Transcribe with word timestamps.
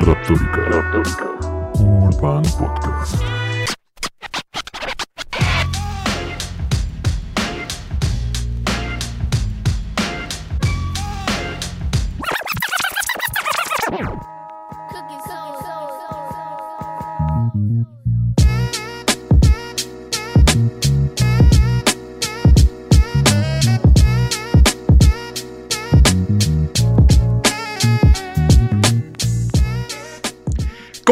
Raptórica. 0.00 1.28
Urban 1.80 2.42
Podcast. 2.56 3.37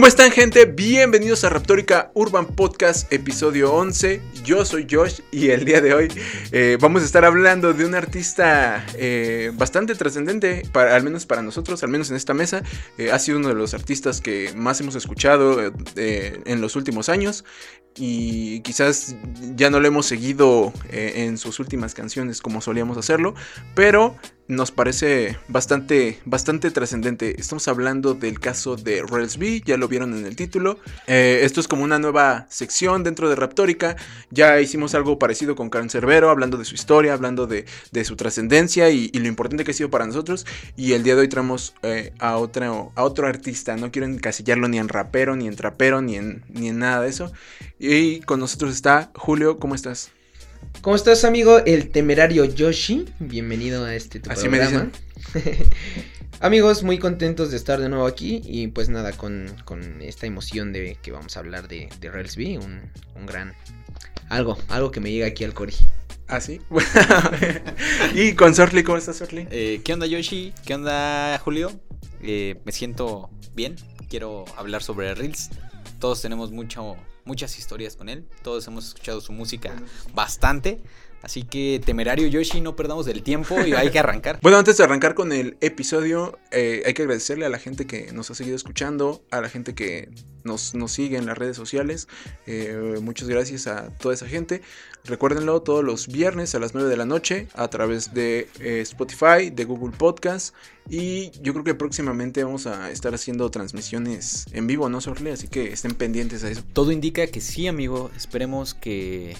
¿Cómo 0.06 0.10
están 0.10 0.30
gente? 0.30 0.66
Bienvenidos 0.66 1.42
a 1.42 1.48
Raptórica 1.48 2.12
Urban 2.14 2.46
Podcast, 2.46 3.12
episodio 3.12 3.74
11. 3.74 4.22
Yo 4.44 4.64
soy 4.64 4.86
Josh 4.88 5.18
y 5.32 5.48
el 5.48 5.64
día 5.64 5.80
de 5.80 5.94
hoy 5.94 6.08
eh, 6.52 6.78
vamos 6.80 7.02
a 7.02 7.06
estar 7.06 7.24
hablando 7.24 7.72
de 7.72 7.84
un 7.84 7.92
artista 7.96 8.86
eh, 8.94 9.50
bastante 9.54 9.96
trascendente, 9.96 10.62
al 10.74 11.02
menos 11.02 11.26
para 11.26 11.42
nosotros, 11.42 11.82
al 11.82 11.88
menos 11.88 12.08
en 12.10 12.14
esta 12.14 12.34
mesa. 12.34 12.62
Eh, 12.98 13.10
ha 13.10 13.18
sido 13.18 13.38
uno 13.38 13.48
de 13.48 13.54
los 13.54 13.74
artistas 13.74 14.20
que 14.20 14.52
más 14.54 14.80
hemos 14.80 14.94
escuchado 14.94 15.72
en 15.96 16.60
los 16.60 16.76
últimos 16.76 17.08
años 17.08 17.44
y 17.96 18.60
quizás 18.60 19.16
ya 19.56 19.70
no 19.70 19.80
lo 19.80 19.88
hemos 19.88 20.06
seguido 20.06 20.72
en 20.92 21.36
sus 21.36 21.58
últimas 21.58 21.94
canciones 21.94 22.40
como 22.40 22.60
solíamos 22.60 22.96
hacerlo, 22.96 23.34
pero 23.74 24.14
nos 24.48 24.70
parece 24.70 25.38
bastante, 25.48 26.18
bastante 26.24 26.70
trascendente. 26.70 27.40
Estamos 27.40 27.66
hablando 27.68 28.14
del 28.14 28.38
caso 28.38 28.76
de 28.76 29.02
Rails 29.02 29.38
B, 29.38 29.62
ya 29.64 29.76
lo 29.76 29.88
vieron 29.88 30.14
en 30.16 30.26
el 30.26 30.36
título. 30.36 30.78
Eh, 31.06 31.40
esto 31.42 31.60
es 31.60 31.68
como 31.68 31.84
una 31.84 31.98
nueva 31.98 32.46
sección 32.48 33.02
dentro 33.02 33.28
de 33.28 33.36
Raptórica. 33.36 33.96
Ya 34.30 34.60
hicimos 34.60 34.94
algo 34.94 35.18
parecido 35.18 35.56
con 35.56 35.70
Cancerbero, 35.70 36.30
hablando 36.30 36.58
de 36.58 36.64
su 36.64 36.74
historia, 36.74 37.12
hablando 37.12 37.46
de, 37.46 37.66
de 37.92 38.04
su 38.04 38.16
trascendencia 38.16 38.90
y, 38.90 39.10
y 39.12 39.18
lo 39.18 39.28
importante 39.28 39.64
que 39.64 39.72
ha 39.72 39.74
sido 39.74 39.90
para 39.90 40.06
nosotros. 40.06 40.46
Y 40.76 40.92
el 40.92 41.02
día 41.02 41.14
de 41.14 41.22
hoy 41.22 41.28
traemos 41.28 41.74
eh, 41.82 42.12
a, 42.18 42.36
otro, 42.36 42.92
a 42.94 43.02
otro 43.02 43.26
artista. 43.26 43.76
No 43.76 43.90
quiero 43.90 44.06
encasillarlo 44.06 44.68
ni 44.68 44.78
en 44.78 44.88
rapero, 44.88 45.36
ni 45.36 45.48
en 45.48 45.56
trapero, 45.56 46.02
ni 46.02 46.16
en, 46.16 46.44
ni 46.48 46.68
en 46.68 46.78
nada 46.78 47.00
de 47.02 47.08
eso. 47.08 47.32
Y 47.78 48.20
con 48.20 48.40
nosotros 48.40 48.74
está 48.74 49.10
Julio, 49.14 49.58
¿cómo 49.58 49.74
estás? 49.74 50.10
¿Cómo 50.82 50.96
estás, 50.96 51.24
amigo? 51.24 51.58
El 51.58 51.90
temerario 51.90 52.44
Yoshi. 52.44 53.06
Bienvenido 53.18 53.84
a 53.84 53.94
este 53.94 54.20
tu 54.20 54.30
Así 54.30 54.48
me 54.48 54.58
programa. 54.58 54.90
Amigos, 56.40 56.82
muy 56.82 56.98
contentos 56.98 57.50
de 57.50 57.56
estar 57.56 57.80
de 57.80 57.88
nuevo 57.88 58.06
aquí 58.06 58.42
y 58.44 58.68
pues 58.68 58.88
nada, 58.88 59.12
con, 59.12 59.54
con 59.64 60.02
esta 60.02 60.26
emoción 60.26 60.72
de 60.72 60.98
que 61.02 61.12
vamos 61.12 61.36
a 61.36 61.40
hablar 61.40 61.66
de, 61.66 61.88
de 62.00 62.10
Rails 62.10 62.36
B, 62.36 62.58
un, 62.58 62.80
un 63.14 63.26
gran... 63.26 63.54
Algo, 64.28 64.58
algo 64.68 64.90
que 64.90 65.00
me 65.00 65.10
llega 65.10 65.26
aquí 65.26 65.44
al 65.44 65.54
cori. 65.54 65.74
¿Ah, 66.28 66.40
sí? 66.40 66.60
y 68.14 68.34
con 68.34 68.54
Sortly, 68.54 68.82
¿cómo 68.82 68.98
estás, 68.98 69.16
Sortly? 69.16 69.46
Eh, 69.50 69.80
¿Qué 69.84 69.92
onda 69.92 70.06
Yoshi? 70.06 70.52
¿Qué 70.64 70.74
onda 70.74 71.40
Julio? 71.42 71.72
Eh, 72.22 72.60
me 72.64 72.72
siento 72.72 73.30
bien, 73.54 73.76
quiero 74.08 74.44
hablar 74.56 74.82
sobre 74.82 75.14
Reels. 75.14 75.50
Todos 76.00 76.20
tenemos 76.20 76.50
mucho, 76.50 76.96
muchas 77.26 77.58
historias 77.58 77.96
con 77.96 78.08
él, 78.08 78.24
todos 78.42 78.66
hemos 78.66 78.86
escuchado 78.86 79.20
su 79.20 79.32
música 79.32 79.74
bastante. 80.14 80.80
Así 81.22 81.42
que 81.42 81.80
temerario 81.84 82.26
Yoshi, 82.28 82.60
no 82.60 82.76
perdamos 82.76 83.06
el 83.08 83.22
tiempo 83.22 83.60
y 83.60 83.72
hay 83.72 83.90
que 83.90 83.98
arrancar. 83.98 84.38
Bueno, 84.46 84.58
antes 84.58 84.76
de 84.76 84.84
arrancar 84.84 85.14
con 85.14 85.32
el 85.32 85.56
episodio, 85.60 86.38
eh, 86.52 86.82
hay 86.86 86.94
que 86.94 87.02
agradecerle 87.02 87.46
a 87.46 87.48
la 87.48 87.58
gente 87.58 87.86
que 87.86 88.12
nos 88.12 88.30
ha 88.30 88.34
seguido 88.34 88.54
escuchando, 88.54 89.24
a 89.30 89.40
la 89.40 89.48
gente 89.48 89.74
que 89.74 90.08
nos, 90.44 90.74
nos 90.74 90.92
sigue 90.92 91.16
en 91.16 91.26
las 91.26 91.36
redes 91.36 91.56
sociales. 91.56 92.06
Eh, 92.46 92.98
muchas 93.02 93.28
gracias 93.28 93.66
a 93.66 93.90
toda 93.98 94.14
esa 94.14 94.26
gente. 94.26 94.62
Recuérdenlo 95.04 95.62
todos 95.62 95.84
los 95.84 96.08
viernes 96.08 96.54
a 96.54 96.58
las 96.58 96.74
9 96.74 96.88
de 96.88 96.96
la 96.96 97.04
noche 97.04 97.48
a 97.54 97.68
través 97.68 98.14
de 98.14 98.48
eh, 98.60 98.80
Spotify, 98.80 99.50
de 99.52 99.64
Google 99.64 99.96
Podcast. 99.96 100.54
Y 100.88 101.30
yo 101.42 101.52
creo 101.52 101.64
que 101.64 101.74
próximamente 101.74 102.42
vamos 102.44 102.66
a 102.66 102.90
estar 102.90 103.14
haciendo 103.14 103.50
transmisiones 103.50 104.46
en 104.52 104.66
vivo, 104.66 104.88
¿no, 104.88 105.00
Sorle? 105.00 105.32
Así 105.32 105.48
que 105.48 105.72
estén 105.72 105.94
pendientes 105.94 106.44
a 106.44 106.50
eso. 106.50 106.62
Todo 106.72 106.92
indica 106.92 107.26
que 107.26 107.40
sí, 107.40 107.68
amigo. 107.68 108.10
Esperemos 108.16 108.74
que 108.74 109.36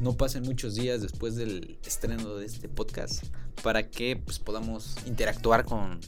no 0.00 0.16
pasen 0.16 0.42
muchos 0.42 0.74
días 0.74 1.02
después 1.02 1.36
del 1.36 1.78
estreno 1.84 2.36
de 2.36 2.46
este 2.46 2.68
podcast 2.68 3.24
para 3.62 3.88
que 3.90 4.16
pues, 4.16 4.38
podamos 4.38 4.96
interactuar 5.06 5.64
con 5.64 6.00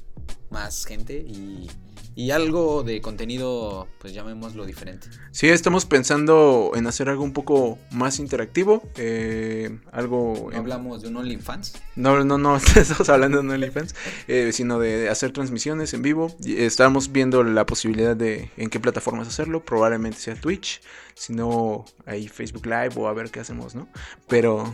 más 0.50 0.84
gente 0.84 1.14
y, 1.14 1.68
y 2.14 2.30
algo 2.30 2.82
de 2.82 3.00
contenido, 3.00 3.88
pues 3.98 4.12
llamémoslo 4.12 4.66
diferente. 4.66 5.08
Sí, 5.30 5.48
estamos 5.48 5.86
pensando 5.86 6.72
en 6.74 6.86
hacer 6.86 7.08
algo 7.08 7.24
un 7.24 7.32
poco 7.32 7.78
más 7.90 8.18
interactivo. 8.18 8.82
eh, 8.96 9.78
algo... 9.92 10.50
No 10.52 10.58
hablamos 10.58 11.02
de 11.02 11.08
un 11.08 11.16
OnlyFans. 11.16 11.74
No, 11.96 12.22
no, 12.24 12.38
no, 12.38 12.56
estamos 12.76 13.08
hablando 13.08 13.38
de 13.38 13.44
no 13.44 13.52
OnlyFans, 13.54 13.94
eh, 14.28 14.50
sino 14.52 14.78
de 14.78 15.08
hacer 15.08 15.32
transmisiones 15.32 15.94
en 15.94 16.02
vivo. 16.02 16.34
Estamos 16.44 17.12
viendo 17.12 17.42
la 17.44 17.64
posibilidad 17.66 18.14
de 18.14 18.50
en 18.56 18.68
qué 18.68 18.78
plataformas 18.78 19.28
hacerlo. 19.28 19.64
Probablemente 19.64 20.18
sea 20.18 20.34
Twitch, 20.34 20.82
si 21.14 21.32
no, 21.32 21.84
ahí 22.06 22.28
Facebook 22.28 22.66
Live 22.66 22.92
o 22.96 23.08
a 23.08 23.12
ver 23.12 23.30
qué 23.30 23.40
hacemos, 23.40 23.74
¿no? 23.74 23.88
Pero, 24.28 24.72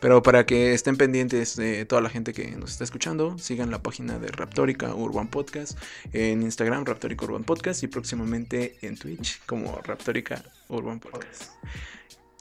pero 0.00 0.22
para 0.22 0.46
que 0.46 0.74
estén 0.74 0.96
pendientes 0.96 1.56
de 1.56 1.84
toda 1.84 2.02
la 2.02 2.10
gente 2.10 2.32
que 2.32 2.50
nos 2.52 2.72
está 2.72 2.84
escuchando, 2.84 3.38
sigan 3.38 3.70
la 3.70 3.82
página 3.82 4.18
de 4.18 4.28
Raptórica 4.28 4.94
Urban 4.94 5.28
Podcast 5.28 5.78
en 6.12 6.42
Instagram, 6.42 6.84
Raptórica 6.84 7.24
Urban 7.24 7.44
Podcast 7.44 7.82
y 7.82 7.88
próximamente 7.88 8.76
en 8.82 8.96
Twitch 8.96 9.40
como 9.46 9.80
Raptórica 9.84 10.42
Urban 10.68 11.00
Podcast. 11.00 11.52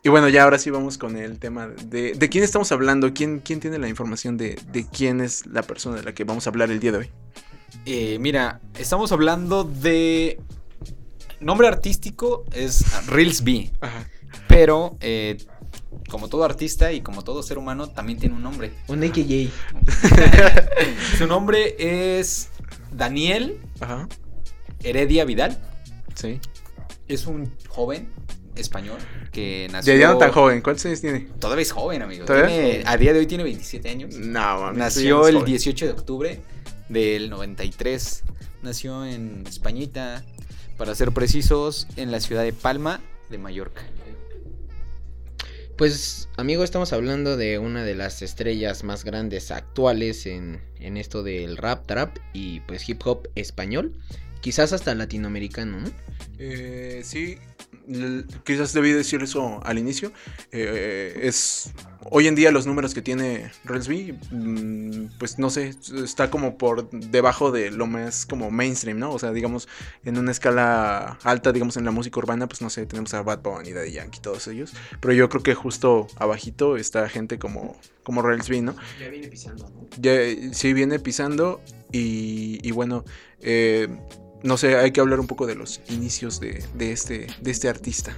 Y 0.04 0.10
bueno, 0.10 0.30
ya 0.30 0.44
ahora 0.44 0.60
sí 0.60 0.70
vamos 0.70 1.00
con 1.00 1.18
el 1.18 1.40
tema 1.40 1.68
de, 1.68 2.14
de 2.14 2.30
quién 2.30 2.44
estamos 2.44 2.72
hablando, 2.72 3.12
quién, 3.12 3.40
quién 3.40 3.60
tiene 3.60 3.80
la 3.80 3.90
información 3.90 4.38
de, 4.38 4.62
de 4.72 4.86
quién 4.88 5.20
es 5.20 5.48
la 5.48 5.64
persona 5.64 5.96
de 5.96 6.04
la 6.04 6.14
que 6.14 6.24
vamos 6.24 6.46
a 6.46 6.52
hablar 6.52 6.70
el 6.70 6.80
día 6.80 6.92
de 6.92 6.98
hoy. 7.00 7.10
Eh, 7.88 8.18
mira, 8.20 8.62
estamos 8.78 9.12
hablando 9.12 9.64
de... 9.64 10.40
Nombre 11.40 11.68
artístico 11.68 12.46
es 12.54 12.84
Reels 13.08 13.44
B, 13.44 13.72
Ajá. 13.82 14.08
pero 14.48 14.98
eh, 15.02 15.38
como 16.10 16.28
todo 16.30 16.44
artista 16.44 16.92
y 16.94 17.02
como 17.02 17.24
todo 17.24 17.44
ser 17.44 17.58
humano 17.58 17.90
también 17.90 18.20
tiene 18.20 18.36
un 18.36 18.44
nombre. 18.44 18.74
Un 18.88 19.04
AKJ. 19.04 19.50
Su 21.18 21.28
nombre 21.28 21.76
es 22.20 22.50
Daniel 22.92 23.60
Ajá. 23.80 24.08
Heredia 24.84 25.26
Vidal. 25.26 25.60
Sí. 26.16 26.40
Es 27.08 27.28
un 27.28 27.52
joven 27.68 28.10
español 28.56 28.98
que 29.32 29.68
nació... 29.72 29.94
Ya, 29.94 30.00
ya 30.00 30.12
no 30.14 30.18
tan 30.18 30.32
joven, 30.32 30.62
¿cuántos 30.62 30.86
años 30.86 31.02
tiene? 31.02 31.28
Todavía 31.40 31.64
es 31.64 31.72
joven, 31.72 32.02
amigo. 32.02 32.26
¿Todavía? 32.26 32.48
Tiene- 32.48 32.84
a 32.86 32.98
día 32.98 33.14
de 33.14 33.20
hoy 33.20 33.28
tiene 33.28 33.44
27 33.44 33.90
años. 33.90 34.16
No, 34.16 34.40
mami, 34.62 34.78
Nació 34.78 35.28
el 35.28 35.36
es 35.36 35.42
joven. 35.42 35.52
18 35.52 35.86
de 35.88 35.92
octubre 35.92 36.42
del 36.90 37.30
93. 37.30 38.24
Nació 38.64 39.06
en 39.06 39.44
Españita, 39.48 40.24
para 40.78 40.96
ser 40.96 41.12
precisos, 41.12 41.88
en 41.96 42.12
la 42.12 42.20
ciudad 42.20 42.44
de 42.44 42.54
Palma 42.54 43.02
de 43.30 43.38
Mallorca. 43.38 43.84
Pues, 45.78 46.30
amigo, 46.38 46.64
estamos 46.64 46.94
hablando 46.94 47.36
de 47.36 47.60
una 47.60 47.84
de 47.84 47.96
las 47.96 48.22
estrellas 48.22 48.86
más 48.86 49.04
grandes 49.04 49.52
actuales 49.52 50.26
en, 50.26 50.62
en 50.80 50.96
esto 50.96 51.22
del 51.22 51.58
rap, 51.58 51.86
trap 51.86 52.18
y 52.32 52.62
pues 52.62 52.88
hip 52.88 53.02
hop 53.06 53.28
español. 53.36 53.94
Quizás 54.40 54.72
hasta 54.72 54.96
latinoamericano, 54.96 55.82
¿no? 55.82 55.92
Eh, 56.40 57.02
sí, 57.04 57.40
quizás 58.44 58.74
debí 58.74 58.92
decir 58.92 59.22
eso 59.24 59.62
al 59.64 59.78
inicio. 59.78 60.12
Eh, 60.52 61.20
es 61.24 61.72
hoy 62.10 62.28
en 62.28 62.36
día 62.36 62.52
los 62.52 62.68
números 62.68 62.94
que 62.94 63.02
tiene 63.02 63.52
Relsby, 63.64 64.18
mm, 64.32 65.18
pues 65.18 65.40
no 65.40 65.50
sé, 65.50 65.76
está 66.04 66.30
como 66.30 66.58
por 66.58 66.90
debajo 66.90 67.52
de 67.52 67.72
lo 67.72 67.88
más 67.88 68.26
como 68.26 68.52
mainstream, 68.52 69.00
¿no? 69.00 69.12
O 69.12 69.20
sea, 69.20 69.32
digamos, 69.32 69.68
en 70.04 70.18
una 70.18 70.32
escala 70.32 71.18
alta, 71.24 71.52
digamos, 71.52 71.78
en 71.78 71.86
la 71.86 71.92
música 71.92 72.20
urbana, 72.20 72.48
pues 72.48 72.62
no 72.62 72.70
sé, 72.70 72.86
tenemos 72.86 73.14
a 73.14 73.22
Bad 73.22 73.42
Bunny, 73.42 73.72
Daddy 73.72 73.92
Yankee, 73.92 74.20
todos 74.20 74.48
ellos. 74.48 74.74
Pero 75.00 75.14
yo 75.14 75.30
creo 75.30 75.44
que 75.44 75.56
justo 75.56 76.08
abajito 76.18 76.78
está 76.78 77.10
gente 77.10 77.40
como, 77.40 77.76
como 78.04 78.22
Relsby, 78.22 78.62
¿no? 78.62 78.76
Ya 79.00 79.10
viene 79.10 79.28
pisando, 79.28 79.70
¿no? 79.70 79.88
Ya, 80.00 80.14
sí 80.54 80.74
viene 80.74 81.00
pisando 81.00 81.62
y, 81.92 82.60
y 82.68 82.72
bueno, 82.72 83.04
eh, 83.42 83.88
no 84.46 84.58
sé, 84.58 84.78
hay 84.78 84.92
que 84.92 85.02
hablar 85.02 85.20
un 85.20 85.28
poco 85.28 85.48
de 85.48 85.56
los 85.56 85.82
inicios 85.90 86.40
de, 86.40 86.64
de 86.76 86.92
este, 86.92 87.28
de 87.42 87.52
este 87.52 87.68
artista. 87.68 88.16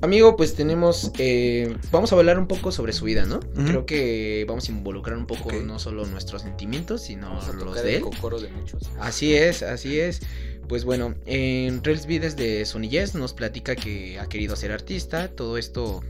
Amigo, 0.00 0.34
pues 0.36 0.54
tenemos. 0.56 1.12
eh, 1.18 1.76
vamos 1.92 2.12
a 2.12 2.16
hablar 2.16 2.38
un 2.38 2.48
poco 2.48 2.72
sobre 2.72 2.92
su 2.92 3.04
vida, 3.04 3.24
¿no? 3.24 3.38
Creo 3.38 3.86
que 3.86 4.44
vamos 4.48 4.68
a 4.68 4.72
involucrar 4.72 5.16
un 5.16 5.26
poco 5.26 5.52
no 5.52 5.78
solo 5.78 6.06
nuestros 6.06 6.42
sentimientos, 6.42 7.02
sino 7.02 7.28
Vamos 7.28 7.48
a 7.48 7.52
los 7.52 7.64
tocar 7.66 7.84
de 7.84 7.96
él. 7.96 8.02
de 8.02 8.48
muchos. 8.50 8.90
Así 8.98 9.34
es, 9.34 9.62
así 9.62 10.00
es. 10.00 10.20
Pues 10.68 10.84
bueno, 10.84 11.14
en 11.26 11.84
Reels 11.84 12.06
B 12.06 12.18
desde 12.18 12.64
su 12.64 12.80
niñez 12.80 13.14
nos 13.14 13.32
platica 13.32 13.76
que 13.76 14.18
ha 14.18 14.26
querido 14.28 14.56
ser 14.56 14.72
artista. 14.72 15.28
Todo 15.28 15.56
esto, 15.56 16.02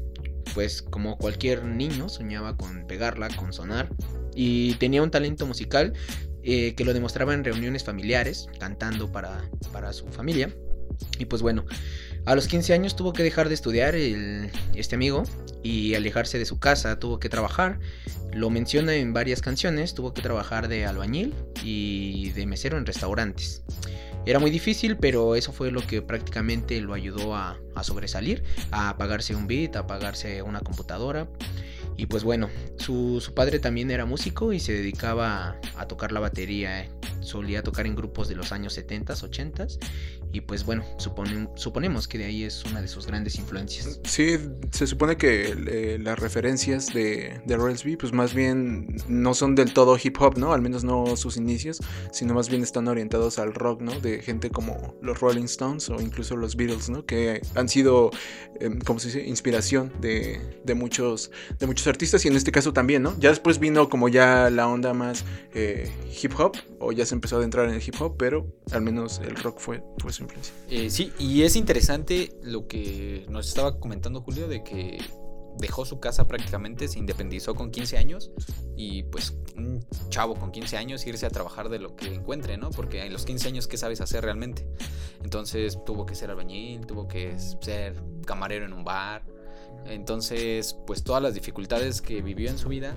pues 0.54 0.80
como 0.80 1.18
cualquier 1.18 1.64
niño, 1.64 2.08
soñaba 2.08 2.56
con 2.56 2.86
pegarla, 2.86 3.28
con 3.36 3.52
sonar. 3.52 3.90
Y 4.34 4.74
tenía 4.76 5.02
un 5.02 5.10
talento 5.10 5.46
musical 5.46 5.92
eh, 6.42 6.74
que 6.74 6.84
lo 6.84 6.92
demostraba 6.92 7.34
en 7.34 7.44
reuniones 7.44 7.84
familiares, 7.84 8.48
cantando 8.58 9.10
para, 9.12 9.48
para 9.72 9.92
su 9.92 10.06
familia. 10.08 10.50
Y 11.18 11.24
pues 11.24 11.42
bueno, 11.42 11.64
a 12.24 12.34
los 12.34 12.46
15 12.46 12.72
años 12.72 12.94
tuvo 12.94 13.12
que 13.12 13.22
dejar 13.22 13.48
de 13.48 13.54
estudiar 13.54 13.94
este 13.96 14.94
amigo 14.94 15.24
y 15.62 15.94
alejarse 15.94 16.38
de 16.38 16.44
su 16.44 16.58
casa, 16.58 16.98
tuvo 16.98 17.18
que 17.18 17.28
trabajar. 17.28 17.80
Lo 18.32 18.48
menciona 18.50 18.94
en 18.94 19.12
varias 19.12 19.40
canciones, 19.40 19.94
tuvo 19.94 20.14
que 20.14 20.22
trabajar 20.22 20.68
de 20.68 20.86
albañil 20.86 21.34
y 21.64 22.30
de 22.30 22.46
mesero 22.46 22.78
en 22.78 22.86
restaurantes. 22.86 23.62
Era 24.24 24.38
muy 24.38 24.52
difícil, 24.52 24.96
pero 24.96 25.34
eso 25.34 25.52
fue 25.52 25.72
lo 25.72 25.84
que 25.84 26.00
prácticamente 26.00 26.80
lo 26.80 26.94
ayudó 26.94 27.34
a, 27.34 27.58
a 27.74 27.82
sobresalir, 27.82 28.44
a 28.70 28.96
pagarse 28.96 29.34
un 29.34 29.48
beat, 29.48 29.74
a 29.74 29.86
pagarse 29.88 30.42
una 30.42 30.60
computadora. 30.60 31.26
Y 31.96 32.06
pues 32.06 32.24
bueno, 32.24 32.48
su, 32.78 33.20
su 33.20 33.34
padre 33.34 33.58
también 33.58 33.90
era 33.90 34.04
músico 34.06 34.52
y 34.52 34.60
se 34.60 34.72
dedicaba 34.72 35.58
a, 35.76 35.86
tocar 35.86 36.12
la 36.12 36.20
batería. 36.20 36.88
Solía 37.20 37.62
tocar 37.62 37.86
en 37.86 37.94
grupos 37.94 38.28
de 38.28 38.34
los 38.34 38.52
años 38.52 38.76
70s, 38.76 39.22
80s. 39.22 39.78
Y 40.32 40.40
pues 40.40 40.64
bueno, 40.64 40.84
suponemos 40.96 42.08
que 42.08 42.18
de 42.18 42.24
ahí 42.24 42.44
es 42.44 42.64
una 42.64 42.80
de 42.80 42.88
sus 42.88 43.06
grandes 43.06 43.36
influencias. 43.36 44.00
Sí, 44.04 44.38
se 44.70 44.86
supone 44.86 45.16
que 45.16 45.54
eh, 45.66 45.98
las 46.00 46.18
referencias 46.18 46.92
de, 46.92 47.40
de 47.44 47.56
Railsby, 47.56 47.96
pues 47.96 48.12
más 48.12 48.32
bien 48.34 48.96
no 49.08 49.34
son 49.34 49.54
del 49.54 49.74
todo 49.74 49.98
hip 50.02 50.16
hop, 50.20 50.38
¿no? 50.38 50.52
Al 50.52 50.62
menos 50.62 50.84
no 50.84 51.16
sus 51.16 51.36
inicios, 51.36 51.80
sino 52.12 52.34
más 52.34 52.48
bien 52.48 52.62
están 52.62 52.88
orientados 52.88 53.38
al 53.38 53.52
rock, 53.52 53.82
¿no? 53.82 54.00
De 54.00 54.22
gente 54.22 54.50
como 54.50 54.96
los 55.02 55.20
Rolling 55.20 55.44
Stones 55.44 55.90
o 55.90 56.00
incluso 56.00 56.36
los 56.36 56.56
Beatles, 56.56 56.88
¿no? 56.88 57.04
Que 57.04 57.42
han 57.54 57.68
sido, 57.68 58.10
eh, 58.60 58.70
como 58.86 59.00
se 59.00 59.08
dice, 59.08 59.26
inspiración 59.26 59.92
de, 60.00 60.60
de 60.64 60.74
muchos, 60.74 61.30
de 61.58 61.66
muchos 61.66 61.86
artistas 61.86 62.24
y 62.24 62.28
en 62.28 62.36
este 62.36 62.52
caso 62.52 62.72
también, 62.72 63.02
¿no? 63.02 63.18
Ya 63.18 63.28
después 63.28 63.58
vino 63.58 63.88
como 63.88 64.08
ya 64.08 64.48
la 64.50 64.66
onda 64.66 64.94
más 64.94 65.24
eh, 65.54 65.90
hip 66.22 66.32
hop 66.38 66.56
o 66.78 66.92
ya 66.92 67.04
se 67.04 67.14
empezó 67.14 67.36
a 67.36 67.38
adentrar 67.38 67.68
en 67.68 67.74
el 67.74 67.82
hip 67.86 67.94
hop, 68.00 68.16
pero 68.16 68.46
al 68.72 68.82
menos 68.82 69.20
el 69.24 69.36
rock 69.36 69.58
fue, 69.58 69.82
fue 69.98 70.12
Eh, 70.68 70.90
sí, 70.90 71.12
y 71.18 71.42
es 71.42 71.56
interesante 71.56 72.32
lo 72.42 72.66
que 72.66 73.26
nos 73.28 73.48
estaba 73.48 73.78
comentando 73.78 74.20
Julio 74.20 74.48
de 74.48 74.62
que 74.62 74.98
dejó 75.58 75.84
su 75.84 76.00
casa 76.00 76.26
prácticamente, 76.26 76.88
se 76.88 76.98
independizó 76.98 77.54
con 77.54 77.70
15 77.70 77.98
años 77.98 78.30
y 78.76 79.02
pues 79.04 79.36
un 79.56 79.84
chavo 80.08 80.34
con 80.34 80.50
15 80.50 80.76
años 80.76 81.06
irse 81.06 81.26
a 81.26 81.30
trabajar 81.30 81.68
de 81.68 81.78
lo 81.78 81.94
que 81.94 82.06
encuentre, 82.06 82.56
¿no? 82.56 82.70
Porque 82.70 83.04
en 83.04 83.12
los 83.12 83.24
15 83.24 83.48
años, 83.48 83.68
¿qué 83.68 83.76
sabes 83.76 84.00
hacer 84.00 84.24
realmente? 84.24 84.66
Entonces 85.22 85.78
tuvo 85.84 86.06
que 86.06 86.14
ser 86.14 86.30
albañil, 86.30 86.86
tuvo 86.86 87.06
que 87.06 87.38
ser 87.38 88.02
camarero 88.26 88.64
en 88.64 88.72
un 88.72 88.84
bar. 88.84 89.24
Entonces, 89.86 90.76
pues 90.86 91.02
todas 91.02 91.22
las 91.22 91.34
dificultades 91.34 92.00
que 92.00 92.22
vivió 92.22 92.50
en 92.50 92.58
su 92.58 92.68
vida 92.68 92.96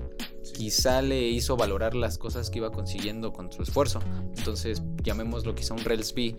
quizá 0.54 1.02
le 1.02 1.28
hizo 1.28 1.56
valorar 1.56 1.94
las 1.94 2.18
cosas 2.18 2.50
que 2.50 2.58
iba 2.58 2.70
consiguiendo 2.72 3.32
con 3.32 3.50
su 3.52 3.62
esfuerzo. 3.62 4.00
Entonces, 4.36 4.82
llamémoslo 5.02 5.54
quizá 5.54 5.74
un 5.74 5.84
Railsby 5.84 6.34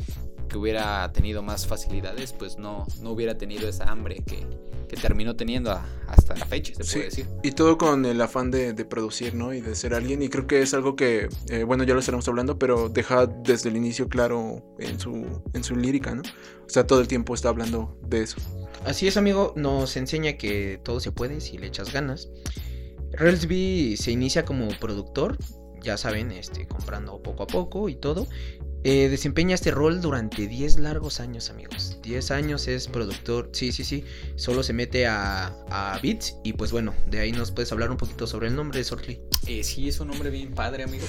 que 0.49 0.57
hubiera 0.57 1.11
tenido 1.11 1.41
más 1.41 1.67
facilidades, 1.67 2.31
pues 2.33 2.57
no, 2.57 2.85
no 3.01 3.11
hubiera 3.11 3.37
tenido 3.37 3.67
esa 3.67 3.83
hambre 3.91 4.23
que, 4.25 4.47
que 4.87 4.95
terminó 4.95 5.35
teniendo 5.35 5.71
a- 5.71 5.85
hasta 6.07 6.35
la 6.37 6.45
fecha, 6.45 6.73
se 6.75 6.83
Sí, 6.85 6.93
puede 6.93 7.05
decir. 7.05 7.25
y 7.43 7.51
todo 7.51 7.77
con 7.77 8.05
el 8.05 8.21
afán 8.21 8.49
de, 8.49 8.71
de 8.71 8.85
producir, 8.85 9.33
¿no? 9.33 9.53
Y 9.53 9.59
de 9.59 9.75
ser 9.75 9.93
alguien. 9.93 10.21
Y 10.21 10.29
creo 10.29 10.47
que 10.47 10.61
es 10.61 10.73
algo 10.73 10.95
que, 10.95 11.27
eh, 11.49 11.63
bueno, 11.65 11.83
ya 11.83 11.93
lo 11.93 11.99
estaremos 11.99 12.25
hablando, 12.29 12.57
pero 12.57 12.87
deja 12.87 13.25
desde 13.25 13.67
el 13.67 13.75
inicio 13.75 14.07
claro 14.07 14.63
en 14.79 14.97
su, 15.01 15.41
en 15.53 15.63
su 15.65 15.75
lírica, 15.75 16.15
¿no? 16.15 16.21
O 16.65 16.69
sea, 16.69 16.87
todo 16.87 17.01
el 17.01 17.09
tiempo 17.09 17.33
está 17.33 17.49
hablando 17.49 17.97
de 18.07 18.21
eso. 18.23 18.37
Así 18.85 19.05
es, 19.05 19.17
amigo, 19.17 19.51
nos 19.57 19.97
enseña 19.97 20.37
que 20.37 20.79
todo 20.81 21.01
se 21.01 21.11
puede 21.11 21.41
si 21.41 21.57
le 21.57 21.67
echas 21.67 21.91
ganas. 21.91 22.29
Railsby 23.13 23.97
se 23.97 24.11
inicia 24.11 24.45
como 24.45 24.67
productor, 24.79 25.37
ya 25.81 25.97
saben, 25.97 26.31
este, 26.31 26.67
comprando 26.67 27.21
poco 27.21 27.43
a 27.43 27.47
poco 27.47 27.89
y 27.89 27.95
todo. 27.95 28.27
Eh, 28.83 29.09
desempeña 29.09 29.55
este 29.55 29.71
rol 29.71 30.01
durante 30.01 30.47
10 30.47 30.79
largos 30.79 31.19
años, 31.19 31.49
amigos. 31.49 31.99
10 32.03 32.31
años 32.31 32.67
es 32.67 32.87
productor, 32.87 33.49
sí, 33.51 33.71
sí, 33.71 33.83
sí. 33.83 34.05
Solo 34.35 34.63
se 34.63 34.71
mete 34.71 35.07
a, 35.07 35.47
a 35.69 35.99
Beats 36.01 36.37
y 36.43 36.53
pues 36.53 36.71
bueno, 36.71 36.93
de 37.09 37.19
ahí 37.19 37.31
nos 37.31 37.51
puedes 37.51 37.71
hablar 37.71 37.91
un 37.91 37.97
poquito 37.97 38.27
sobre 38.27 38.47
el 38.47 38.55
nombre 38.55 38.79
de 38.79 38.85
Sortly. 38.85 39.19
Eh, 39.47 39.63
sí, 39.63 39.89
es 39.89 39.99
un 39.99 40.09
nombre 40.09 40.29
bien 40.29 40.53
padre, 40.53 40.83
amigo. 40.83 41.05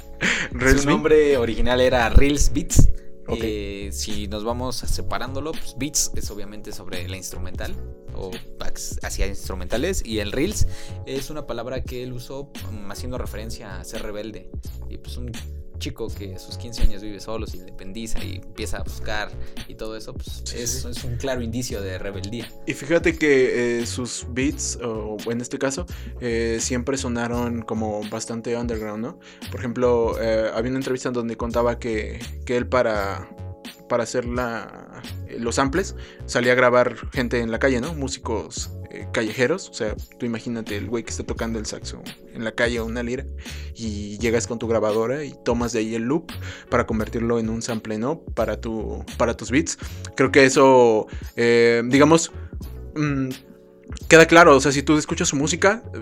Su 0.80 0.88
nombre 0.88 1.36
original 1.36 1.80
era 1.80 2.08
Reels 2.08 2.52
Beats. 2.52 2.88
Eh, 3.28 3.90
si 3.92 4.26
nos 4.26 4.44
vamos 4.44 4.76
separándolo, 4.76 5.52
pues 5.52 5.76
Beats 5.78 6.10
es 6.16 6.30
obviamente 6.30 6.72
sobre 6.72 7.08
la 7.08 7.16
instrumental 7.16 7.74
o 8.14 8.30
hacia 9.02 9.26
instrumentales 9.26 10.04
y 10.04 10.18
el 10.18 10.32
Reels 10.32 10.66
es 11.06 11.30
una 11.30 11.46
palabra 11.46 11.82
que 11.82 12.02
él 12.02 12.12
usó 12.12 12.50
mm, 12.70 12.90
haciendo 12.90 13.18
referencia 13.18 13.80
a 13.80 13.84
ser 13.84 14.02
rebelde. 14.02 14.50
Y 14.90 14.98
pues 14.98 15.16
un 15.16 15.32
chico 15.82 16.06
que 16.08 16.36
a 16.36 16.38
sus 16.38 16.56
15 16.56 16.82
años 16.82 17.02
vive 17.02 17.18
solo, 17.18 17.46
se 17.46 17.56
independiza 17.56 18.22
y 18.24 18.36
empieza 18.36 18.78
a 18.78 18.82
buscar 18.84 19.30
y 19.66 19.74
todo 19.74 19.96
eso, 19.96 20.14
pues 20.14 20.42
Sí, 20.44 20.58
es, 20.58 20.82
sí. 20.82 20.88
es 20.88 21.02
un 21.04 21.16
claro 21.16 21.42
indicio 21.42 21.82
de 21.82 21.98
rebeldía. 21.98 22.48
Y 22.66 22.72
fíjate 22.74 23.18
que 23.18 23.80
eh, 23.80 23.86
sus 23.86 24.26
beats, 24.30 24.78
o 24.82 25.16
en 25.30 25.40
este 25.40 25.58
caso, 25.58 25.86
eh, 26.20 26.58
siempre 26.60 26.96
sonaron 26.96 27.62
como 27.62 28.08
bastante 28.08 28.56
underground, 28.56 29.04
¿no? 29.04 29.18
Por 29.50 29.58
ejemplo, 29.58 30.16
eh, 30.20 30.50
había 30.54 30.70
una 30.70 30.78
entrevista 30.78 31.10
donde 31.10 31.36
contaba 31.36 31.78
que, 31.80 32.20
que 32.46 32.56
él 32.56 32.68
para, 32.68 33.28
para 33.88 34.04
hacer 34.04 34.24
la, 34.24 35.02
los 35.38 35.56
samples 35.56 35.96
salía 36.26 36.52
a 36.52 36.54
grabar 36.54 36.96
gente 37.10 37.40
en 37.40 37.50
la 37.50 37.58
calle, 37.58 37.80
¿no? 37.80 37.92
Músicos 37.94 38.70
eh, 38.92 39.06
callejeros. 39.12 39.68
O 39.70 39.74
sea, 39.74 39.94
tú 40.18 40.26
imagínate 40.26 40.76
el 40.76 40.86
güey 40.88 41.02
que 41.04 41.10
está 41.10 41.24
tocando 41.24 41.58
el 41.58 41.66
saxo 41.66 42.02
en 42.34 42.44
la 42.44 42.52
calle 42.52 42.80
o 42.80 42.84
una 42.86 43.02
lira 43.02 43.24
y 43.74 44.18
llegas 44.18 44.46
con 44.46 44.58
tu 44.58 44.68
grabadora 44.68 45.24
y 45.24 45.34
tomas 45.44 45.72
de 45.72 45.80
ahí 45.80 45.94
el 45.94 46.02
loop 46.02 46.30
para 46.68 46.86
convertirlo 46.86 47.38
en 47.38 47.48
un 47.48 47.62
sample, 47.62 47.98
¿no? 47.98 48.20
Para, 48.20 48.60
tu, 48.60 49.04
para 49.16 49.36
tus 49.36 49.50
beats. 49.50 49.78
Creo 50.16 50.30
que 50.30 50.44
eso, 50.44 51.06
eh, 51.36 51.82
digamos, 51.86 52.32
mm, 52.94 53.28
queda 54.08 54.26
claro. 54.26 54.56
O 54.56 54.60
sea, 54.60 54.72
si 54.72 54.82
tú 54.82 54.96
escuchas 54.98 55.28
su 55.28 55.36
música, 55.36 55.82
eh, 55.94 55.98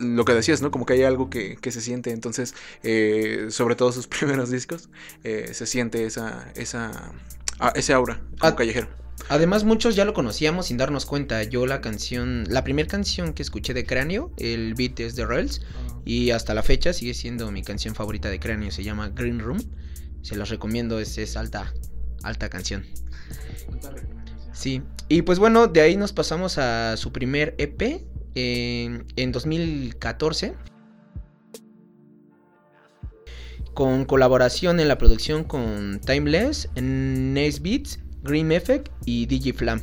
lo 0.00 0.24
que 0.24 0.34
decías, 0.34 0.62
¿no? 0.62 0.70
Como 0.70 0.86
que 0.86 0.94
hay 0.94 1.02
algo 1.02 1.30
que, 1.30 1.56
que 1.56 1.72
se 1.72 1.80
siente. 1.80 2.10
Entonces, 2.12 2.54
eh, 2.82 3.46
sobre 3.50 3.76
todo 3.76 3.92
sus 3.92 4.06
primeros 4.08 4.50
discos, 4.50 4.88
eh, 5.24 5.50
se 5.52 5.66
siente 5.66 6.04
esa, 6.06 6.50
esa, 6.54 7.12
ah, 7.58 7.72
ese 7.74 7.92
aura 7.92 8.20
como 8.40 8.54
Ah. 8.54 8.56
callejero. 8.56 8.88
Además, 9.28 9.64
muchos 9.64 9.94
ya 9.94 10.04
lo 10.04 10.14
conocíamos 10.14 10.66
sin 10.66 10.76
darnos 10.76 11.06
cuenta. 11.06 11.42
Yo 11.44 11.66
la 11.66 11.80
canción, 11.80 12.44
la 12.48 12.64
primera 12.64 12.88
canción 12.88 13.32
que 13.32 13.42
escuché 13.42 13.74
de 13.74 13.84
Cráneo, 13.84 14.32
el 14.38 14.74
beat 14.74 14.98
es 15.00 15.16
de 15.16 15.26
Rails. 15.26 15.62
Y 16.04 16.30
hasta 16.30 16.54
la 16.54 16.62
fecha 16.62 16.92
sigue 16.92 17.14
siendo 17.14 17.50
mi 17.52 17.62
canción 17.62 17.94
favorita 17.94 18.30
de 18.30 18.40
Cráneo. 18.40 18.70
Se 18.70 18.82
llama 18.82 19.10
Green 19.10 19.38
Room. 19.38 19.60
Se 20.22 20.36
las 20.36 20.48
recomiendo, 20.48 20.98
es, 20.98 21.16
es 21.18 21.36
alta, 21.36 21.72
alta 22.22 22.48
canción. 22.48 22.84
Sí. 24.52 24.82
Y 25.08 25.22
pues 25.22 25.38
bueno, 25.38 25.66
de 25.66 25.80
ahí 25.80 25.96
nos 25.96 26.12
pasamos 26.12 26.58
a 26.58 26.96
su 26.96 27.12
primer 27.12 27.54
EP 27.58 28.02
en, 28.34 29.06
en 29.16 29.32
2014. 29.32 30.54
Con 33.74 34.04
colaboración 34.04 34.80
en 34.80 34.88
la 34.88 34.98
producción 34.98 35.44
con 35.44 36.00
Timeless, 36.00 36.68
Nice 36.74 37.60
Beats, 37.62 38.00
Green 38.22 38.52
Effect 38.52 38.88
y 39.04 39.26
DJ 39.26 39.52
Flam. 39.52 39.82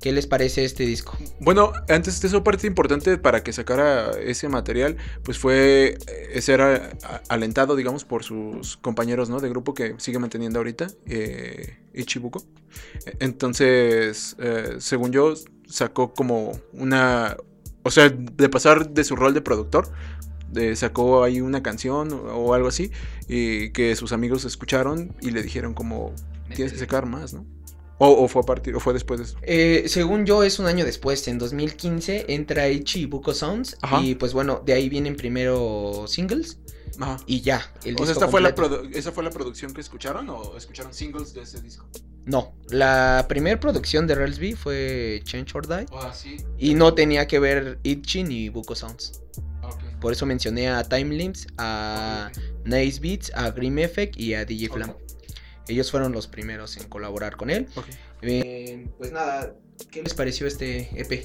¿Qué 0.00 0.12
les 0.12 0.28
parece 0.28 0.64
este 0.64 0.86
disco? 0.86 1.18
Bueno, 1.40 1.72
antes 1.88 2.20
de 2.20 2.28
eso, 2.28 2.44
parte 2.44 2.68
importante 2.68 3.18
para 3.18 3.42
que 3.42 3.52
sacara 3.52 4.12
ese 4.12 4.48
material, 4.48 4.96
pues 5.24 5.38
fue 5.38 5.98
eh, 6.06 6.40
ser 6.40 6.60
alentado, 7.28 7.74
digamos, 7.74 8.04
por 8.04 8.22
sus 8.22 8.76
compañeros, 8.76 9.28
¿no? 9.28 9.40
De 9.40 9.48
grupo 9.48 9.74
que 9.74 9.96
sigue 9.98 10.20
manteniendo 10.20 10.60
ahorita, 10.60 10.86
eh, 11.06 11.78
Ichibuko. 11.94 12.44
Entonces, 13.18 14.36
eh, 14.38 14.76
según 14.78 15.10
yo, 15.12 15.34
sacó 15.68 16.14
como 16.14 16.52
una... 16.72 17.36
O 17.82 17.90
sea, 17.90 18.08
de 18.08 18.48
pasar 18.48 18.90
de 18.90 19.02
su 19.02 19.16
rol 19.16 19.34
de 19.34 19.40
productor, 19.40 19.90
de- 20.52 20.76
sacó 20.76 21.24
ahí 21.24 21.40
una 21.40 21.62
canción 21.62 22.12
o, 22.12 22.16
o 22.34 22.54
algo 22.54 22.68
así, 22.68 22.92
y 23.28 23.70
que 23.70 23.96
sus 23.96 24.12
amigos 24.12 24.44
escucharon 24.44 25.12
y 25.20 25.30
le 25.30 25.42
dijeron 25.42 25.74
como, 25.74 26.12
tienes 26.54 26.72
que 26.72 26.78
sacar 26.78 27.06
más, 27.06 27.34
¿no? 27.34 27.46
O, 27.98 28.24
o 28.24 28.28
fue 28.28 28.42
a 28.42 28.44
partir, 28.44 28.76
o 28.76 28.80
fue 28.80 28.92
después 28.92 29.18
de 29.18 29.26
eso. 29.26 29.36
Eh, 29.42 29.84
según 29.88 30.24
yo, 30.24 30.44
es 30.44 30.60
un 30.60 30.66
año 30.66 30.84
después, 30.84 31.26
en 31.26 31.38
2015, 31.38 32.26
entra 32.28 32.68
Ichi 32.68 33.06
Buko 33.06 33.34
Sounds. 33.34 33.76
Ajá. 33.82 34.00
Y 34.02 34.14
pues 34.14 34.32
bueno, 34.32 34.62
de 34.64 34.72
ahí 34.72 34.88
vienen 34.88 35.16
primero 35.16 36.04
singles 36.06 36.58
Ajá. 37.00 37.16
y 37.26 37.40
ya. 37.40 37.60
El 37.84 37.96
O 38.00 38.04
sea, 38.04 38.12
¿esta 38.12 38.28
fue 38.28 38.40
la 38.40 38.54
¿esa 38.92 39.10
fue 39.10 39.24
la 39.24 39.30
producción 39.30 39.74
que 39.74 39.80
escucharon 39.80 40.30
o 40.30 40.56
escucharon 40.56 40.94
singles 40.94 41.34
de 41.34 41.42
ese 41.42 41.60
disco? 41.60 41.86
No, 42.24 42.54
la 42.68 43.26
primera 43.28 43.58
producción 43.58 44.06
de 44.06 44.14
Railsby 44.14 44.52
fue 44.52 45.20
Change 45.24 45.54
or 45.56 45.66
Die. 45.66 45.86
Ah, 45.92 46.12
sí. 46.14 46.36
Y 46.56 46.74
no 46.74 46.94
tenía 46.94 47.26
que 47.26 47.40
ver 47.40 47.80
Ichi 47.82 48.22
ni 48.22 48.48
Buko 48.48 48.76
Sounds. 48.76 49.22
Ok. 49.64 49.82
Por 50.00 50.12
eso 50.12 50.24
mencioné 50.24 50.68
a 50.68 50.84
Time 50.84 51.16
Limps, 51.16 51.48
a 51.56 52.30
Nice 52.64 53.00
Beats, 53.00 53.32
a 53.34 53.50
Grim 53.50 53.78
Effect 53.78 54.16
y 54.20 54.34
a 54.34 54.44
DJ 54.44 54.68
Flam. 54.68 54.92
Ellos 55.68 55.90
fueron 55.90 56.12
los 56.12 56.26
primeros 56.26 56.76
en 56.76 56.88
colaborar 56.88 57.36
con 57.36 57.50
él. 57.50 57.68
Ok. 57.76 57.86
Eh, 58.22 58.88
pues 58.98 59.12
nada, 59.12 59.54
¿qué 59.90 60.02
les 60.02 60.14
pareció 60.14 60.46
este 60.46 60.88
EP? 61.00 61.24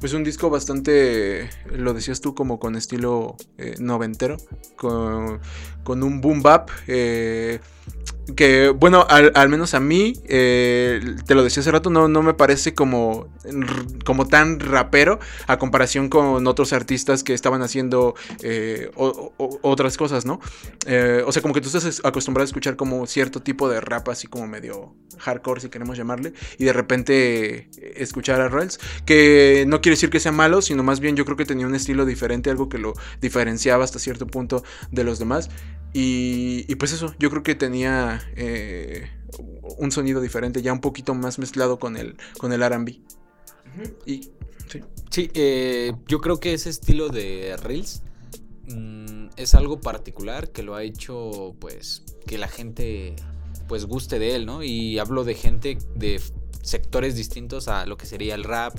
Pues 0.00 0.14
un 0.14 0.24
disco 0.24 0.48
bastante, 0.48 1.50
lo 1.70 1.92
decías 1.92 2.22
tú, 2.22 2.34
como 2.34 2.58
con 2.58 2.74
estilo 2.74 3.36
eh, 3.58 3.74
noventero, 3.78 4.38
con, 4.76 5.40
con 5.84 6.02
un 6.02 6.20
boom 6.20 6.42
bap. 6.42 6.70
eh, 6.86 7.60
que 8.36 8.68
bueno, 8.68 9.06
al, 9.08 9.48
menos 9.48 9.74
a 9.74 9.80
mí, 9.80 10.14
eh, 10.28 11.00
te 11.26 11.34
lo 11.34 11.42
decía 11.42 11.62
hace 11.62 11.70
rato, 11.70 11.90
no, 11.90 12.08
no 12.08 12.22
me 12.22 12.34
parece 12.34 12.74
como, 12.74 13.28
como 14.04 14.26
tan 14.26 14.60
rapero 14.60 15.18
a 15.46 15.58
comparación 15.58 16.08
con 16.08 16.46
otros 16.46 16.72
artistas 16.72 17.24
que 17.24 17.34
estaban 17.34 17.62
haciendo 17.62 18.14
eh, 18.42 18.90
otras 18.96 19.96
cosas, 19.96 20.26
¿no? 20.26 20.40
O 21.26 21.32
sea, 21.32 21.42
como 21.42 21.54
que 21.54 21.60
tú 21.60 21.68
estás 21.68 22.00
acostumbrado 22.04 22.44
a 22.44 22.46
escuchar 22.46 22.76
como 22.76 23.06
cierto 23.06 23.42
tipo 23.42 23.68
de 23.68 23.80
rap, 23.80 24.08
así 24.08 24.26
como 24.26 24.46
medio 24.46 24.94
hardcore, 25.18 25.60
si 25.60 25.68
queremos 25.68 25.96
llamarle, 25.96 26.32
y 26.58 26.64
de 26.64 26.72
repente 26.72 27.68
escuchar 27.96 28.40
a 28.40 28.48
Rails, 28.48 28.78
que 29.04 29.64
no 29.66 29.80
quiere 29.80 29.94
decir 29.94 30.10
que 30.10 30.20
sea 30.20 30.32
malo, 30.32 30.62
sino 30.62 30.82
más 30.82 31.00
bien 31.00 31.16
yo 31.16 31.24
creo 31.24 31.36
que 31.36 31.44
tenía 31.44 31.66
un 31.66 31.74
estilo 31.74 32.04
diferente, 32.04 32.50
algo 32.50 32.68
que 32.68 32.78
lo 32.78 32.94
diferenciaba 33.20 33.84
hasta 33.84 33.98
cierto 33.98 34.26
punto 34.26 34.62
de 34.90 35.04
los 35.04 35.18
demás. 35.18 35.50
Y, 35.92 36.64
y 36.68 36.74
pues 36.76 36.92
eso, 36.92 37.14
yo 37.18 37.30
creo 37.30 37.42
que 37.42 37.54
tenía 37.54 38.20
eh, 38.36 39.10
un 39.78 39.90
sonido 39.90 40.20
diferente, 40.20 40.62
ya 40.62 40.72
un 40.72 40.80
poquito 40.80 41.14
más 41.14 41.38
mezclado 41.38 41.78
con 41.78 41.96
el, 41.96 42.16
con 42.38 42.52
el 42.52 42.62
RB. 42.62 43.00
Y 44.06 44.30
sí. 44.68 44.82
Sí, 45.10 45.30
eh, 45.34 45.92
yo 46.06 46.20
creo 46.20 46.38
que 46.38 46.54
ese 46.54 46.70
estilo 46.70 47.08
de 47.08 47.56
Reels 47.60 48.02
mm, 48.68 49.28
es 49.36 49.54
algo 49.54 49.80
particular 49.80 50.50
que 50.50 50.62
lo 50.62 50.76
ha 50.76 50.84
hecho, 50.84 51.56
pues, 51.58 52.04
que 52.26 52.38
la 52.38 52.46
gente, 52.46 53.16
pues, 53.66 53.86
guste 53.86 54.20
de 54.20 54.36
él, 54.36 54.46
¿no? 54.46 54.62
Y 54.62 54.98
hablo 55.00 55.24
de 55.24 55.34
gente 55.34 55.78
de 55.96 56.20
sectores 56.62 57.16
distintos 57.16 57.66
a 57.66 57.86
lo 57.86 57.96
que 57.96 58.06
sería 58.06 58.36
el 58.36 58.44
rap, 58.44 58.76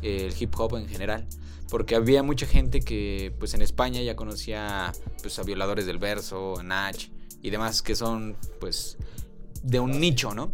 el 0.00 0.32
hip 0.38 0.54
hop 0.58 0.76
en 0.76 0.88
general. 0.88 1.26
Porque 1.70 1.96
había 1.96 2.22
mucha 2.22 2.46
gente 2.46 2.80
que, 2.80 3.32
pues, 3.38 3.54
en 3.54 3.62
España 3.62 4.00
ya 4.02 4.14
conocía, 4.16 4.92
pues, 5.22 5.38
a 5.38 5.42
Violadores 5.42 5.86
del 5.86 5.98
Verso, 5.98 6.58
a 6.58 6.62
Nach 6.62 6.96
y 7.42 7.50
demás, 7.50 7.82
que 7.82 7.96
son, 7.96 8.36
pues, 8.60 8.96
de 9.62 9.80
un 9.80 9.98
nicho, 9.98 10.32
¿no? 10.32 10.52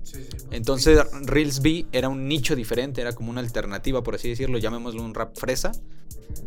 Entonces 0.50 0.98
Reels 1.24 1.60
B 1.60 1.86
era 1.92 2.08
un 2.08 2.28
nicho 2.28 2.56
diferente, 2.56 3.02
era 3.02 3.12
como 3.12 3.30
una 3.30 3.40
alternativa, 3.40 4.02
por 4.02 4.14
así 4.14 4.30
decirlo, 4.30 4.56
llamémoslo 4.58 5.02
un 5.02 5.14
rap 5.14 5.36
fresa, 5.36 5.72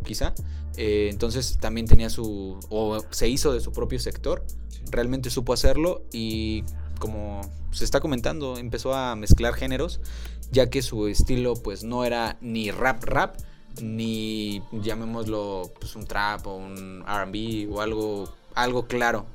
quizá. 0.03 0.33
Eh, 0.75 1.09
entonces 1.11 1.57
también 1.59 1.85
tenía 1.85 2.09
su, 2.09 2.59
o 2.69 2.99
se 3.11 3.29
hizo 3.29 3.53
de 3.53 3.61
su 3.61 3.71
propio 3.71 3.99
sector, 3.99 4.43
realmente 4.89 5.29
supo 5.29 5.53
hacerlo 5.53 6.03
y 6.11 6.63
como 6.99 7.41
se 7.71 7.85
está 7.85 7.99
comentando, 7.99 8.57
empezó 8.57 8.93
a 8.93 9.15
mezclar 9.15 9.53
géneros, 9.53 9.99
ya 10.51 10.69
que 10.69 10.81
su 10.81 11.07
estilo 11.07 11.53
pues 11.53 11.83
no 11.83 12.03
era 12.03 12.37
ni 12.41 12.71
rap 12.71 13.03
rap, 13.03 13.37
ni 13.81 14.61
llamémoslo 14.71 15.71
pues 15.79 15.95
un 15.95 16.05
trap 16.05 16.47
o 16.47 16.55
un 16.55 17.03
RB 17.03 17.71
o 17.71 17.81
algo, 17.81 18.33
algo 18.53 18.87
claro. 18.87 19.25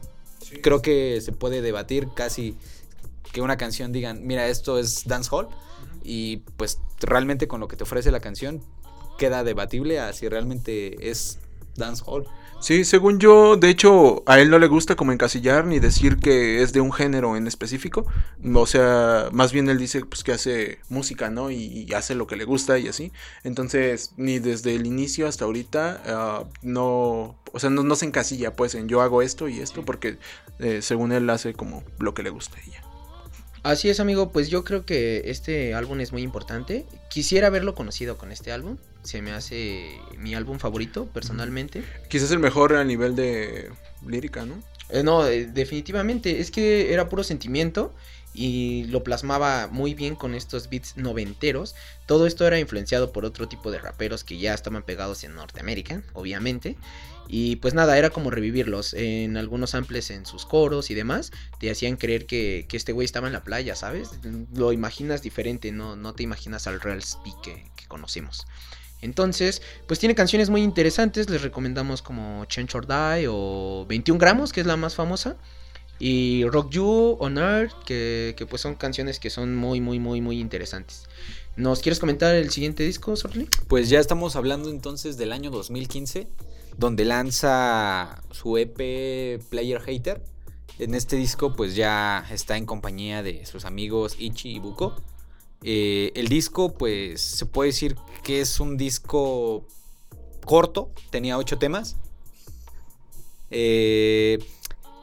Creo 0.63 0.83
que 0.83 1.21
se 1.21 1.33
puede 1.33 1.63
debatir 1.63 2.09
casi 2.15 2.57
que 3.33 3.41
una 3.41 3.57
canción 3.57 3.93
digan, 3.93 4.27
mira, 4.27 4.49
esto 4.49 4.79
es 4.79 5.07
dancehall 5.07 5.49
y 6.03 6.39
pues 6.57 6.81
realmente 7.01 7.47
con 7.47 7.61
lo 7.61 7.69
que 7.69 7.77
te 7.77 7.85
ofrece 7.85 8.11
la 8.11 8.21
canción 8.21 8.63
queda 9.19 9.45
debatible 9.45 10.01
a 10.01 10.13
si 10.13 10.29
realmente 10.29 11.11
es 11.11 11.39
dancehall. 11.77 12.27
Sí, 12.61 12.85
según 12.85 13.19
yo, 13.19 13.57
de 13.57 13.71
hecho, 13.71 14.23
a 14.26 14.38
él 14.38 14.50
no 14.50 14.59
le 14.59 14.67
gusta 14.67 14.95
como 14.95 15.12
encasillar 15.12 15.64
ni 15.64 15.79
decir 15.79 16.19
que 16.19 16.62
es 16.62 16.75
de 16.75 16.83
un 16.83 16.93
género 16.93 17.35
en 17.35 17.47
específico. 17.47 18.07
O 18.55 18.67
sea, 18.67 19.31
más 19.33 19.50
bien 19.50 19.71
él 19.71 19.79
dice 19.79 20.05
pues 20.05 20.23
que 20.23 20.33
hace 20.33 20.79
música, 20.90 21.31
¿no? 21.31 21.50
Y, 21.50 21.57
y 21.88 21.95
hace 21.95 22.14
lo 22.14 22.26
que 22.26 22.37
le 22.37 22.45
gusta 22.45 22.79
y 22.79 22.87
así. 22.87 23.12
Entonces, 23.45 24.12
ni 24.19 24.40
desde 24.40 24.75
el 24.75 24.87
inicio 24.87 25.26
hasta 25.26 25.47
ahorita, 25.47 26.02
ah, 26.07 26.45
no, 26.61 27.38
o 27.50 27.59
sea, 27.59 27.71
no, 27.71 27.83
no 27.83 27.97
se 27.97 28.05
encasilla 28.05 28.55
pues 28.55 28.75
en 28.75 28.88
yo 28.88 29.00
hago 29.00 29.23
esto 29.23 29.49
y 29.49 29.61
esto 29.61 29.83
porque 29.83 30.19
eh, 30.59 30.83
según 30.83 31.12
él 31.12 31.31
hace 31.31 31.55
como 31.55 31.83
lo 31.99 32.12
que 32.12 32.23
le 32.23 32.29
gusta. 32.29 32.59
Así 33.62 33.88
es, 33.88 34.00
amigo, 34.00 34.33
pues 34.33 34.50
yo 34.50 34.64
creo 34.64 34.85
que 34.85 35.23
este 35.26 35.75
álbum 35.75 36.00
es 36.00 36.12
muy 36.12 36.23
importante. 36.23 36.85
Quisiera 37.09 37.47
haberlo 37.47 37.75
conocido 37.75 38.19
con 38.19 38.33
este 38.33 38.52
álbum. 38.52 38.76
Se 39.02 39.23
me 39.23 39.33
hace 39.33 39.99
mi 40.19 40.35
álbum 40.35 40.59
favorito, 40.59 41.07
personalmente. 41.07 41.83
Quizás 42.09 42.30
el 42.30 42.38
mejor 42.38 42.75
a 42.75 42.85
nivel 42.85 43.16
de 43.16 43.71
lírica, 44.07 44.45
¿no? 44.45 44.62
Eh, 44.90 45.02
no, 45.02 45.26
eh, 45.26 45.47
definitivamente. 45.47 46.40
Es 46.40 46.50
que 46.50 46.92
era 46.92 47.09
puro 47.09 47.25
sentimiento 47.25 47.95
y 48.33 48.85
lo 48.85 49.02
plasmaba 49.02 49.69
muy 49.69 49.95
bien 49.95 50.14
con 50.14 50.35
estos 50.35 50.69
beats 50.69 50.97
noventeros. 50.97 51.75
Todo 52.07 52.26
esto 52.26 52.47
era 52.47 52.59
influenciado 52.59 53.12
por 53.12 53.25
otro 53.25 53.49
tipo 53.49 53.71
de 53.71 53.78
raperos 53.78 54.25
que 54.25 54.38
ya 54.38 54.54
estaban 54.54 54.83
pegados 54.83 55.25
en 55.25 55.35
Norteamérica, 55.35 56.02
obviamente. 56.12 56.76
Y 57.33 57.57
pues 57.57 57.75
nada, 57.75 57.97
era 57.97 58.11
como 58.11 58.30
revivirlos 58.30 58.92
en 58.92 59.37
algunos 59.37 59.71
samples 59.71 60.11
en 60.11 60.26
sus 60.26 60.47
coros 60.47 60.90
y 60.90 60.95
demás. 60.95 61.30
Te 61.61 61.71
hacían 61.71 61.97
creer 61.97 62.26
que, 62.26 62.66
que 62.69 62.76
este 62.76 62.92
güey 62.92 63.04
estaba 63.04 63.28
en 63.28 63.33
la 63.33 63.45
playa, 63.45 63.76
¿sabes? 63.76 64.11
Lo 64.52 64.73
imaginas 64.73 65.23
diferente, 65.23 65.71
no, 65.71 65.95
no 65.95 66.12
te 66.12 66.25
imaginas 66.25 66.66
al 66.66 66.80
Real 66.80 67.02
Speak 67.02 67.40
que, 67.40 67.71
que 67.76 67.87
conocemos. 67.87 68.47
Entonces, 69.02 69.62
pues 69.87 69.99
tiene 69.99 70.14
canciones 70.14 70.50
muy 70.50 70.62
interesantes. 70.62 71.30
Les 71.30 71.42
recomendamos 71.42 72.02
como 72.02 72.45
Change 72.47 72.76
or 72.76 72.87
Die 72.87 73.26
o 73.28 73.87
21 73.88 74.19
gramos, 74.19 74.52
que 74.52 74.61
es 74.61 74.66
la 74.66 74.76
más 74.76 74.95
famosa. 74.95 75.37
Y 75.99 76.45
Rock 76.47 76.71
You, 76.71 77.16
On 77.21 77.37
Earth, 77.37 77.73
que, 77.85 78.47
pues 78.49 78.62
son 78.62 78.75
canciones 78.75 79.21
que 79.21 79.28
son 79.28 79.54
muy, 79.54 79.80
muy, 79.80 79.99
muy, 79.99 80.21
muy 80.21 80.40
interesantes. 80.40 81.04
¿Nos 81.57 81.80
quieres 81.80 81.99
comentar 81.99 82.35
el 82.35 82.50
siguiente 82.50 82.85
disco, 82.85 83.16
Sorli? 83.16 83.49
Pues 83.69 83.90
ya 83.90 84.00
estamos 84.00 84.35
hablando 84.35 84.71
entonces 84.71 85.19
del 85.19 85.30
año 85.30 85.50
2015, 85.50 86.26
donde 86.78 87.04
lanza 87.04 88.23
su 88.30 88.57
EP 88.57 89.42
Player 89.50 89.80
Hater. 89.83 90.23
En 90.78 90.95
este 90.95 91.16
disco 91.16 91.54
pues 91.54 91.76
ya 91.76 92.26
está 92.30 92.57
en 92.57 92.64
compañía 92.64 93.23
de 93.23 93.45
sus 93.45 93.66
amigos 93.66 94.16
Ichi 94.19 94.52
y 94.52 94.59
Buko. 94.59 94.97
Eh, 95.62 96.12
el 96.14 96.29
disco 96.29 96.73
pues 96.73 97.21
se 97.21 97.47
puede 97.47 97.69
decir 97.69 97.97
que 98.23 98.40
es 98.40 98.61
un 98.61 98.76
disco 98.76 99.67
corto, 100.45 100.90
tenía 101.11 101.38
ocho 101.38 101.59
temas. 101.59 101.97
Eh, 103.50 104.38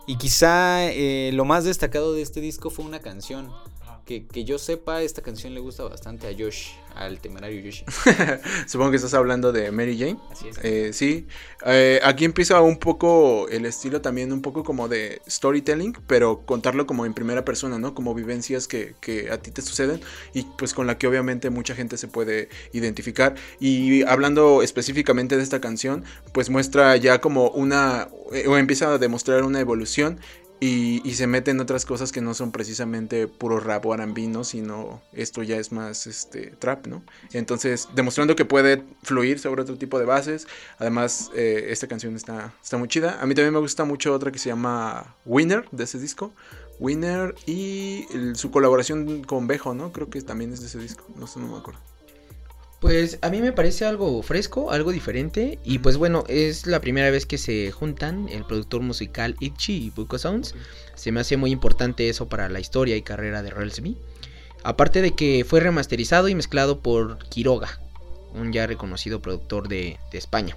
y 0.07 0.17
quizá 0.17 0.85
eh, 0.85 1.31
lo 1.33 1.45
más 1.45 1.65
destacado 1.65 2.13
de 2.13 2.21
este 2.21 2.41
disco 2.41 2.69
fue 2.69 2.85
una 2.85 2.99
canción. 2.99 3.51
Que, 4.07 4.25
que 4.25 4.45
yo 4.45 4.57
sepa, 4.57 5.01
esta 5.01 5.21
canción 5.21 5.53
le 5.53 5.59
gusta 5.59 5.83
bastante 5.83 6.27
a 6.27 6.31
Josh, 6.31 6.69
al 6.95 7.19
temerario 7.19 7.59
Yoshi. 7.59 7.83
Supongo 8.67 8.91
que 8.91 8.95
estás 8.95 9.13
hablando 9.13 9.51
de 9.51 9.69
Mary 9.71 9.97
Jane. 9.99 10.17
Así 10.31 10.47
es. 10.47 10.57
Eh, 10.63 10.93
sí, 10.93 11.27
Eh, 11.65 11.99
aquí 12.03 12.23
empieza 12.23 12.61
un 12.61 12.77
poco 12.77 13.49
el 13.49 13.65
estilo 13.65 13.99
también, 14.01 14.31
un 14.31 14.41
poco 14.41 14.63
como 14.63 14.87
de 14.87 15.21
storytelling, 15.27 15.93
pero 16.07 16.45
contarlo 16.45 16.87
como 16.87 17.05
en 17.05 17.13
primera 17.13 17.43
persona, 17.43 17.77
¿no? 17.79 17.93
Como 17.93 18.13
vivencias 18.15 18.67
que, 18.67 18.95
que 19.01 19.29
a 19.29 19.41
ti 19.41 19.51
te 19.51 19.61
suceden 19.61 19.99
y 20.33 20.43
pues 20.57 20.73
con 20.73 20.87
la 20.87 20.97
que 20.97 21.07
obviamente 21.07 21.49
mucha 21.49 21.75
gente 21.75 21.97
se 21.97 22.07
puede 22.07 22.49
identificar. 22.71 23.35
Y 23.59 24.03
hablando 24.03 24.61
específicamente 24.63 25.35
de 25.35 25.43
esta 25.43 25.59
canción, 25.59 26.05
pues 26.31 26.49
muestra 26.49 26.95
ya 26.95 27.19
como 27.19 27.49
una, 27.49 28.07
eh, 28.31 28.47
o 28.47 28.57
empieza 28.57 28.93
a 28.93 28.97
demostrar 28.97 29.43
una 29.43 29.59
evolución. 29.59 30.19
Y, 30.59 31.07
y 31.07 31.13
se 31.13 31.27
mete 31.27 31.51
en 31.51 31.59
otras 31.59 31.85
cosas 31.85 32.11
que 32.11 32.19
no 32.19 32.33
son 32.33 32.51
precisamente 32.51 33.27
puro 33.27 33.59
rap 33.59 33.85
o 33.85 33.93
R&B, 33.93 34.27
¿no? 34.27 34.43
Sino 34.43 35.01
esto 35.13 35.43
ya 35.43 35.57
es 35.57 35.71
más 35.71 36.07
este, 36.07 36.47
trap, 36.57 36.87
¿no? 36.87 37.03
Entonces, 37.31 37.87
demostrando 37.93 38.35
que 38.35 38.43
puede 38.43 38.83
fluir 39.03 39.37
sobre 39.37 39.61
otro 39.61 39.77
tipo 39.77 39.99
de 39.99 40.05
bases. 40.05 40.47
Además, 40.79 41.29
eh, 41.35 41.67
esta 41.69 41.87
canción 41.87 42.15
está, 42.15 42.53
está 42.63 42.77
muy 42.77 42.87
chida. 42.87 43.21
A 43.21 43.27
mí 43.27 43.35
también 43.35 43.53
me 43.53 43.59
gusta 43.59 43.85
mucho 43.85 44.13
otra 44.13 44.31
que 44.31 44.39
se 44.39 44.49
llama 44.49 45.15
Winner, 45.25 45.65
de 45.71 45.83
ese 45.83 45.99
disco. 45.99 46.31
Winner 46.79 47.35
y 47.45 48.05
su 48.33 48.51
colaboración 48.51 49.23
con 49.23 49.47
Bejo, 49.47 49.73
¿no? 49.73 49.91
Creo 49.91 50.09
que 50.09 50.21
también 50.21 50.53
es 50.53 50.61
de 50.61 50.67
ese 50.67 50.79
disco. 50.79 51.03
No 51.15 51.27
sé, 51.27 51.39
no 51.39 51.47
me 51.47 51.57
acuerdo. 51.57 51.79
Pues 52.79 53.17
a 53.23 53.29
mí 53.31 53.41
me 53.41 53.53
parece 53.53 53.85
algo 53.85 54.21
fresco, 54.21 54.71
algo 54.71 54.91
diferente. 54.91 55.57
Y 55.63 55.79
pues 55.79 55.97
bueno, 55.97 56.23
es 56.27 56.67
la 56.67 56.79
primera 56.79 57.09
vez 57.09 57.25
que 57.25 57.39
se 57.39 57.71
juntan 57.71 58.29
el 58.29 58.45
productor 58.45 58.81
musical 58.81 59.35
Itchy 59.39 59.85
y 59.85 59.89
Buko 59.89 60.19
Sounds. 60.19 60.53
Se 60.93 61.11
me 61.11 61.19
hace 61.19 61.37
muy 61.37 61.51
importante 61.51 62.07
eso 62.09 62.29
para 62.29 62.49
la 62.49 62.59
historia 62.59 62.95
y 62.95 63.01
carrera 63.01 63.41
de 63.41 63.49
Rails 63.49 63.81
B. 63.81 63.95
Aparte 64.63 65.01
de 65.01 65.11
que 65.11 65.43
fue 65.47 65.59
remasterizado 65.59 66.29
y 66.29 66.35
mezclado 66.35 66.79
por 66.79 67.17
Quiroga, 67.29 67.79
un 68.33 68.53
ya 68.53 68.67
reconocido 68.67 69.21
productor 69.21 69.67
de, 69.69 69.97
de 70.11 70.17
España. 70.17 70.55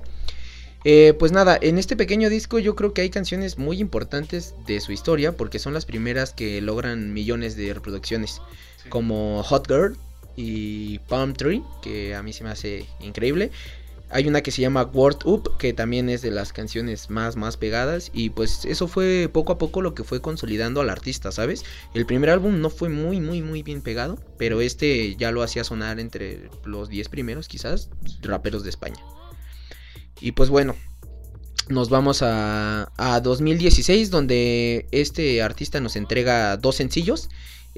Eh, 0.85 1.15
pues 1.19 1.33
nada, 1.33 1.59
en 1.61 1.79
este 1.79 1.95
pequeño 1.95 2.31
disco 2.31 2.59
yo 2.59 2.75
creo 2.75 2.95
que 2.95 3.03
hay 3.03 3.11
canciones 3.11 3.59
muy 3.59 3.79
importantes 3.81 4.55
de 4.67 4.81
su 4.81 4.93
historia 4.93 5.37
porque 5.37 5.59
son 5.59 5.75
las 5.75 5.85
primeras 5.85 6.33
que 6.33 6.61
logran 6.63 7.13
millones 7.13 7.55
de 7.57 7.73
reproducciones, 7.73 8.41
como 8.89 9.43
Hot 9.43 9.69
Girl 9.69 9.97
y 10.41 10.99
Palm 11.01 11.35
Tree, 11.35 11.63
que 11.83 12.15
a 12.15 12.23
mí 12.23 12.33
se 12.33 12.45
me 12.45 12.51
hace 12.51 12.87
increíble. 13.01 13.51
Hay 14.09 14.27
una 14.27 14.41
que 14.41 14.51
se 14.51 14.63
llama 14.63 14.83
Word 14.83 15.19
Up, 15.25 15.57
que 15.59 15.73
también 15.73 16.09
es 16.09 16.23
de 16.23 16.31
las 16.31 16.53
canciones 16.53 17.11
más, 17.11 17.37
más 17.37 17.57
pegadas. 17.57 18.11
Y 18.13 18.31
pues 18.31 18.65
eso 18.65 18.89
fue 18.89 19.29
poco 19.33 19.53
a 19.53 19.59
poco 19.59 19.83
lo 19.83 19.95
que 19.95 20.03
fue 20.03 20.21
consolidando 20.21 20.81
al 20.81 20.91
artista, 20.91 21.31
¿sabes? 21.31 21.65
El 21.95 22.07
primer 22.07 22.31
álbum 22.31 22.61
no 22.61 22.71
fue 22.71 22.89
muy, 22.89 23.21
muy, 23.21 23.43
muy 23.43 23.63
bien 23.63 23.83
pegado. 23.83 24.19
Pero 24.39 24.63
este 24.63 25.15
ya 25.17 25.31
lo 25.31 25.43
hacía 25.43 25.63
sonar 25.63 26.01
entre 26.01 26.51
los 26.65 26.89
10 26.89 27.09
primeros, 27.09 27.47
quizás, 27.47 27.91
raperos 28.23 28.65
de 28.65 28.71
España. 28.71 28.99
Y 30.21 30.33
pues 30.33 30.49
bueno, 30.49 30.75
nos 31.69 31.91
vamos 31.91 32.23
a, 32.23 32.91
a 32.97 33.21
2016, 33.21 34.11
donde 34.11 34.89
este 34.91 35.41
artista 35.43 35.81
nos 35.81 35.95
entrega 35.95 36.57
dos 36.57 36.77
sencillos. 36.77 37.29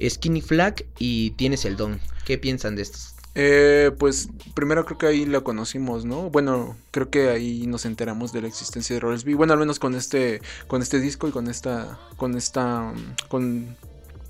Skinny 0.01 0.41
Flag 0.41 0.85
y 0.99 1.31
Tienes 1.31 1.65
el 1.65 1.77
Don. 1.77 1.99
¿Qué 2.25 2.37
piensan 2.37 2.75
de 2.75 2.83
estos? 2.83 3.15
Eh, 3.35 3.91
pues 3.97 4.29
primero 4.53 4.85
creo 4.85 4.97
que 4.97 5.07
ahí 5.07 5.25
lo 5.25 5.43
conocimos, 5.43 6.05
¿no? 6.05 6.29
Bueno, 6.29 6.77
creo 6.91 7.09
que 7.09 7.29
ahí 7.29 7.65
nos 7.65 7.85
enteramos 7.85 8.31
de 8.31 8.41
la 8.41 8.47
existencia 8.47 8.95
de 8.95 8.99
Rollsby. 8.99 9.33
Bueno, 9.33 9.53
al 9.53 9.59
menos 9.59 9.79
con 9.79 9.95
este, 9.95 10.41
con 10.67 10.81
este 10.81 10.99
disco 10.99 11.27
y 11.27 11.31
con 11.31 11.47
esta, 11.47 11.99
con 12.17 12.35
esta, 12.35 12.93
mm, 12.93 13.15
con, 13.29 13.75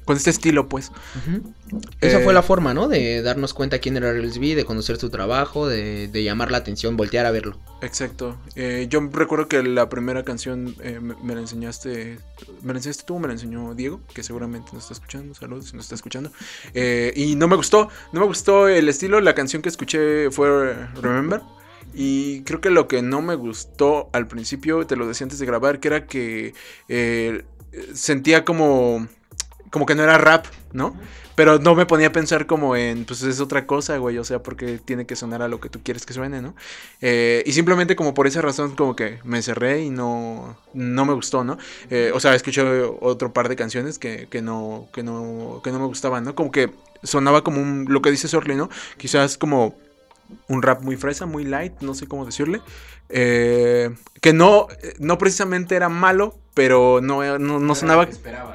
con 0.05 0.17
este 0.17 0.29
estilo, 0.29 0.67
pues. 0.69 0.91
Ujú. 1.17 1.53
Esa 2.01 2.19
Eh, 2.19 2.23
fue 2.23 2.33
la 2.33 2.43
forma, 2.43 2.73
¿no? 2.73 2.87
De 2.87 3.21
darnos 3.21 3.53
cuenta 3.53 3.79
quién 3.79 3.97
era 3.97 4.11
RLSB, 4.11 4.55
de 4.55 4.65
conocer 4.65 4.97
su 4.97 5.09
trabajo, 5.09 5.67
de, 5.67 6.07
de 6.07 6.23
llamar 6.23 6.51
la 6.51 6.57
atención, 6.59 6.97
voltear 6.97 7.25
a 7.25 7.31
verlo. 7.31 7.57
Exacto. 7.81 8.37
Eh, 8.55 8.87
yo 8.89 9.01
recuerdo 9.11 9.47
que 9.47 9.61
la 9.63 9.89
primera 9.89 10.23
canción 10.23 10.75
eh, 10.81 10.99
me, 11.01 11.15
me 11.23 11.35
la 11.35 11.41
enseñaste. 11.41 12.19
¿Me 12.61 12.73
la 12.73 12.79
enseñaste 12.79 13.03
tú 13.05 13.19
me 13.19 13.27
la 13.27 13.33
enseñó 13.33 13.73
Diego? 13.73 14.01
Que 14.13 14.23
seguramente 14.23 14.69
nos 14.73 14.83
está 14.83 14.93
escuchando. 14.93 15.33
Saludos 15.33 15.65
si 15.69 15.75
nos 15.75 15.85
está 15.85 15.95
escuchando. 15.95 16.31
Eh, 16.73 17.11
y 17.15 17.35
no 17.35 17.47
me 17.47 17.55
gustó. 17.55 17.89
No 18.11 18.19
me 18.21 18.25
gustó 18.27 18.67
el 18.67 18.87
estilo. 18.89 19.19
La 19.21 19.33
canción 19.35 19.61
que 19.61 19.69
escuché 19.69 20.31
fue 20.31 20.73
Remember. 21.01 21.41
Y 21.95 22.41
creo 22.43 22.59
que 22.61 22.69
lo 22.71 22.87
que 22.87 23.01
no 23.01 23.21
me 23.21 23.35
gustó 23.35 24.09
al 24.13 24.27
principio, 24.27 24.87
te 24.87 24.95
lo 24.95 25.07
decía 25.07 25.25
antes 25.25 25.37
de 25.39 25.45
grabar, 25.45 25.79
que 25.79 25.87
era 25.89 26.07
que 26.07 26.53
eh, 26.89 27.43
sentía 27.93 28.45
como. 28.45 29.07
Como 29.73 29.87
que 29.87 29.95
no 29.95 30.03
era 30.03 30.19
rap, 30.19 30.45
¿no? 30.71 30.95
Pero 31.33 31.57
no 31.57 31.73
me 31.73 31.87
ponía 31.87 32.09
a 32.09 32.11
pensar 32.11 32.45
como 32.45 32.75
en, 32.75 33.05
pues 33.05 33.23
es 33.23 33.39
otra 33.39 33.65
cosa, 33.65 33.97
güey. 33.97 34.19
O 34.19 34.23
sea, 34.23 34.43
porque 34.43 34.77
tiene 34.77 35.07
que 35.07 35.15
sonar 35.15 35.41
a 35.41 35.47
lo 35.47 35.59
que 35.59 35.67
tú 35.67 35.81
quieres 35.81 36.05
que 36.05 36.13
suene, 36.13 36.43
¿no? 36.43 36.53
Eh, 37.01 37.41
y 37.47 37.53
simplemente 37.53 37.95
como 37.95 38.13
por 38.13 38.27
esa 38.27 38.39
razón 38.43 38.75
como 38.75 38.95
que 38.95 39.17
me 39.23 39.41
cerré 39.41 39.81
y 39.81 39.89
no, 39.89 40.55
no 40.75 41.05
me 41.05 41.13
gustó, 41.13 41.43
¿no? 41.43 41.57
Eh, 41.89 42.11
o 42.13 42.19
sea, 42.19 42.35
escuché 42.35 42.61
otro 42.61 43.33
par 43.33 43.49
de 43.49 43.55
canciones 43.55 43.97
que, 43.97 44.27
que, 44.29 44.43
no, 44.43 44.89
que, 44.93 45.01
no, 45.01 45.59
que 45.63 45.71
no 45.71 45.79
me 45.79 45.87
gustaban, 45.87 46.23
¿no? 46.23 46.35
Como 46.35 46.51
que 46.51 46.69
sonaba 47.01 47.43
como 47.43 47.59
un, 47.59 47.87
lo 47.89 48.03
que 48.03 48.11
dice 48.11 48.27
Sorley, 48.27 48.55
¿no? 48.55 48.69
Quizás 48.97 49.39
como 49.39 49.75
un 50.47 50.61
rap 50.61 50.83
muy 50.83 50.97
fresa, 50.97 51.25
muy 51.25 51.45
light, 51.45 51.73
no 51.81 51.95
sé 51.95 52.05
cómo 52.05 52.27
decirle. 52.27 52.61
Eh, 53.09 53.89
que 54.21 54.33
no, 54.33 54.67
no 54.99 55.17
precisamente 55.17 55.75
era 55.75 55.89
malo, 55.89 56.42
pero 56.53 56.99
no, 57.01 57.39
no, 57.39 57.59
no 57.59 57.75
sonaba... 57.75 58.07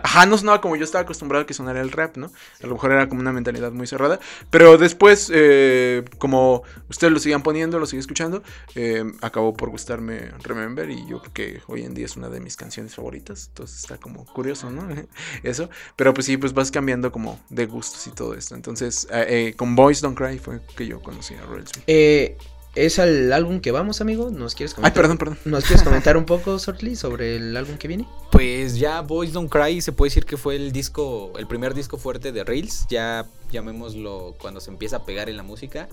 Ajá, 0.02 0.26
no 0.26 0.38
sonaba 0.38 0.60
como 0.60 0.76
yo 0.76 0.84
estaba 0.84 1.02
acostumbrado 1.02 1.42
a 1.42 1.46
que 1.46 1.54
sonara 1.54 1.80
el 1.80 1.90
rap, 1.90 2.16
¿no? 2.16 2.30
A 2.62 2.66
lo 2.66 2.74
mejor 2.74 2.92
era 2.92 3.08
como 3.08 3.20
una 3.20 3.32
mentalidad 3.32 3.72
muy 3.72 3.86
cerrada. 3.86 4.20
Pero 4.50 4.78
después, 4.78 5.30
eh, 5.34 6.04
como 6.18 6.62
ustedes 6.88 7.12
lo 7.12 7.18
siguen 7.18 7.42
poniendo, 7.42 7.78
lo 7.78 7.86
siguen 7.86 8.00
escuchando, 8.00 8.42
eh, 8.74 9.04
acabó 9.20 9.54
por 9.54 9.70
gustarme 9.70 10.30
Remember 10.42 10.88
y 10.90 11.06
yo 11.06 11.20
creo 11.20 11.32
que 11.32 11.60
hoy 11.66 11.82
en 11.82 11.94
día 11.94 12.06
es 12.06 12.16
una 12.16 12.28
de 12.28 12.40
mis 12.40 12.56
canciones 12.56 12.94
favoritas. 12.94 13.48
Entonces 13.48 13.78
está 13.80 13.98
como 13.98 14.24
curioso, 14.26 14.70
¿no? 14.70 14.88
Eso. 15.42 15.68
Pero 15.96 16.14
pues 16.14 16.26
sí, 16.26 16.36
pues 16.36 16.52
vas 16.52 16.70
cambiando 16.70 17.12
como 17.12 17.40
de 17.48 17.66
gustos 17.66 18.06
y 18.06 18.10
todo 18.10 18.34
esto. 18.34 18.54
Entonces, 18.54 19.06
eh, 19.10 19.26
eh, 19.28 19.54
con 19.56 19.74
Boys 19.74 20.00
Don't 20.00 20.16
Cry 20.16 20.38
fue 20.38 20.60
que 20.76 20.86
yo 20.86 21.00
conocí 21.02 21.34
a 21.34 21.42
Royal 21.42 21.66
Smith. 21.66 21.84
Eh, 21.86 22.36
¿Es 22.78 23.00
al 23.00 23.32
álbum 23.32 23.58
que 23.58 23.72
vamos, 23.72 24.00
amigo? 24.00 24.30
¿Nos 24.30 24.54
quieres 24.54 24.70
Ay, 24.72 24.76
comentar? 24.76 25.02
perdón, 25.02 25.18
perdón. 25.18 25.38
¿Nos 25.46 25.64
quieres 25.64 25.82
comentar 25.84 26.16
un 26.16 26.24
poco, 26.24 26.60
Sortly, 26.60 26.94
sobre 26.94 27.34
el 27.34 27.56
álbum 27.56 27.76
que 27.76 27.88
viene? 27.88 28.06
Pues 28.30 28.78
ya 28.78 29.00
Boys 29.00 29.32
Don't 29.32 29.50
Cry 29.50 29.80
se 29.80 29.90
puede 29.90 30.10
decir 30.10 30.24
que 30.24 30.36
fue 30.36 30.54
el 30.54 30.70
disco, 30.70 31.32
el 31.38 31.48
primer 31.48 31.74
disco 31.74 31.98
fuerte 31.98 32.30
de 32.30 32.44
Rails, 32.44 32.86
ya 32.88 33.26
llamémoslo 33.50 34.36
cuando 34.40 34.60
se 34.60 34.70
empieza 34.70 34.98
a 34.98 35.04
pegar 35.04 35.28
en 35.28 35.36
la 35.36 35.42
música. 35.42 35.88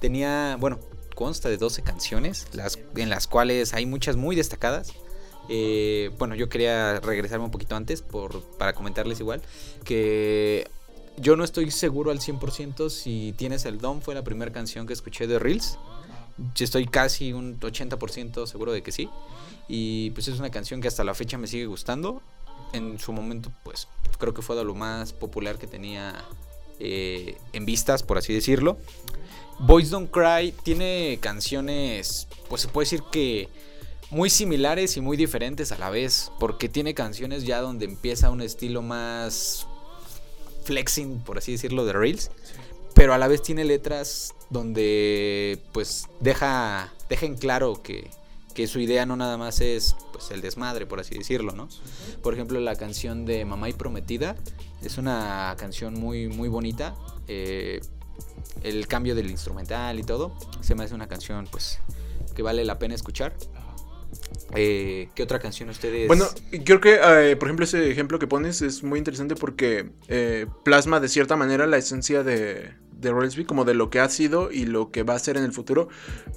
Tenía, 0.00 0.56
bueno, 0.58 0.80
consta 1.14 1.50
de 1.50 1.58
12 1.58 1.82
canciones, 1.82 2.46
las, 2.54 2.78
en 2.96 3.10
las 3.10 3.26
cuales 3.26 3.74
hay 3.74 3.84
muchas 3.84 4.16
muy 4.16 4.34
destacadas. 4.34 4.94
Eh, 5.50 6.10
bueno, 6.18 6.34
yo 6.36 6.48
quería 6.48 7.00
regresarme 7.00 7.44
un 7.44 7.50
poquito 7.50 7.76
antes 7.76 8.00
por, 8.00 8.42
para 8.56 8.72
comentarles 8.72 9.20
igual 9.20 9.42
que 9.84 10.70
yo 11.18 11.36
no 11.36 11.44
estoy 11.44 11.70
seguro 11.70 12.10
al 12.10 12.20
100% 12.20 12.88
si 12.88 13.34
Tienes 13.36 13.66
el 13.66 13.78
Don 13.78 14.00
fue 14.00 14.14
la 14.14 14.24
primera 14.24 14.52
canción 14.52 14.86
que 14.86 14.94
escuché 14.94 15.26
de 15.26 15.38
Reels. 15.38 15.78
Estoy 16.58 16.86
casi 16.86 17.32
un 17.32 17.58
80% 17.58 18.46
seguro 18.46 18.72
de 18.72 18.82
que 18.82 18.92
sí. 18.92 19.08
Y 19.68 20.10
pues 20.10 20.28
es 20.28 20.38
una 20.38 20.50
canción 20.50 20.80
que 20.80 20.88
hasta 20.88 21.04
la 21.04 21.14
fecha 21.14 21.38
me 21.38 21.46
sigue 21.46 21.66
gustando. 21.66 22.22
En 22.72 22.98
su 22.98 23.12
momento, 23.12 23.50
pues 23.64 23.88
creo 24.18 24.34
que 24.34 24.42
fue 24.42 24.56
de 24.56 24.64
lo 24.64 24.74
más 24.74 25.12
popular 25.12 25.58
que 25.58 25.66
tenía 25.66 26.24
eh, 26.78 27.36
en 27.52 27.66
vistas, 27.66 28.02
por 28.02 28.18
así 28.18 28.32
decirlo. 28.32 28.78
Boys 29.58 29.90
Don't 29.90 30.10
Cry 30.10 30.54
tiene 30.62 31.18
canciones, 31.20 32.28
pues 32.48 32.62
se 32.62 32.68
puede 32.68 32.86
decir 32.86 33.02
que 33.12 33.48
muy 34.10 34.30
similares 34.30 34.96
y 34.96 35.00
muy 35.00 35.16
diferentes 35.16 35.72
a 35.72 35.78
la 35.78 35.90
vez. 35.90 36.32
Porque 36.38 36.68
tiene 36.68 36.94
canciones 36.94 37.44
ya 37.44 37.60
donde 37.60 37.84
empieza 37.84 38.30
un 38.30 38.40
estilo 38.40 38.82
más 38.82 39.66
flexing, 40.64 41.20
por 41.20 41.38
así 41.38 41.52
decirlo, 41.52 41.84
de 41.84 41.92
Reels. 41.92 42.30
Pero 42.94 43.14
a 43.14 43.18
la 43.18 43.28
vez 43.28 43.42
tiene 43.42 43.64
letras 43.64 44.34
donde 44.50 45.60
pues 45.72 46.08
deja, 46.20 46.92
deja 47.08 47.26
en 47.26 47.36
claro 47.36 47.82
que, 47.82 48.10
que 48.54 48.66
su 48.66 48.80
idea 48.80 49.06
no 49.06 49.16
nada 49.16 49.36
más 49.36 49.60
es 49.60 49.96
pues 50.12 50.30
el 50.30 50.40
desmadre, 50.40 50.86
por 50.86 51.00
así 51.00 51.16
decirlo, 51.16 51.52
¿no? 51.52 51.68
Por 52.22 52.34
ejemplo, 52.34 52.60
la 52.60 52.76
canción 52.76 53.24
de 53.24 53.44
Mamá 53.44 53.68
y 53.68 53.72
Prometida 53.72 54.36
es 54.82 54.98
una 54.98 55.54
canción 55.58 55.94
muy, 55.94 56.28
muy 56.28 56.48
bonita. 56.48 56.94
eh, 57.28 57.80
el 58.62 58.86
cambio 58.86 59.14
del 59.14 59.30
instrumental 59.30 59.98
y 59.98 60.02
todo, 60.02 60.32
se 60.60 60.74
me 60.74 60.84
hace 60.84 60.94
una 60.94 61.08
canción 61.08 61.46
pues 61.50 61.78
que 62.34 62.42
vale 62.42 62.64
la 62.64 62.78
pena 62.78 62.94
escuchar. 62.94 63.34
Eh, 64.54 65.08
¿Qué 65.14 65.22
otra 65.22 65.38
canción 65.38 65.68
ustedes? 65.68 66.08
Bueno, 66.08 66.26
creo 66.64 66.80
que, 66.80 66.98
eh, 67.02 67.36
por 67.36 67.48
ejemplo, 67.48 67.64
ese 67.64 67.90
ejemplo 67.90 68.18
que 68.18 68.26
pones 68.26 68.62
es 68.62 68.82
muy 68.82 68.98
interesante 68.98 69.36
porque 69.36 69.90
eh, 70.08 70.46
plasma 70.64 71.00
de 71.00 71.08
cierta 71.08 71.36
manera 71.36 71.66
la 71.66 71.76
esencia 71.76 72.22
de, 72.22 72.72
de 72.92 73.10
Rollsby, 73.10 73.44
como 73.44 73.64
de 73.64 73.74
lo 73.74 73.90
que 73.90 74.00
ha 74.00 74.08
sido 74.08 74.50
y 74.50 74.66
lo 74.66 74.90
que 74.90 75.02
va 75.02 75.14
a 75.14 75.18
ser 75.18 75.36
en 75.36 75.44
el 75.44 75.52
futuro, 75.52 75.88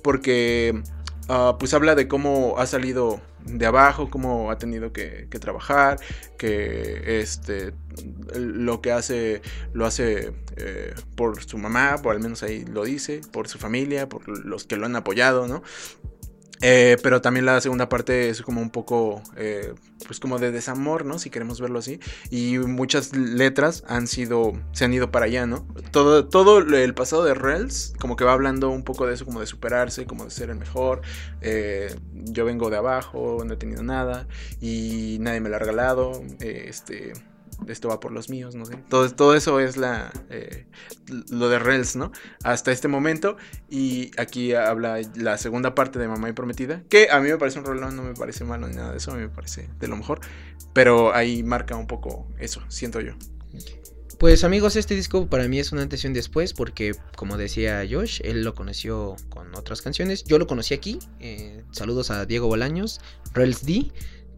porque 0.04 0.84
ah, 1.28 1.58
pues 1.60 1.74
habla 1.74 1.96
de 1.96 2.08
cómo 2.08 2.56
ha 2.60 2.68
salido 2.68 3.20
de 3.46 3.66
abajo, 3.66 4.10
cómo 4.10 4.52
ha 4.52 4.58
tenido 4.58 4.94
que, 4.94 5.28
que 5.30 5.40
trabajar, 5.40 6.00
que 6.38 7.20
este 7.20 7.74
lo 8.36 8.82
que 8.82 8.92
hace 8.92 9.42
lo 9.74 9.86
hace 9.86 10.34
por 11.16 11.44
su 11.44 11.58
mamá, 11.58 11.98
por 12.02 12.16
al 12.16 12.22
menos 12.22 12.44
ahí 12.44 12.64
lo 12.64 12.84
dice, 12.84 13.22
por 13.32 13.48
su 13.48 13.58
familia, 13.58 14.08
por 14.08 14.28
los 14.46 14.66
que 14.66 14.78
lo 14.78 14.86
han 14.86 14.96
apoyado, 14.96 15.48
¿no? 15.48 15.64
Eh, 16.66 16.96
pero 17.04 17.22
también 17.22 17.46
la 17.46 17.60
segunda 17.60 17.90
parte 17.90 18.30
es 18.30 18.42
como 18.42 18.62
un 18.62 18.70
poco, 18.70 19.22
eh, 19.36 19.74
pues 20.08 20.22
como 20.22 20.40
de 20.40 20.52
desamor, 20.52 21.04
¿no? 21.04 21.20
Si 21.20 21.30
queremos 21.30 21.60
verlo 21.60 21.80
así. 21.80 22.00
Y 22.32 22.58
muchas 22.58 23.14
letras 23.16 23.84
han 23.88 24.08
sido, 24.08 24.54
se 24.72 24.86
han 24.86 24.94
ido 24.94 25.12
para 25.12 25.26
allá, 25.26 25.46
¿no? 25.46 25.68
Todo, 25.92 26.26
todo 26.30 26.60
el 26.60 26.94
pasado 26.94 27.26
de 27.26 27.34
Rels, 27.34 27.94
como 28.00 28.16
que 28.16 28.24
va 28.24 28.32
hablando 28.32 28.70
un 28.70 28.84
poco 28.84 29.06
de 29.06 29.14
eso, 29.14 29.26
como 29.26 29.42
de 29.42 29.46
superarse, 29.46 30.06
como 30.06 30.24
de 30.24 30.32
ser 30.32 30.50
el 30.50 30.56
mejor. 30.56 31.02
Eh, 31.42 31.94
yo 32.14 32.46
vengo 32.46 32.70
de 32.70 32.78
abajo, 32.78 33.44
no 33.46 33.54
he 33.54 33.58
tenido 33.58 33.84
nada 33.84 34.28
y 34.62 35.18
nadie 35.20 35.42
me 35.42 35.50
lo 35.50 35.58
ha 35.58 35.60
regalado. 35.60 36.24
eh, 36.40 36.66
este, 36.70 37.14
esto 37.68 37.90
va 37.90 38.00
por 38.00 38.12
los 38.12 38.30
míos, 38.30 38.56
no 38.56 38.66
sé. 38.66 38.76
Todo, 38.90 39.10
todo 39.10 39.36
eso 39.36 39.60
es 39.60 39.78
la, 39.78 40.12
eh, 40.30 40.66
lo 41.30 41.50
de 41.50 41.60
Rels, 41.60 41.96
¿no? 41.96 42.12
Hasta 42.44 42.72
este 42.72 42.88
momento. 42.88 43.38
Y 43.70 44.12
aquí 44.18 44.54
habla 44.54 45.00
la 45.16 45.38
segunda 45.38 45.76
parte 45.76 46.00
de 46.00 46.08
Mamá 46.08 46.30
y 46.30 46.34
Prometida. 46.34 46.84
Que 46.90 47.10
a 47.12 47.20
mí 47.20 47.30
me 47.30 47.38
parece 47.38 47.60
un 47.60 47.66
rolón, 47.66 47.96
no 47.96 48.04
me 48.04 48.14
parece 48.14 48.44
malo 48.44 48.68
ni 48.68 48.76
nada 48.76 48.92
de 48.92 48.98
eso. 48.98 49.12
A 49.12 49.16
mí 49.16 49.22
me 49.22 49.30
parece 49.30 49.70
de 49.80 49.88
lo 49.88 49.96
mejor. 49.96 50.20
Pero 50.74 51.14
ahí 51.14 51.44
marca 51.44 51.76
un 51.76 51.88
poco 51.88 52.28
eso, 52.40 52.62
siento 52.68 53.00
yo. 53.02 53.14
Pues 54.20 54.44
amigos, 54.44 54.76
este 54.78 54.96
disco 54.96 55.28
para 55.28 55.48
mí 55.48 55.60
es 55.60 55.72
un 55.74 55.80
antes 55.80 56.04
y 56.04 56.08
un 56.08 56.14
después 56.14 56.54
porque, 56.54 56.96
como 57.18 57.36
decía 57.36 57.84
Josh, 57.90 58.22
él 58.24 58.44
lo 58.44 58.54
conoció 58.54 59.16
con 59.30 59.54
otras 59.56 59.82
canciones. 59.82 60.24
Yo 60.24 60.40
lo 60.40 60.48
conocí 60.48 60.74
aquí. 60.74 61.00
eh, 61.20 61.64
saludos 61.72 62.10
a 62.10 62.26
Diego 62.26 62.48
Bolaños, 62.48 63.02
Rels 63.34 63.66
D. 63.66 63.92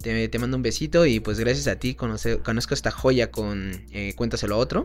Te, 0.05 0.29
te 0.29 0.37
mando 0.37 0.55
un 0.55 0.61
besito 0.61 1.07
y 1.07 1.19
pues 1.19 1.39
gracias 1.39 1.65
a 1.65 1.77
ti 1.79 1.95
conoce- 1.95 2.37
conozco 2.43 2.75
esta 2.75 2.91
joya 2.91 3.31
con 3.31 3.71
eh, 3.91 4.13
Cuéntaselo 4.15 4.53
a 4.53 4.57
otro. 4.59 4.83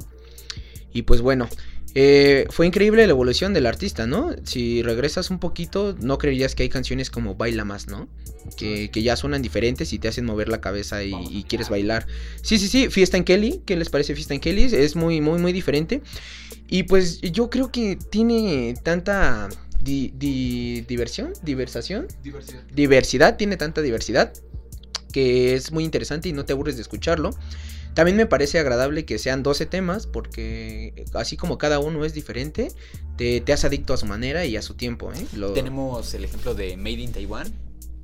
Y 0.94 1.02
pues 1.02 1.20
bueno, 1.20 1.46
eh, 1.94 2.46
fue 2.48 2.66
increíble 2.66 3.04
la 3.06 3.10
evolución 3.10 3.52
del 3.52 3.66
artista, 3.66 4.06
¿no? 4.06 4.34
Si 4.44 4.82
regresas 4.82 5.30
un 5.30 5.38
poquito, 5.38 5.94
no 6.00 6.16
creerías 6.16 6.54
que 6.54 6.62
hay 6.62 6.70
canciones 6.70 7.10
como 7.10 7.34
Baila 7.34 7.66
Más, 7.66 7.86
¿no? 7.86 8.08
Que, 8.56 8.90
que 8.90 9.02
ya 9.02 9.14
suenan 9.14 9.42
diferentes 9.42 9.92
y 9.92 9.98
te 9.98 10.08
hacen 10.08 10.24
mover 10.24 10.48
la 10.48 10.62
cabeza 10.62 11.04
y, 11.04 11.12
y 11.30 11.44
quieres 11.44 11.68
bailar. 11.68 12.06
Sí, 12.42 12.58
sí, 12.58 12.66
sí, 12.68 12.88
Fiesta 12.88 13.18
en 13.18 13.24
Kelly, 13.24 13.60
¿qué 13.66 13.76
les 13.76 13.90
parece 13.90 14.14
Fiesta 14.14 14.32
en 14.32 14.40
Kelly? 14.40 14.62
Es 14.72 14.96
muy, 14.96 15.20
muy, 15.20 15.38
muy 15.38 15.52
diferente. 15.52 16.00
Y 16.66 16.84
pues 16.84 17.20
yo 17.20 17.50
creo 17.50 17.70
que 17.70 17.98
tiene 18.10 18.74
tanta 18.82 19.48
di- 19.82 20.12
di- 20.16 20.80
diversión, 20.88 21.34
diversación, 21.42 22.08
diversidad, 22.74 23.36
tiene 23.36 23.56
tanta 23.58 23.82
diversidad 23.82 24.32
que 25.12 25.54
es 25.54 25.72
muy 25.72 25.84
interesante 25.84 26.28
y 26.28 26.32
no 26.32 26.44
te 26.44 26.52
aburres 26.52 26.76
de 26.76 26.82
escucharlo. 26.82 27.30
También 27.94 28.16
me 28.16 28.26
parece 28.26 28.58
agradable 28.60 29.04
que 29.04 29.18
sean 29.18 29.42
12 29.42 29.66
temas 29.66 30.06
porque 30.06 31.04
así 31.14 31.36
como 31.36 31.58
cada 31.58 31.80
uno 31.80 32.04
es 32.04 32.14
diferente, 32.14 32.68
te, 33.16 33.40
te 33.40 33.52
hace 33.52 33.66
adicto 33.66 33.92
a 33.94 33.96
su 33.96 34.06
manera 34.06 34.44
y 34.46 34.56
a 34.56 34.62
su 34.62 34.74
tiempo. 34.74 35.12
¿eh? 35.12 35.26
Lo- 35.34 35.52
Tenemos 35.52 36.14
el 36.14 36.24
ejemplo 36.24 36.54
de 36.54 36.76
Made 36.76 36.90
in 37.00 37.12
Taiwan, 37.12 37.52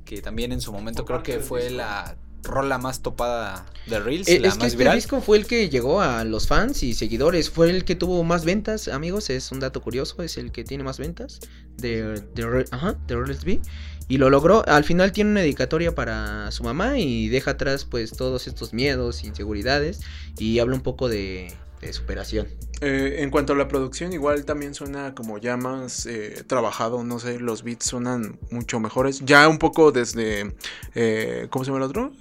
que 0.03 0.21
también 0.21 0.51
en 0.51 0.59
su 0.61 0.71
momento 0.73 1.05
creo 1.05 1.23
que 1.23 1.39
fue 1.39 1.69
la 1.69 2.17
rola 2.43 2.77
más 2.77 3.01
topada 3.01 3.65
de 3.87 3.99
Reels, 3.99 4.27
Eh, 4.27 4.39
la 4.39 4.49
es 4.49 4.57
que 4.57 4.65
este 4.67 4.77
viral. 4.77 4.95
disco 4.95 5.19
fue 5.21 5.37
el 5.37 5.45
que 5.47 5.69
llegó 5.69 6.01
a 6.01 6.23
los 6.23 6.47
fans 6.47 6.83
y 6.83 6.93
seguidores, 6.93 7.49
fue 7.49 7.69
el 7.69 7.83
que 7.83 7.95
tuvo 7.95 8.23
más 8.23 8.45
ventas, 8.45 8.87
amigos, 8.89 9.29
es 9.29 9.51
un 9.51 9.59
dato 9.59 9.81
curioso, 9.81 10.21
es 10.23 10.37
el 10.37 10.51
que 10.51 10.63
tiene 10.63 10.83
más 10.83 10.97
ventas 10.97 11.39
de, 11.77 12.21
de, 12.35 12.45
Re- 12.45 12.65
ajá, 12.71 12.95
de 13.07 13.15
Reels 13.17 13.43
B. 13.43 13.59
Y 14.07 14.17
lo 14.17 14.29
logró, 14.29 14.67
al 14.67 14.83
final 14.83 15.11
tiene 15.11 15.31
una 15.31 15.41
dedicatoria 15.41 15.93
para 15.93 16.51
su 16.51 16.63
mamá 16.63 16.97
y 16.97 17.27
deja 17.27 17.51
atrás 17.51 17.85
pues 17.85 18.11
todos 18.11 18.47
estos 18.47 18.73
miedos, 18.73 19.23
inseguridades 19.23 19.99
y 20.37 20.59
habla 20.59 20.75
un 20.75 20.81
poco 20.81 21.09
de, 21.09 21.53
de 21.81 21.93
superación. 21.93 22.47
Eh, 22.81 23.17
en 23.19 23.31
cuanto 23.31 23.53
a 23.53 23.55
la 23.55 23.67
producción, 23.67 24.13
igual 24.13 24.45
también 24.45 24.75
suena 24.75 25.15
como 25.15 25.39
ya 25.39 25.57
más 25.57 26.05
eh, 26.05 26.43
trabajado, 26.45 27.03
no 27.03 27.19
sé, 27.19 27.39
los 27.39 27.63
beats 27.63 27.85
suenan 27.85 28.39
mucho 28.51 28.79
mejores. 28.79 29.21
Ya 29.25 29.47
un 29.47 29.57
poco 29.57 29.91
desde, 29.91 30.53
eh, 30.95 31.47
¿cómo 31.49 31.65
se 31.65 31.71
llama 31.71 31.83
el 31.83 31.89
otro? 31.89 32.13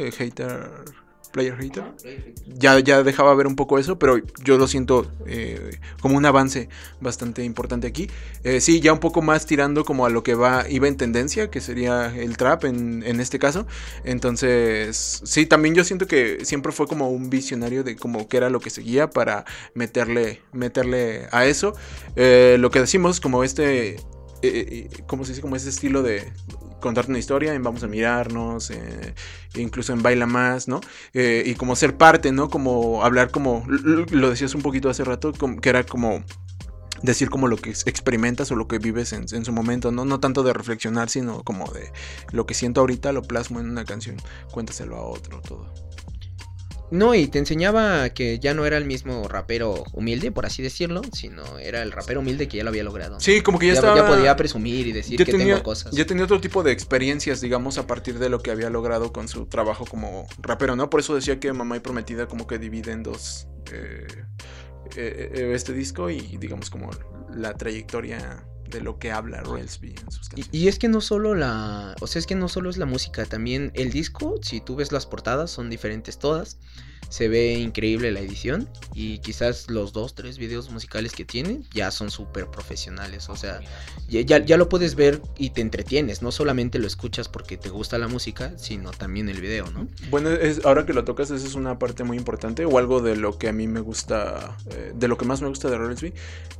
Hater, 1.56 1.84
Player 1.92 2.24
Hater. 2.24 2.34
Ya, 2.46 2.78
ya 2.80 3.02
dejaba 3.02 3.34
ver 3.34 3.46
un 3.46 3.56
poco 3.56 3.78
eso, 3.78 3.98
pero 3.98 4.18
yo 4.42 4.58
lo 4.58 4.66
siento 4.66 5.10
eh, 5.26 5.78
como 6.00 6.16
un 6.16 6.24
avance 6.24 6.68
bastante 7.00 7.44
importante 7.44 7.86
aquí. 7.86 8.08
Eh, 8.44 8.60
sí, 8.60 8.80
ya 8.80 8.92
un 8.92 9.00
poco 9.00 9.22
más 9.22 9.46
tirando 9.46 9.84
como 9.84 10.06
a 10.06 10.10
lo 10.10 10.22
que 10.22 10.34
va, 10.34 10.68
iba 10.68 10.88
en 10.88 10.96
tendencia, 10.96 11.50
que 11.50 11.60
sería 11.60 12.14
el 12.16 12.36
trap 12.36 12.64
en, 12.64 13.02
en 13.02 13.20
este 13.20 13.38
caso. 13.38 13.66
Entonces, 14.04 15.22
sí, 15.24 15.46
también 15.46 15.74
yo 15.74 15.84
siento 15.84 16.06
que 16.06 16.44
siempre 16.44 16.72
fue 16.72 16.86
como 16.86 17.10
un 17.10 17.30
visionario 17.30 17.84
de 17.84 17.96
como 17.96 18.28
que 18.28 18.36
era 18.36 18.50
lo 18.50 18.60
que 18.60 18.70
seguía 18.70 19.10
para 19.10 19.44
meterle, 19.74 20.42
meterle 20.52 21.28
a 21.32 21.46
eso. 21.46 21.74
Eh, 22.16 22.56
lo 22.58 22.70
que 22.70 22.80
decimos, 22.80 23.20
como 23.20 23.44
este, 23.44 23.94
eh, 23.94 23.98
eh, 24.42 24.88
¿cómo 25.06 25.24
se 25.24 25.32
dice? 25.32 25.42
Como 25.42 25.56
ese 25.56 25.68
estilo 25.68 26.02
de 26.02 26.32
contarte 26.80 27.10
una 27.10 27.18
historia 27.18 27.54
en 27.54 27.62
vamos 27.62 27.82
a 27.82 27.86
mirarnos, 27.86 28.70
eh, 28.70 29.14
incluso 29.56 29.92
en 29.92 30.02
baila 30.02 30.26
más, 30.26 30.68
¿no? 30.68 30.80
Eh, 31.14 31.42
y 31.46 31.54
como 31.54 31.76
ser 31.76 31.96
parte, 31.96 32.32
¿no? 32.32 32.48
Como 32.48 33.04
hablar 33.04 33.30
como, 33.30 33.64
lo 33.66 34.30
decías 34.30 34.54
un 34.54 34.62
poquito 34.62 34.88
hace 34.88 35.04
rato, 35.04 35.32
que 35.32 35.68
era 35.68 35.84
como 35.84 36.22
decir 37.02 37.28
como 37.28 37.46
lo 37.46 37.56
que 37.56 37.70
experimentas 37.70 38.50
o 38.50 38.56
lo 38.56 38.68
que 38.68 38.78
vives 38.78 39.12
en, 39.12 39.26
en 39.30 39.44
su 39.44 39.52
momento, 39.52 39.92
¿no? 39.92 40.04
No 40.04 40.20
tanto 40.20 40.42
de 40.42 40.52
reflexionar, 40.52 41.08
sino 41.10 41.42
como 41.42 41.70
de 41.72 41.92
lo 42.32 42.46
que 42.46 42.54
siento 42.54 42.80
ahorita 42.80 43.12
lo 43.12 43.22
plasmo 43.22 43.60
en 43.60 43.70
una 43.70 43.84
canción, 43.84 44.16
cuéntaselo 44.50 44.96
a 44.96 45.02
otro, 45.02 45.40
todo. 45.40 45.85
No, 46.90 47.14
y 47.14 47.26
te 47.26 47.38
enseñaba 47.38 48.10
que 48.10 48.38
ya 48.38 48.54
no 48.54 48.64
era 48.64 48.76
el 48.76 48.84
mismo 48.84 49.26
rapero 49.28 49.84
humilde, 49.92 50.30
por 50.30 50.46
así 50.46 50.62
decirlo, 50.62 51.02
sino 51.12 51.58
era 51.58 51.82
el 51.82 51.92
rapero 51.92 52.20
humilde 52.20 52.48
que 52.48 52.58
ya 52.58 52.64
lo 52.64 52.70
había 52.70 52.84
logrado. 52.84 53.18
Sí, 53.20 53.40
como 53.40 53.58
que 53.58 53.66
ya, 53.66 53.72
ya, 53.72 53.80
estaba... 53.80 53.96
ya 53.96 54.06
podía 54.06 54.36
presumir 54.36 54.86
y 54.86 54.92
decir 54.92 55.18
ya 55.18 55.24
que 55.24 55.32
tenía, 55.32 55.54
tengo 55.54 55.62
cosas. 55.62 55.92
ya 55.92 56.06
tenía 56.06 56.24
otro 56.24 56.40
tipo 56.40 56.62
de 56.62 56.72
experiencias, 56.72 57.40
digamos, 57.40 57.78
a 57.78 57.86
partir 57.86 58.18
de 58.18 58.28
lo 58.28 58.40
que 58.40 58.50
había 58.50 58.70
logrado 58.70 59.12
con 59.12 59.28
su 59.28 59.46
trabajo 59.46 59.84
como 59.84 60.26
rapero, 60.38 60.76
¿no? 60.76 60.88
Por 60.90 61.00
eso 61.00 61.14
decía 61.14 61.40
que 61.40 61.52
Mamá 61.52 61.76
y 61.76 61.80
Prometida 61.80 62.26
como 62.28 62.46
que 62.46 62.58
divide 62.58 62.92
en 62.92 63.02
dos 63.02 63.48
eh, 63.72 64.06
eh, 64.96 65.30
eh, 65.34 65.52
este 65.54 65.72
disco 65.72 66.10
y 66.10 66.20
digamos 66.38 66.70
como 66.70 66.90
la 67.34 67.54
trayectoria 67.54 68.46
de 68.70 68.80
lo 68.80 68.98
que 68.98 69.12
habla 69.12 69.40
Royalsby 69.42 69.90
en 69.90 70.10
sus 70.10 70.28
canciones. 70.28 70.48
y 70.52 70.68
es 70.68 70.78
que 70.78 70.88
no 70.88 71.00
solo 71.00 71.34
la, 71.34 71.94
o 72.00 72.06
sea, 72.06 72.20
es 72.20 72.26
que 72.26 72.34
no 72.34 72.48
solo 72.48 72.70
es 72.70 72.76
la 72.76 72.86
música, 72.86 73.24
también 73.26 73.70
el 73.74 73.90
disco, 73.90 74.36
si 74.42 74.60
tú 74.60 74.76
ves 74.76 74.92
las 74.92 75.06
portadas, 75.06 75.50
son 75.50 75.70
diferentes 75.70 76.18
todas. 76.18 76.58
Se 77.08 77.28
ve 77.28 77.54
increíble 77.54 78.12
la 78.12 78.20
edición 78.20 78.68
y 78.94 79.18
quizás 79.18 79.70
los 79.70 79.92
dos, 79.92 80.14
tres 80.14 80.38
videos 80.38 80.70
musicales 80.70 81.12
que 81.12 81.24
tiene 81.24 81.62
ya 81.72 81.90
son 81.90 82.10
súper 82.10 82.48
profesionales. 82.48 83.28
O 83.28 83.36
sea, 83.36 83.60
ya, 84.08 84.38
ya, 84.38 84.56
lo 84.56 84.68
puedes 84.68 84.94
ver 84.94 85.20
y 85.36 85.50
te 85.50 85.60
entretienes. 85.60 86.22
No 86.22 86.32
solamente 86.32 86.78
lo 86.78 86.86
escuchas 86.86 87.28
porque 87.28 87.56
te 87.56 87.68
gusta 87.68 87.98
la 87.98 88.08
música, 88.08 88.52
sino 88.56 88.90
también 88.90 89.28
el 89.28 89.40
video, 89.40 89.70
¿no? 89.70 89.88
Bueno, 90.10 90.30
es, 90.30 90.64
ahora 90.64 90.86
que 90.86 90.92
lo 90.92 91.04
tocas, 91.04 91.30
esa 91.30 91.46
es 91.46 91.54
una 91.54 91.78
parte 91.78 92.04
muy 92.04 92.16
importante 92.16 92.64
o 92.64 92.78
algo 92.78 93.00
de 93.00 93.16
lo 93.16 93.38
que 93.38 93.48
a 93.48 93.52
mí 93.52 93.66
me 93.66 93.80
gusta, 93.80 94.56
eh, 94.70 94.92
de 94.94 95.08
lo 95.08 95.16
que 95.16 95.24
más 95.24 95.42
me 95.42 95.48
gusta 95.48 95.68
de 95.68 95.78
Royalsby, 95.78 96.12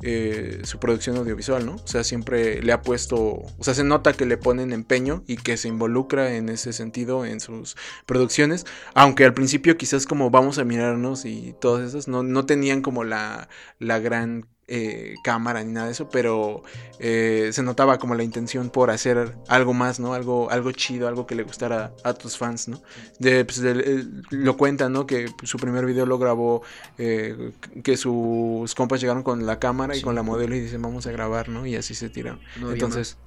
eh, 0.02 0.60
su 0.64 0.78
producción 0.78 1.16
audiovisual, 1.16 1.64
¿no? 1.64 1.76
O 1.76 1.86
sea, 1.86 2.04
siempre 2.04 2.62
le 2.62 2.72
ha 2.72 2.82
puesto, 2.82 3.18
o 3.18 3.56
sea, 3.60 3.74
se 3.74 3.84
nota 3.84 4.12
que 4.12 4.26
le 4.26 4.36
ponen 4.36 4.72
empeño 4.72 5.24
y 5.26 5.36
que 5.36 5.56
se 5.56 5.68
involucra 5.68 6.34
en 6.34 6.48
ese 6.48 6.72
sentido 6.72 7.24
en 7.24 7.40
sus 7.40 7.76
producciones, 8.04 8.66
aunque 8.94 9.24
al 9.24 9.34
principio 9.34 9.76
quizás 9.76 10.06
como 10.06 10.30
vamos 10.36 10.58
a 10.58 10.64
mirarnos 10.64 11.24
y 11.24 11.54
todas 11.60 11.88
esas, 11.88 12.08
no, 12.08 12.22
no 12.22 12.46
tenían 12.46 12.82
como 12.82 13.04
la, 13.04 13.48
la 13.78 13.98
gran 13.98 14.46
eh, 14.68 15.14
cámara 15.22 15.62
ni 15.62 15.72
nada 15.72 15.86
de 15.86 15.92
eso, 15.92 16.08
pero 16.08 16.62
eh, 16.98 17.50
se 17.52 17.62
notaba 17.62 17.98
como 17.98 18.16
la 18.16 18.24
intención 18.24 18.68
por 18.70 18.90
hacer 18.90 19.36
algo 19.46 19.72
más, 19.74 20.00
¿no? 20.00 20.12
Algo, 20.12 20.50
algo 20.50 20.72
chido, 20.72 21.06
algo 21.06 21.24
que 21.26 21.36
le 21.36 21.44
gustara 21.44 21.92
a 22.02 22.14
tus 22.14 22.36
fans, 22.36 22.66
¿no? 22.66 22.82
De, 23.20 23.44
pues, 23.44 23.58
el- 23.58 24.22
lo 24.30 24.56
cuentan, 24.56 24.92
¿no? 24.92 25.06
Que 25.06 25.26
su 25.44 25.56
primer 25.58 25.86
video 25.86 26.04
lo 26.04 26.18
grabó, 26.18 26.62
eh, 26.98 27.52
que 27.84 27.96
sus 27.96 28.74
compas 28.74 29.00
llegaron 29.00 29.22
con 29.22 29.46
la 29.46 29.60
cámara 29.60 29.96
y 29.96 30.02
con 30.02 30.14
la 30.16 30.22
modelo 30.24 30.56
y 30.56 30.60
dicen, 30.60 30.82
vamos 30.82 31.06
a 31.06 31.12
grabar, 31.12 31.48
¿no? 31.48 31.64
Y 31.64 31.76
así 31.76 31.94
se 31.94 32.08
tiraron. 32.10 32.40
No 32.60 32.72
Entonces, 32.72 33.18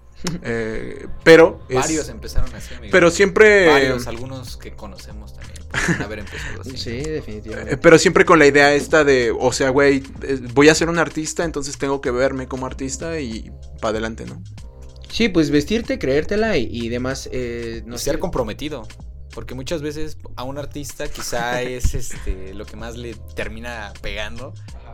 eh, 0.43 1.07
pero... 1.23 1.61
es- 1.69 1.75
Varios 1.77 2.09
empezaron 2.09 2.53
así, 2.53 2.73
amigo. 2.73 2.91
pero 2.91 3.09
siempre... 3.11 3.67
Varios, 3.67 4.07
algunos 4.07 4.57
que 4.57 4.73
conocemos 4.73 5.33
también. 5.33 5.58
Haber 6.03 6.19
empezado 6.19 6.61
así. 6.61 6.77
Sí, 6.77 6.97
definitivamente. 7.01 7.73
Eh, 7.73 7.77
Pero 7.77 7.97
siempre 7.97 8.25
con 8.25 8.39
la 8.39 8.45
idea 8.47 8.73
esta 8.73 9.03
de, 9.03 9.31
o 9.37 9.51
sea, 9.51 9.69
güey, 9.69 10.03
eh, 10.23 10.39
voy 10.53 10.69
a 10.69 10.75
ser 10.75 10.89
un 10.89 10.97
artista, 10.99 11.43
entonces 11.43 11.77
tengo 11.77 12.01
que 12.01 12.11
verme 12.11 12.47
como 12.47 12.65
artista 12.65 13.19
y 13.19 13.51
para 13.81 13.89
adelante, 13.91 14.25
¿no? 14.25 14.41
Sí, 15.09 15.29
pues 15.29 15.49
vestirte, 15.49 15.97
creértela 15.99 16.57
y, 16.57 16.67
y 16.71 16.89
demás. 16.89 17.29
Eh, 17.31 17.81
no 17.85 17.95
y 17.95 17.97
sé. 17.99 18.05
ser 18.05 18.19
comprometido. 18.19 18.87
Porque 19.33 19.53
muchas 19.53 19.81
veces 19.83 20.17
a 20.35 20.43
un 20.43 20.57
artista 20.57 21.07
quizá 21.07 21.61
es 21.63 21.93
este 21.93 22.53
lo 22.53 22.65
que 22.65 22.75
más 22.75 22.97
le 22.97 23.13
termina 23.35 23.93
pegando, 24.01 24.53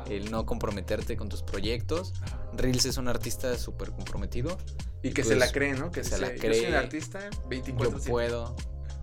el 0.09 0.29
no 0.31 0.45
comprometerte 0.45 1.15
con 1.17 1.29
tus 1.29 1.41
proyectos. 1.41 2.13
Reels 2.53 2.85
es 2.85 2.97
un 2.97 3.07
artista 3.07 3.57
súper 3.57 3.91
comprometido. 3.91 4.57
Y 5.03 5.09
que 5.11 5.21
Pues, 5.21 5.27
se 5.27 5.35
la 5.35 5.51
cree, 5.51 5.73
¿no? 5.73 5.91
Que 5.91 6.03
se 6.03 6.17
la 6.17 6.33
Yo 6.33 6.41
soy 6.41 6.49
un 6.49 6.65
cree. 6.65 6.75
artista, 6.75 7.19
Yo 7.29 7.47
24 7.49 7.99
puedo. 8.01 8.55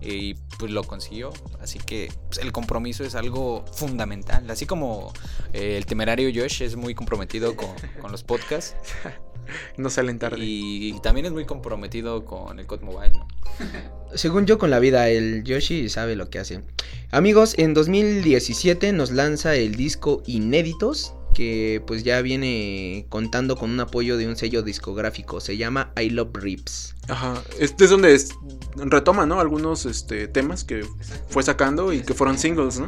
Y 0.05 0.35
pues 0.57 0.71
lo 0.71 0.83
consiguió. 0.83 1.31
Así 1.61 1.79
que 1.79 2.11
pues, 2.27 2.39
el 2.39 2.51
compromiso 2.51 3.03
es 3.03 3.15
algo 3.15 3.65
fundamental. 3.73 4.49
Así 4.49 4.65
como 4.65 5.13
eh, 5.53 5.77
el 5.77 5.85
temerario 5.85 6.29
Josh 6.33 6.61
es 6.61 6.75
muy 6.75 6.95
comprometido 6.95 7.55
con, 7.55 7.69
con 8.01 8.11
los 8.11 8.23
podcasts. 8.23 8.75
No 9.77 9.89
salen 9.89 10.19
tarde. 10.19 10.37
Y 10.39 10.97
también 11.01 11.25
es 11.25 11.31
muy 11.31 11.45
comprometido 11.45 12.25
con 12.25 12.59
el 12.59 12.65
COD 12.65 12.81
Mobile, 12.81 13.11
¿no? 13.11 13.27
Según 14.15 14.45
yo 14.45 14.57
con 14.57 14.69
la 14.69 14.79
vida, 14.79 15.09
el 15.09 15.43
Yoshi 15.43 15.89
sabe 15.89 16.15
lo 16.15 16.29
que 16.29 16.39
hace. 16.39 16.63
Amigos, 17.11 17.55
en 17.57 17.73
2017 17.73 18.93
nos 18.93 19.11
lanza 19.11 19.55
el 19.55 19.75
disco 19.75 20.21
Inéditos, 20.25 21.13
que 21.33 21.81
pues 21.87 22.03
ya 22.03 22.21
viene 22.21 23.05
contando 23.09 23.55
con 23.55 23.71
un 23.71 23.79
apoyo 23.79 24.17
de 24.17 24.27
un 24.27 24.35
sello 24.35 24.61
discográfico. 24.61 25.39
Se 25.41 25.57
llama 25.57 25.91
I 25.99 26.09
Love 26.11 26.29
Rips. 26.35 26.95
Ajá. 27.07 27.41
Este 27.59 27.85
es 27.85 27.89
donde 27.89 28.13
es- 28.13 28.29
retoma, 28.75 29.25
¿no? 29.25 29.39
Algunos 29.39 29.85
este, 29.85 30.27
temas 30.27 30.63
que 30.63 30.85
fue 31.27 31.43
sacando 31.43 31.91
y 31.93 32.01
que 32.01 32.13
fueron 32.13 32.37
singles, 32.37 32.79
¿no? 32.79 32.87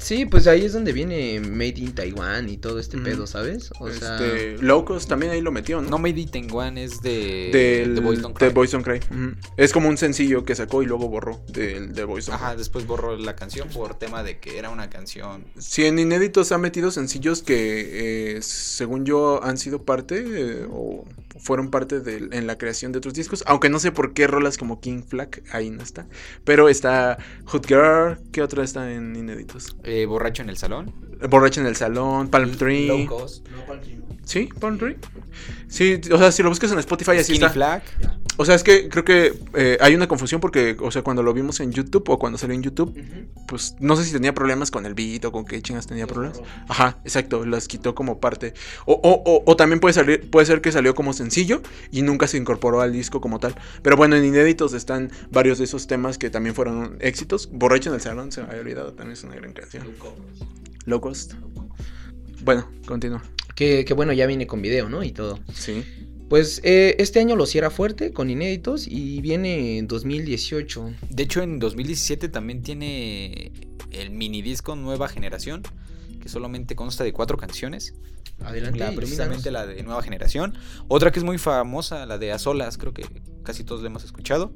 Sí, 0.00 0.24
pues 0.26 0.46
ahí 0.46 0.64
es 0.64 0.72
donde 0.72 0.92
viene 0.92 1.40
Made 1.40 1.74
in 1.76 1.94
Taiwan 1.94 2.48
y 2.48 2.56
todo 2.56 2.78
este 2.78 2.96
pedo, 2.98 3.26
¿sabes? 3.26 3.70
O 3.78 3.90
sea, 3.90 4.14
Este, 4.16 4.56
Locos 4.62 5.06
también 5.06 5.30
ahí 5.32 5.40
lo 5.40 5.52
metió, 5.52 5.80
¿no? 5.82 5.90
No 5.90 5.98
Made 5.98 6.20
in 6.20 6.30
Taiwan 6.30 6.78
es 6.78 7.02
de 7.02 7.50
Del, 7.52 7.94
The 7.94 8.00
Boys 8.00 8.22
Don't 8.22 8.36
Cry. 8.36 8.48
Boys 8.48 8.70
Don't 8.72 8.84
Cry. 8.84 9.00
Es 9.56 9.72
como 9.72 9.88
un 9.88 9.98
sencillo 9.98 10.44
que 10.44 10.54
sacó 10.54 10.82
y 10.82 10.86
luego 10.86 11.08
borró 11.08 11.40
del 11.48 11.92
de 11.94 12.04
Boys 12.04 12.26
Don't 12.26 12.40
Ajá, 12.40 12.50
Cry. 12.52 12.58
después 12.58 12.86
borró 12.86 13.16
la 13.16 13.36
canción 13.36 13.68
por 13.68 13.94
tema 13.98 14.22
de 14.22 14.38
que 14.38 14.58
era 14.58 14.70
una 14.70 14.88
canción. 14.90 15.44
Sí, 15.58 15.84
en 15.84 15.98
Inéditos 15.98 16.50
ha 16.52 16.58
metido 16.58 16.90
sencillos 16.90 17.42
que, 17.42 18.36
eh, 18.36 18.42
según 18.42 19.04
yo, 19.04 19.44
han 19.44 19.58
sido 19.58 19.84
parte 19.84 20.24
eh, 20.26 20.66
o 20.70 21.04
fueron 21.42 21.70
parte 21.70 22.00
de, 22.00 22.28
en 22.32 22.46
la 22.46 22.58
creación 22.58 22.92
de 22.92 22.98
otros 22.98 23.14
discos. 23.14 23.42
Aunque 23.46 23.68
no 23.68 23.78
sé 23.78 23.92
por 23.92 24.12
qué 24.12 24.26
rolas 24.26 24.58
como 24.58 24.80
King 24.80 25.02
Flag 25.02 25.42
ahí 25.52 25.70
no 25.70 25.82
está. 25.82 26.06
Pero 26.44 26.68
está 26.68 27.18
Hood 27.46 27.66
Girl. 27.66 28.18
¿Qué 28.32 28.42
otra 28.42 28.62
está 28.62 28.90
en 28.92 29.16
Inéditos? 29.16 29.76
eh, 29.84 30.06
borracho 30.06 30.42
en 30.42 30.50
el 30.50 30.56
salón. 30.56 30.94
Borracha 31.28 31.60
en 31.60 31.66
el 31.66 31.76
salón, 31.76 32.28
Palm 32.28 32.52
Tree. 32.56 32.86
Low 32.86 33.06
Cost. 33.06 33.46
¿Sí? 34.24 34.48
Palm 34.58 34.78
Tree. 34.78 34.96
Sí, 35.68 36.00
o 36.12 36.18
sea, 36.18 36.32
si 36.32 36.42
lo 36.42 36.48
buscas 36.48 36.72
en 36.72 36.78
Spotify 36.78 37.12
así 37.12 37.24
Skinny 37.24 37.36
está. 37.38 37.50
Flag. 37.50 37.82
O 38.40 38.46
sea, 38.46 38.54
es 38.54 38.62
que 38.62 38.88
creo 38.88 39.04
que 39.04 39.34
eh, 39.52 39.76
hay 39.82 39.94
una 39.94 40.08
confusión 40.08 40.40
porque, 40.40 40.74
o 40.80 40.90
sea, 40.90 41.02
cuando 41.02 41.22
lo 41.22 41.34
vimos 41.34 41.60
en 41.60 41.72
YouTube 41.72 42.08
o 42.08 42.18
cuando 42.18 42.38
salió 42.38 42.54
en 42.54 42.62
YouTube, 42.62 42.98
pues 43.46 43.76
no 43.80 43.96
sé 43.96 44.04
si 44.04 44.12
tenía 44.12 44.32
problemas 44.32 44.70
con 44.70 44.86
el 44.86 44.94
beat 44.94 45.26
o 45.26 45.30
con 45.30 45.44
qué 45.44 45.60
chingas 45.60 45.86
tenía 45.86 46.06
problemas. 46.06 46.40
Ajá, 46.66 46.96
exacto, 47.04 47.44
las 47.44 47.68
quitó 47.68 47.94
como 47.94 48.18
parte. 48.18 48.54
O, 48.86 48.94
o, 48.94 49.22
o, 49.30 49.42
o 49.44 49.56
también 49.56 49.78
puede, 49.78 49.92
salir, 49.92 50.30
puede 50.30 50.46
ser 50.46 50.62
que 50.62 50.72
salió 50.72 50.94
como 50.94 51.12
sencillo 51.12 51.60
y 51.90 52.00
nunca 52.00 52.26
se 52.28 52.38
incorporó 52.38 52.80
al 52.80 52.94
disco 52.94 53.20
como 53.20 53.40
tal. 53.40 53.54
Pero 53.82 53.98
bueno, 53.98 54.16
en 54.16 54.24
inéditos 54.24 54.72
están 54.72 55.10
varios 55.30 55.58
de 55.58 55.64
esos 55.64 55.86
temas 55.86 56.16
que 56.16 56.30
también 56.30 56.54
fueron 56.54 56.96
éxitos. 57.00 57.50
Borracho 57.52 57.90
en 57.90 57.96
el 57.96 58.00
salón, 58.00 58.32
se 58.32 58.40
me 58.40 58.48
había 58.48 58.62
olvidado, 58.62 58.94
también 58.94 59.18
es 59.18 59.22
una 59.22 59.34
gran 59.34 59.52
canción. 59.52 59.84
Low 60.86 61.00
Cost. 61.02 61.34
Bueno, 62.42 62.66
continúa. 62.86 63.22
Que, 63.54 63.84
que 63.84 63.92
bueno, 63.92 64.14
ya 64.14 64.24
viene 64.24 64.46
con 64.46 64.62
video, 64.62 64.88
¿no? 64.88 65.02
Y 65.02 65.12
todo. 65.12 65.40
Sí. 65.52 65.84
Pues 66.30 66.60
eh, 66.62 66.94
este 67.00 67.18
año 67.18 67.34
lo 67.34 67.44
cierra 67.44 67.70
fuerte 67.70 68.12
con 68.12 68.30
inéditos 68.30 68.86
y 68.86 69.20
viene 69.20 69.78
en 69.78 69.88
2018. 69.88 70.92
De 71.08 71.24
hecho, 71.24 71.42
en 71.42 71.58
2017 71.58 72.28
también 72.28 72.62
tiene 72.62 73.50
el 73.90 74.10
mini 74.12 74.40
disco 74.40 74.76
Nueva 74.76 75.08
Generación, 75.08 75.64
que 76.20 76.28
solamente 76.28 76.76
consta 76.76 77.02
de 77.04 77.12
cuatro 77.12 77.36
canciones. 77.36 77.94
Adelante, 78.42 78.78
La, 78.78 78.92
precisamente 78.92 79.50
la 79.50 79.66
de 79.66 79.82
Nueva 79.82 80.02
Generación. 80.02 80.54
Otra 80.88 81.10
que 81.12 81.18
es 81.18 81.24
muy 81.24 81.36
famosa, 81.38 82.06
la 82.06 82.16
de 82.18 82.32
A 82.32 82.38
Solas, 82.38 82.78
creo 82.78 82.94
que 82.94 83.04
casi 83.42 83.64
todos 83.64 83.82
la 83.82 83.88
hemos 83.88 84.04
escuchado. 84.04 84.52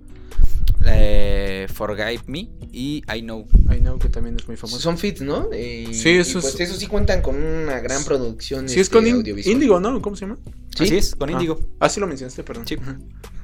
La 0.81 0.93
de 0.93 1.67
Forgive 1.73 2.21
Me 2.27 2.51
y 2.73 3.03
I 3.15 3.21
Know. 3.23 3.47
I 3.75 3.79
know 3.79 3.99
que 3.99 4.09
también 4.09 4.37
es 4.39 4.47
muy 4.47 4.57
famoso. 4.57 4.81
Son 4.81 4.99
fits, 4.99 5.21
¿no? 5.23 5.49
Eh, 5.53 5.89
Sí, 5.93 6.11
y 6.11 6.13
eso 6.19 6.41
pues 6.41 6.55
es- 6.55 6.61
eso 6.61 6.75
sí 6.79 6.87
cuentan 6.87 7.23
con 7.23 7.37
una 7.37 7.81
gran 7.81 8.05
producción. 8.05 8.69
Sí, 8.69 8.77
es 8.77 8.83
este, 8.83 8.97
con 8.97 9.07
In- 9.07 9.17
audiovisual. 9.17 9.53
Índigo, 9.53 9.81
¿no? 9.81 10.01
¿Cómo 10.03 10.17
se 10.17 10.27
llama? 10.27 10.39
Sí. 10.77 10.85
Así 10.85 10.97
es, 10.97 11.15
con 11.15 11.29
Ah. 11.29 11.33
Índigo. 11.33 11.61
Ah, 11.81 11.89
sí 11.89 12.01
lo 12.01 12.07
mencionaste, 12.07 12.43
perdón. 12.43 12.67
Sí. 12.67 12.77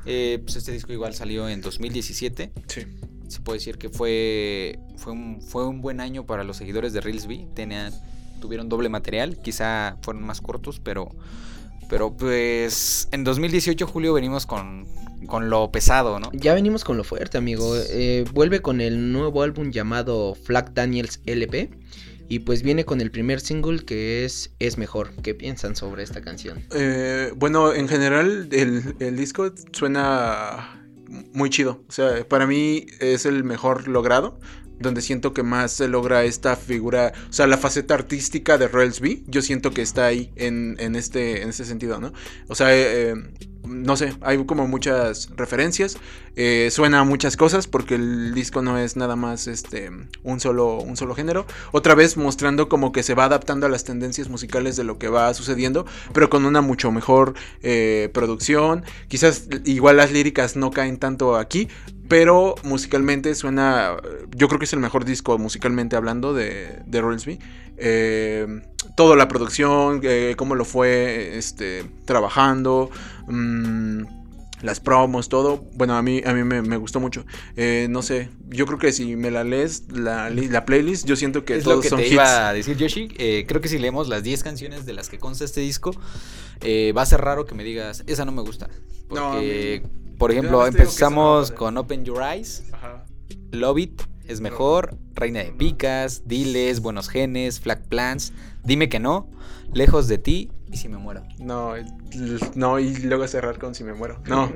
Eh, 0.07 0.41
pues 0.43 0.57
este 0.57 0.73
disco 0.73 0.93
igual 0.93 1.15
salió 1.15 1.49
en 1.49 1.61
2017. 1.61 2.53
Sí. 2.67 2.83
Se 3.31 3.41
puede 3.41 3.59
decir 3.59 3.79
que 3.79 3.89
fue, 3.89 4.81
fue, 4.97 5.13
un, 5.13 5.41
fue 5.41 5.65
un 5.65 5.81
buen 5.81 6.01
año 6.01 6.27
para 6.27 6.43
los 6.43 6.57
seguidores 6.57 6.93
de 6.93 7.01
Reelsby. 7.01 7.47
Tenían, 7.55 7.93
tuvieron 8.41 8.69
doble 8.69 8.89
material, 8.89 9.39
quizá 9.41 9.97
fueron 10.03 10.25
más 10.25 10.41
cortos, 10.41 10.81
pero, 10.81 11.11
pero 11.89 12.17
pues 12.17 13.09
en 13.13 13.23
2018, 13.23 13.87
Julio, 13.87 14.15
venimos 14.15 14.47
con, 14.47 14.85
con 15.29 15.49
lo 15.49 15.71
pesado, 15.71 16.19
¿no? 16.19 16.31
Ya 16.33 16.55
venimos 16.55 16.83
con 16.83 16.97
lo 16.97 17.05
fuerte, 17.05 17.39
amigo. 17.39 17.77
Eh, 17.77 18.25
vuelve 18.33 18.63
con 18.63 18.81
el 18.81 19.13
nuevo 19.13 19.45
álbum 19.45 19.71
llamado 19.71 20.35
Flag 20.35 20.75
Daniels 20.75 21.21
LP. 21.25 21.71
Y 22.29 22.41
pues 22.41 22.63
viene 22.63 22.85
con 22.85 23.01
el 23.01 23.13
primer 23.13 23.41
single 23.41 23.85
que 23.85 24.25
es 24.25 24.51
Es 24.59 24.77
Mejor. 24.77 25.13
¿Qué 25.23 25.35
piensan 25.35 25.77
sobre 25.77 26.03
esta 26.03 26.21
canción? 26.21 26.65
Eh, 26.73 27.33
bueno, 27.37 27.73
en 27.75 27.87
general 27.89 28.49
el, 28.51 28.97
el 28.99 29.17
disco 29.17 29.53
suena 29.73 30.80
muy 31.33 31.51
chido. 31.51 31.85
O 31.89 31.93
sea, 31.93 32.27
para 32.29 32.47
mí 32.47 32.87
es 33.01 33.27
el 33.27 33.45
mejor 33.45 33.89
logrado. 33.89 34.39
Donde 34.79 35.03
siento 35.03 35.35
que 35.35 35.43
más 35.43 35.73
se 35.73 35.89
logra 35.89 36.25
esta 36.25 36.57
figura, 36.57 37.13
o 37.29 37.33
sea, 37.35 37.47
la 37.47 37.59
faceta 37.59 37.93
artística 37.93 38.57
de 38.57 38.67
Rails 38.67 39.01
B. 39.01 39.23
Yo 39.27 39.43
siento 39.43 39.73
que 39.73 39.83
está 39.83 40.07
ahí 40.07 40.33
en, 40.37 40.77
en 40.79 40.97
este, 40.97 41.43
en 41.43 41.51
este 41.51 41.67
sentido, 41.67 42.01
¿no? 42.01 42.15
O 42.49 42.55
sea, 42.55 42.75
eh, 42.75 43.13
no 43.71 43.97
sé, 43.97 44.15
hay 44.21 44.45
como 44.45 44.67
muchas 44.67 45.31
referencias. 45.37 45.97
eh, 46.37 46.69
suena 46.71 47.01
a 47.01 47.05
muchas 47.05 47.37
cosas 47.37 47.67
porque 47.67 47.97
el 47.97 48.35
disco 48.35 48.63
no 48.63 48.79
es 48.79 48.97
nada 48.97 49.17
más 49.17 49.47
este 49.47 49.91
un 50.23 50.41
solo, 50.41 50.79
un 50.79 50.97
solo 50.97 51.15
género. 51.15 51.47
Otra 51.73 51.95
vez 51.95 52.17
mostrando 52.17 52.69
como 52.69 52.93
que 52.93 53.03
se 53.03 53.15
va 53.15 53.25
adaptando 53.25 53.67
a 53.67 53.69
las 53.69 53.85
tendencias 53.85 54.29
musicales 54.29 54.77
de 54.77 54.85
lo 54.85 54.99
que 54.99 55.09
va 55.09 55.33
sucediendo, 55.35 55.87
pero 56.13 56.31
con 56.31 56.45
una 56.45 56.61
mucho 56.61 56.93
mejor 56.93 57.35
eh, 57.63 58.11
producción. 58.13 58.85
Quizás 59.09 59.49
igual 59.65 59.97
las 59.97 60.13
líricas 60.13 60.57
no 60.57 60.71
caen 60.71 60.99
tanto 60.99 61.37
aquí, 61.37 61.69
pero 62.11 62.57
musicalmente 62.65 63.35
suena. 63.35 63.97
Yo 64.37 64.49
creo 64.49 64.59
que 64.59 64.67
es 64.67 64.73
el 64.75 64.81
mejor 64.81 65.05
disco 65.07 65.39
musicalmente 65.39 65.97
hablando 65.97 66.35
de, 66.35 66.81
de 66.85 67.01
Rollsby. 67.01 67.39
Eh, 67.79 68.47
toda 68.97 69.17
la 69.17 69.29
producción, 69.29 70.01
eh, 70.03 70.35
cómo 70.37 70.55
lo 70.57 70.65
fue 70.67 71.39
este, 71.39 71.85
trabajando. 72.05 72.91
mm, 73.29 74.03
las 74.63 74.79
promos, 74.79 75.31
todo. 75.31 75.65
Bueno, 75.73 75.97
a 75.97 76.03
mí, 76.03 76.21
a 76.27 76.35
mí 76.35 76.45
me, 76.45 76.61
me 76.61 76.77
gustó 76.77 77.01
mucho. 77.01 77.25
Eh, 77.57 77.87
no 77.89 78.03
sé, 78.03 78.29
yo 78.51 78.67
creo 78.67 78.79
que 78.79 78.93
si 78.93 79.17
me 79.17 79.31
la 79.31 79.43
lees, 79.43 79.85
la, 79.91 80.29
la 80.29 80.67
playlist, 80.67 81.07
yo 81.07 81.17
siento 81.17 81.47
que 81.47 81.57
es 81.57 81.65
todos 81.65 81.77
lo 81.77 81.83
que 81.83 81.89
son 81.89 81.99
te 82.01 82.05
hits. 82.05 82.13
iba 82.13 82.49
a 82.51 82.53
decir, 82.53 82.77
Yoshi. 82.77 83.09
Eh, 83.17 83.47
creo 83.49 83.63
que 83.63 83.69
si 83.69 83.79
leemos 83.79 84.09
las 84.09 84.23
10 84.23 84.43
canciones 84.43 84.85
de 84.85 84.93
las 84.93 85.09
que 85.09 85.19
consta 85.19 85.47
este 85.47 85.63
disco, 85.63 85.93
eh, 86.61 86.93
va 86.95 87.01
a 87.03 87.07
ser 87.07 87.23
raro 87.23 87.47
que 87.47 87.55
me 87.55 87.65
digas, 87.65 88.05
esa 88.07 88.27
no 88.27 88.33
me 88.33 88.43
gusta. 88.43 88.69
No, 89.09 89.33
Porque, 89.33 89.81
mí- 89.83 89.91
por 90.21 90.31
ejemplo, 90.31 90.65
empezamos 90.67 91.51
con 91.51 91.77
Open 91.79 92.05
Your 92.05 92.23
Eyes, 92.23 92.63
Ajá. 92.73 93.05
Love 93.51 93.79
It, 93.79 94.03
Es 94.27 94.41
Mejor, 94.41 94.97
Reina 95.15 95.41
de 95.41 95.51
Picas, 95.53 96.23
Diles, 96.29 96.81
Buenos 96.81 97.09
Genes, 97.09 97.59
Flag 97.59 97.83
Plans, 97.89 98.33
Dime 98.63 98.89
que 98.89 99.01
no, 99.01 99.29
Lejos 99.73 100.07
de 100.09 100.19
ti 100.19 100.51
y 100.73 100.77
Si 100.77 100.89
me 100.89 100.99
muero. 100.99 101.25
No, 101.41 101.73
no, 102.55 102.79
y 102.79 102.95
luego 102.99 103.27
cerrar 103.27 103.59
con 103.59 103.75
si 103.75 103.83
me 103.83 103.93
muero. 103.93 104.21
No. 104.29 104.53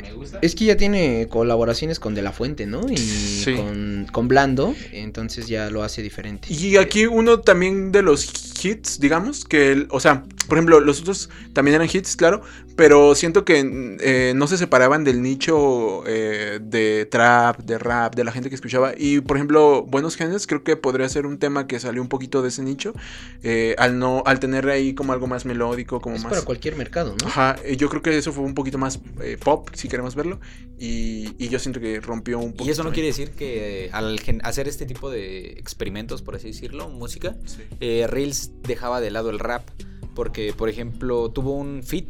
me 0.00 0.12
gusta. 0.12 0.38
Es 0.42 0.54
que 0.54 0.64
ya 0.66 0.76
tiene 0.76 1.26
colaboraciones 1.28 1.98
con 1.98 2.14
De 2.14 2.22
La 2.22 2.30
Fuente, 2.30 2.66
¿no? 2.66 2.82
Y 2.88 2.96
Sí. 2.96 3.54
con, 3.56 4.06
con 4.12 4.28
Blando. 4.28 4.74
Entonces 4.92 5.48
ya 5.48 5.68
lo 5.70 5.82
hace 5.82 6.02
diferente. 6.02 6.52
Y 6.52 6.76
aquí 6.76 7.06
uno 7.06 7.40
también 7.40 7.90
de 7.90 8.02
los 8.02 8.30
hits, 8.64 9.00
digamos, 9.00 9.44
que, 9.44 9.72
el- 9.72 9.88
o 9.90 9.98
sea, 9.98 10.22
por 10.46 10.58
ejemplo, 10.58 10.78
los 10.78 11.00
otros 11.00 11.30
también 11.52 11.74
eran 11.76 11.88
hits, 11.92 12.14
claro, 12.14 12.42
pero 12.80 13.14
siento 13.14 13.44
que 13.44 13.98
eh, 14.00 14.32
no 14.34 14.46
se 14.46 14.56
separaban 14.56 15.04
del 15.04 15.20
nicho 15.20 16.02
eh, 16.06 16.60
de 16.62 17.04
trap, 17.04 17.60
de 17.60 17.76
rap, 17.76 18.14
de 18.14 18.24
la 18.24 18.32
gente 18.32 18.48
que 18.48 18.54
escuchaba. 18.54 18.94
Y, 18.96 19.20
por 19.20 19.36
ejemplo, 19.36 19.82
Buenos 19.82 20.16
Genes 20.16 20.46
creo 20.46 20.64
que 20.64 20.76
podría 20.78 21.06
ser 21.10 21.26
un 21.26 21.38
tema 21.38 21.66
que 21.66 21.78
salió 21.78 22.00
un 22.00 22.08
poquito 22.08 22.40
de 22.40 22.48
ese 22.48 22.62
nicho, 22.62 22.94
eh, 23.42 23.74
al 23.76 23.98
no, 23.98 24.22
al 24.24 24.40
tener 24.40 24.66
ahí 24.70 24.94
como 24.94 25.12
algo 25.12 25.26
más 25.26 25.44
melódico, 25.44 26.00
como 26.00 26.16
Es 26.16 26.22
más... 26.22 26.30
para 26.32 26.42
cualquier 26.42 26.76
mercado, 26.76 27.14
¿no? 27.20 27.26
Ajá, 27.28 27.56
eh, 27.66 27.76
yo 27.76 27.90
creo 27.90 28.00
que 28.00 28.16
eso 28.16 28.32
fue 28.32 28.44
un 28.44 28.54
poquito 28.54 28.78
más 28.78 28.98
eh, 29.20 29.36
pop, 29.38 29.68
si 29.74 29.86
queremos 29.86 30.14
verlo, 30.14 30.40
y, 30.78 31.34
y 31.36 31.50
yo 31.50 31.58
siento 31.58 31.80
que 31.80 32.00
rompió 32.00 32.38
un 32.38 32.52
poco. 32.52 32.64
Y 32.64 32.70
eso 32.70 32.82
no 32.82 32.92
quiere 32.92 33.08
decir 33.08 33.32
que 33.32 33.84
eh, 33.84 33.90
al 33.92 34.18
gen- 34.20 34.40
hacer 34.42 34.68
este 34.68 34.86
tipo 34.86 35.10
de 35.10 35.50
experimentos, 35.58 36.22
por 36.22 36.34
así 36.34 36.46
decirlo, 36.46 36.88
música, 36.88 37.36
eh, 37.80 38.06
Reels 38.08 38.52
dejaba 38.62 39.02
de 39.02 39.10
lado 39.10 39.28
el 39.28 39.38
rap. 39.38 39.68
Porque, 40.12 40.52
por 40.52 40.68
ejemplo, 40.68 41.30
tuvo 41.30 41.52
un 41.52 41.84
feat, 41.84 42.04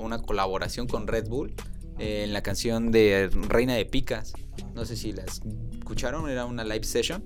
una 0.00 0.20
colaboración 0.22 0.86
con 0.86 1.06
Red 1.06 1.28
Bull 1.28 1.54
eh, 1.98 2.24
en 2.24 2.32
la 2.32 2.42
canción 2.42 2.90
de 2.90 3.30
Reina 3.48 3.74
de 3.74 3.84
Picas. 3.84 4.32
No 4.74 4.84
sé 4.84 4.96
si 4.96 5.12
la 5.12 5.24
escucharon, 5.24 6.28
era 6.28 6.44
una 6.44 6.64
live 6.64 6.84
session. 6.84 7.24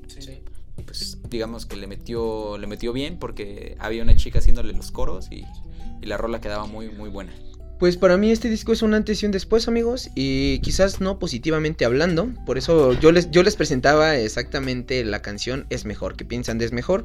Pues 0.84 1.18
digamos 1.28 1.66
que 1.66 1.76
le 1.76 1.86
metió, 1.86 2.58
le 2.58 2.66
metió 2.66 2.92
bien 2.92 3.18
porque 3.18 3.76
había 3.78 4.02
una 4.02 4.16
chica 4.16 4.40
haciéndole 4.40 4.72
los 4.72 4.90
coros 4.90 5.28
y, 5.30 5.44
y 6.02 6.06
la 6.06 6.16
rola 6.16 6.40
quedaba 6.40 6.66
muy, 6.66 6.90
muy 6.90 7.08
buena. 7.08 7.32
Pues 7.84 7.98
para 7.98 8.16
mí 8.16 8.30
este 8.30 8.48
disco 8.48 8.72
es 8.72 8.80
un 8.80 8.94
antes 8.94 9.22
y 9.22 9.26
un 9.26 9.32
después, 9.32 9.68
amigos, 9.68 10.08
y 10.14 10.58
quizás 10.60 11.02
no 11.02 11.18
positivamente 11.18 11.84
hablando, 11.84 12.30
por 12.46 12.56
eso 12.56 12.98
yo 12.98 13.12
les, 13.12 13.30
yo 13.30 13.42
les 13.42 13.56
presentaba 13.56 14.16
exactamente 14.16 15.04
la 15.04 15.20
canción 15.20 15.66
Es 15.68 15.84
Mejor, 15.84 16.16
¿qué 16.16 16.24
piensan 16.24 16.56
de 16.56 16.64
Es 16.64 16.72
Mejor? 16.72 17.04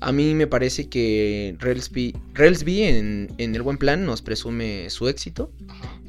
A 0.00 0.12
mí 0.12 0.34
me 0.34 0.46
parece 0.46 0.90
que 0.90 1.56
Relsby, 1.58 2.14
Relsby 2.34 2.82
en, 2.82 3.32
en 3.38 3.54
el 3.54 3.62
buen 3.62 3.78
plan 3.78 4.04
nos 4.04 4.20
presume 4.20 4.90
su 4.90 5.08
éxito, 5.08 5.50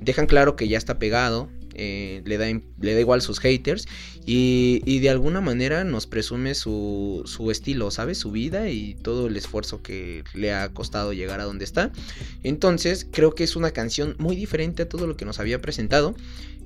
dejan 0.02 0.26
claro 0.26 0.58
que 0.58 0.68
ya 0.68 0.78
está 0.78 1.00
pegado, 1.00 1.48
eh, 1.82 2.22
le, 2.26 2.38
da, 2.38 2.46
le 2.48 2.94
da 2.94 3.00
igual 3.00 3.22
sus 3.22 3.40
haters, 3.40 3.88
y, 4.26 4.82
y 4.86 5.00
de 5.00 5.10
alguna 5.10 5.40
manera 5.40 5.84
nos 5.86 6.06
presume 6.06 6.54
su, 6.54 7.24
su 7.26 7.52
estilo, 7.52 7.90
¿sabes? 7.90 8.18
Su 8.18 8.32
vida 8.32 8.70
y 8.70 8.96
todo 8.96 9.28
el 9.28 9.38
esfuerzo 9.38 9.82
que 9.82 10.24
le 10.34 10.54
ha 10.54 10.70
costado 10.70 11.14
llegar 11.14 11.40
a 11.40 11.46
donde 11.46 11.64
está. 11.64 11.92
Entonces, 12.44 13.08
creo 13.10 13.34
que 13.34 13.46
es 13.46 13.56
una 13.56 13.72
canción 13.72 14.16
muy 14.20 14.36
diferente 14.36 14.84
a 14.84 14.90
todo 14.90 15.08
lo 15.08 15.16
que 15.16 15.26
nos 15.26 15.40
había 15.40 15.62
presentado 15.62 16.16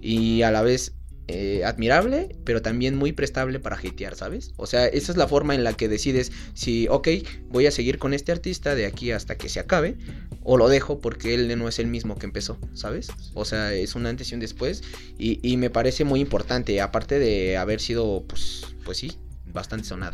y 0.01 0.41
a 0.41 0.51
la 0.51 0.63
vez 0.63 0.93
eh, 1.27 1.63
admirable, 1.63 2.35
pero 2.43 2.61
también 2.61 2.95
muy 2.95 3.13
prestable 3.13 3.59
para 3.59 3.77
hatear, 3.77 4.15
¿sabes? 4.15 4.51
O 4.57 4.65
sea, 4.65 4.87
esa 4.87 5.11
es 5.11 5.17
la 5.17 5.27
forma 5.27 5.55
en 5.55 5.63
la 5.63 5.73
que 5.73 5.87
decides 5.87 6.31
si, 6.53 6.87
ok, 6.89 7.07
voy 7.47 7.65
a 7.65 7.71
seguir 7.71 7.97
con 7.97 8.13
este 8.13 8.31
artista 8.31 8.75
de 8.75 8.85
aquí 8.85 9.11
hasta 9.11 9.37
que 9.37 9.47
se 9.47 9.59
acabe, 9.59 9.95
o 10.43 10.57
lo 10.57 10.67
dejo 10.67 10.99
porque 10.99 11.33
él 11.33 11.57
no 11.57 11.67
es 11.69 11.79
el 11.79 11.87
mismo 11.87 12.17
que 12.17 12.25
empezó, 12.25 12.57
¿sabes? 12.73 13.07
O 13.33 13.45
sea, 13.45 13.73
es 13.73 13.95
un 13.95 14.05
antes 14.05 14.31
y 14.31 14.35
un 14.35 14.41
después, 14.41 14.83
y, 15.17 15.39
y 15.41 15.57
me 15.57 15.69
parece 15.69 16.03
muy 16.03 16.19
importante, 16.19 16.81
aparte 16.81 17.19
de 17.19 17.57
haber 17.57 17.79
sido, 17.79 18.25
pues, 18.27 18.65
pues 18.83 18.97
sí, 18.97 19.11
bastante 19.53 19.85
sonada. 19.85 20.13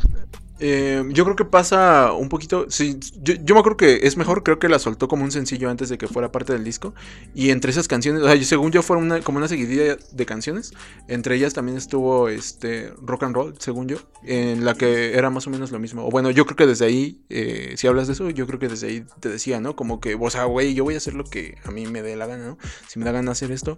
Eh, 0.61 1.05
yo 1.11 1.23
creo 1.23 1.37
que 1.37 1.45
pasa 1.45 2.11
un 2.11 2.27
poquito. 2.27 2.65
Sí, 2.69 2.99
yo, 3.21 3.35
yo 3.35 3.55
me 3.55 3.61
acuerdo 3.61 3.77
que 3.77 4.01
es 4.03 4.17
mejor. 4.17 4.43
Creo 4.43 4.59
que 4.59 4.67
la 4.67 4.77
soltó 4.77 5.07
como 5.07 5.23
un 5.23 5.31
sencillo 5.31 5.69
antes 5.69 5.87
de 5.87 5.97
que 5.97 6.07
fuera 6.07 6.31
parte 6.31 6.51
del 6.53 6.63
disco. 6.63 6.93
Y 7.33 7.51
entre 7.51 7.71
esas 7.71 7.87
canciones, 7.87 8.21
o 8.21 8.25
sea, 8.25 8.43
según 8.43 8.71
yo, 8.71 8.83
fueron 8.83 9.05
una, 9.05 9.21
como 9.21 9.37
una 9.37 9.47
seguidilla 9.47 9.95
de 10.11 10.25
canciones. 10.25 10.73
Entre 11.07 11.35
ellas 11.35 11.53
también 11.53 11.77
estuvo 11.77 12.27
este 12.27 12.91
rock 13.01 13.23
and 13.23 13.35
roll, 13.35 13.55
según 13.59 13.87
yo, 13.87 13.97
en 14.23 14.65
la 14.65 14.73
que 14.73 15.17
era 15.17 15.29
más 15.29 15.47
o 15.47 15.49
menos 15.49 15.71
lo 15.71 15.79
mismo. 15.79 16.05
O 16.05 16.09
bueno, 16.09 16.29
yo 16.29 16.45
creo 16.45 16.57
que 16.57 16.67
desde 16.67 16.85
ahí, 16.85 17.21
eh, 17.29 17.75
si 17.77 17.87
hablas 17.87 18.07
de 18.07 18.13
eso, 18.13 18.29
yo 18.29 18.45
creo 18.45 18.59
que 18.59 18.67
desde 18.67 18.87
ahí 18.87 19.05
te 19.21 19.29
decía, 19.29 19.61
¿no? 19.61 19.75
Como 19.75 20.01
que, 20.01 20.15
o 20.19 20.29
sea, 20.29 20.43
güey, 20.43 20.73
yo 20.73 20.83
voy 20.83 20.95
a 20.95 20.97
hacer 20.97 21.13
lo 21.13 21.23
que 21.23 21.57
a 21.63 21.71
mí 21.71 21.87
me 21.87 22.01
dé 22.01 22.17
la 22.17 22.27
gana, 22.27 22.45
¿no? 22.45 22.57
Si 22.87 22.99
me 22.99 23.05
da 23.05 23.13
gana 23.13 23.31
hacer 23.31 23.51
esto, 23.51 23.77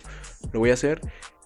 lo 0.52 0.60
voy 0.60 0.72
a 0.72 0.74
hacer. 0.74 1.02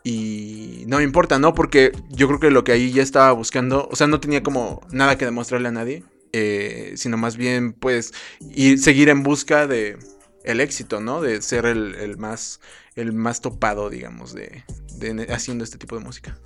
Y 0.08 0.84
no 0.86 0.98
me 0.98 1.04
importa, 1.04 1.40
¿no? 1.40 1.56
Porque 1.56 1.92
yo 2.12 2.28
creo 2.28 2.40
que 2.40 2.52
lo 2.52 2.64
que 2.64 2.72
ahí 2.72 2.92
ya 2.92 3.02
estaba 3.02 3.32
buscando, 3.32 3.90
o 3.92 3.96
sea, 3.96 4.06
no 4.06 4.20
tenía 4.20 4.44
como 4.44 4.86
nada 4.92 5.18
que 5.18 5.26
demostrarle 5.26 5.70
a 5.70 5.72
nadie, 5.72 6.04
eh, 6.32 6.94
sino 6.96 7.18
más 7.18 7.38
bien, 7.38 7.74
pues, 7.74 8.14
ir, 8.40 8.78
seguir 8.78 9.10
en 9.10 9.24
busca 9.24 9.66
de 9.66 9.98
el 10.44 10.62
éxito, 10.62 11.02
¿no? 11.02 11.22
De 11.22 11.42
ser 11.42 11.66
el, 11.66 11.96
el 11.96 12.18
más, 12.18 12.60
el 12.96 13.14
más 13.14 13.42
topado, 13.42 13.90
digamos, 13.90 14.36
de, 14.36 14.64
de 15.00 15.26
haciendo 15.34 15.64
este 15.64 15.80
tipo 15.80 15.98
de 15.98 16.06
música. 16.06 16.38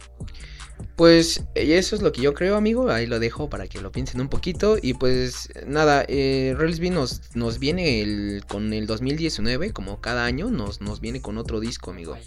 Pues 0.95 1.43
eh, 1.55 1.77
eso 1.77 1.95
es 1.95 2.01
lo 2.01 2.11
que 2.11 2.21
yo 2.21 2.33
creo, 2.33 2.55
amigo. 2.55 2.89
Ahí 2.89 3.05
lo 3.05 3.19
dejo 3.19 3.49
para 3.49 3.67
que 3.67 3.81
lo 3.81 3.91
piensen 3.91 4.21
un 4.21 4.29
poquito. 4.29 4.77
Y 4.81 4.93
pues 4.93 5.49
nada, 5.65 6.05
eh, 6.07 6.55
Railsby 6.57 6.89
nos, 6.89 7.35
nos 7.35 7.59
viene 7.59 8.41
con 8.47 8.73
el 8.73 8.87
2019, 8.87 9.71
como 9.71 10.01
cada 10.01 10.25
año, 10.25 10.49
nos, 10.49 10.81
nos 10.81 10.99
viene 10.99 11.21
con 11.21 11.37
otro 11.37 11.59
disco, 11.59 11.91
amigo. 11.91 12.17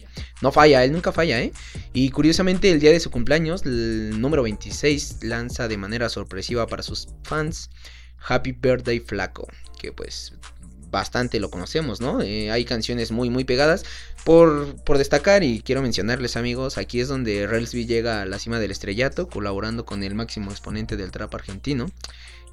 No 0.40 0.52
falla, 0.52 0.84
él 0.84 0.92
nunca 0.92 1.12
falla, 1.12 1.40
¿eh? 1.40 1.52
Y 1.92 2.10
curiosamente, 2.10 2.70
el 2.70 2.80
día 2.80 2.92
de 2.92 3.00
su 3.00 3.10
cumpleaños, 3.10 3.64
el 3.64 4.20
número 4.20 4.42
26, 4.42 5.18
lanza 5.22 5.68
de 5.68 5.76
manera 5.76 6.08
sorpresiva 6.08 6.66
para 6.66 6.82
sus 6.82 7.08
fans 7.24 7.70
Happy 8.26 8.52
Birthday 8.52 9.00
Flaco. 9.00 9.48
Que 9.78 9.92
pues 9.92 10.32
bastante 10.92 11.40
lo 11.40 11.50
conocemos, 11.50 12.00
¿no? 12.00 12.20
Eh, 12.20 12.52
hay 12.52 12.64
canciones 12.64 13.10
muy, 13.10 13.30
muy 13.30 13.42
pegadas. 13.44 13.84
Por, 14.24 14.76
por 14.84 14.98
destacar 14.98 15.42
y 15.42 15.62
quiero 15.62 15.82
mencionarles 15.82 16.36
amigos, 16.36 16.78
aquí 16.78 17.00
es 17.00 17.08
donde 17.08 17.46
Railsby 17.48 17.86
llega 17.86 18.22
a 18.22 18.24
la 18.26 18.38
cima 18.38 18.60
del 18.60 18.70
estrellato, 18.70 19.28
colaborando 19.28 19.84
con 19.84 20.04
el 20.04 20.14
máximo 20.14 20.52
exponente 20.52 20.96
del 20.96 21.10
trap 21.10 21.34
argentino, 21.34 21.90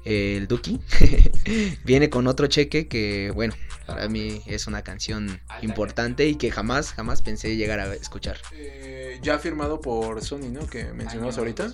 el 0.04 0.48
Duki. 0.48 0.80
Viene 1.84 2.10
con 2.10 2.26
otro 2.26 2.48
cheque 2.48 2.88
que, 2.88 3.30
bueno, 3.32 3.54
para 3.86 4.08
mí 4.08 4.42
es 4.46 4.66
una 4.66 4.82
canción 4.82 5.40
importante 5.62 6.26
y 6.26 6.34
que 6.34 6.50
jamás, 6.50 6.92
jamás 6.92 7.22
pensé 7.22 7.54
llegar 7.56 7.78
a 7.78 7.94
escuchar. 7.94 8.38
Eh, 8.52 9.20
ya 9.22 9.38
firmado 9.38 9.80
por 9.80 10.22
Sony, 10.24 10.48
¿no? 10.50 10.66
Que 10.66 10.86
mencionamos 10.92 11.38
ahorita. 11.38 11.68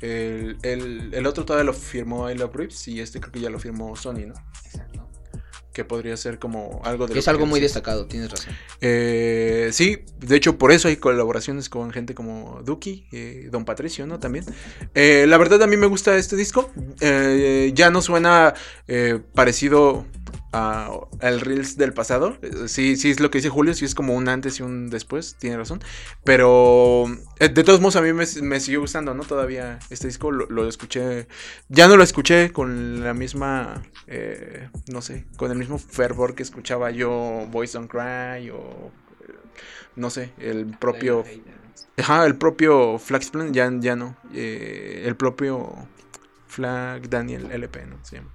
El, 0.00 0.58
el- 0.62 1.14
el 1.14 1.26
otro 1.26 1.44
todavía 1.46 1.64
lo 1.64 1.72
firmó 1.72 2.30
I 2.30 2.34
Love 2.34 2.54
Rips 2.54 2.88
y 2.88 3.00
este 3.00 3.18
creo 3.20 3.32
que 3.32 3.40
ya 3.40 3.48
lo 3.48 3.58
firmó 3.58 3.96
Sony, 3.96 4.26
¿no? 4.26 4.34
Que 5.72 5.84
podría 5.84 6.16
ser 6.16 6.38
como 6.38 6.82
algo 6.84 7.06
de... 7.06 7.18
Es 7.18 7.28
algo 7.28 7.46
muy 7.46 7.60
destacado, 7.60 8.06
tienes 8.06 8.30
razón. 8.30 8.54
Eh, 8.80 9.70
sí, 9.72 10.04
de 10.20 10.36
hecho 10.36 10.58
por 10.58 10.70
eso 10.70 10.88
hay 10.88 10.96
colaboraciones 10.96 11.68
con 11.68 11.90
gente 11.92 12.14
como 12.14 12.60
Duki, 12.62 13.06
eh, 13.12 13.48
Don 13.50 13.64
Patricio, 13.64 14.06
¿no? 14.06 14.18
También. 14.18 14.44
Eh, 14.94 15.24
la 15.26 15.38
verdad 15.38 15.62
a 15.62 15.66
mí 15.66 15.76
me 15.76 15.86
gusta 15.86 16.16
este 16.16 16.36
disco. 16.36 16.70
Eh, 17.00 17.72
ya 17.74 17.90
no 17.90 18.02
suena 18.02 18.54
eh, 18.86 19.18
parecido 19.34 20.04
al 20.52 21.40
Reels 21.40 21.76
del 21.76 21.92
pasado. 21.94 22.36
Sí, 22.66 22.96
sí 22.96 23.10
es 23.10 23.20
lo 23.20 23.30
que 23.30 23.38
dice 23.38 23.48
Julio, 23.48 23.74
sí 23.74 23.84
es 23.84 23.94
como 23.94 24.14
un 24.14 24.28
antes 24.28 24.60
y 24.60 24.62
un 24.62 24.90
después, 24.90 25.36
tiene 25.38 25.56
razón. 25.56 25.80
Pero 26.24 27.06
eh, 27.40 27.48
de 27.48 27.64
todos 27.64 27.80
modos 27.80 27.96
a 27.96 28.02
mí 28.02 28.12
me, 28.12 28.24
me 28.42 28.60
siguió 28.60 28.80
gustando, 28.80 29.14
¿no? 29.14 29.24
Todavía 29.24 29.78
este 29.90 30.06
disco 30.06 30.30
lo, 30.30 30.46
lo 30.46 30.68
escuché, 30.68 31.26
ya 31.68 31.88
no 31.88 31.96
lo 31.96 32.02
escuché 32.02 32.52
con 32.52 33.02
la 33.02 33.14
misma, 33.14 33.82
eh, 34.06 34.68
no 34.88 35.02
sé, 35.02 35.24
con 35.36 35.50
el 35.50 35.58
mismo 35.58 35.78
fervor 35.78 36.34
que 36.34 36.42
escuchaba 36.42 36.90
yo 36.90 37.46
Boys 37.50 37.72
Don't 37.72 37.90
Cry 37.90 38.50
o 38.50 38.90
no 39.96 40.10
sé, 40.10 40.32
el 40.38 40.66
propio, 40.78 41.24
ajá, 41.98 42.24
el 42.26 42.36
propio 42.36 42.98
Flag 42.98 43.30
Plan, 43.30 43.52
ya, 43.52 43.70
ya 43.78 43.96
no, 43.96 44.16
eh, 44.32 45.02
el 45.04 45.16
propio 45.16 45.72
Flag 46.46 47.08
Daniel 47.08 47.50
LP, 47.50 47.86
¿no? 47.86 47.98
Se 48.02 48.16
llama. 48.16 48.30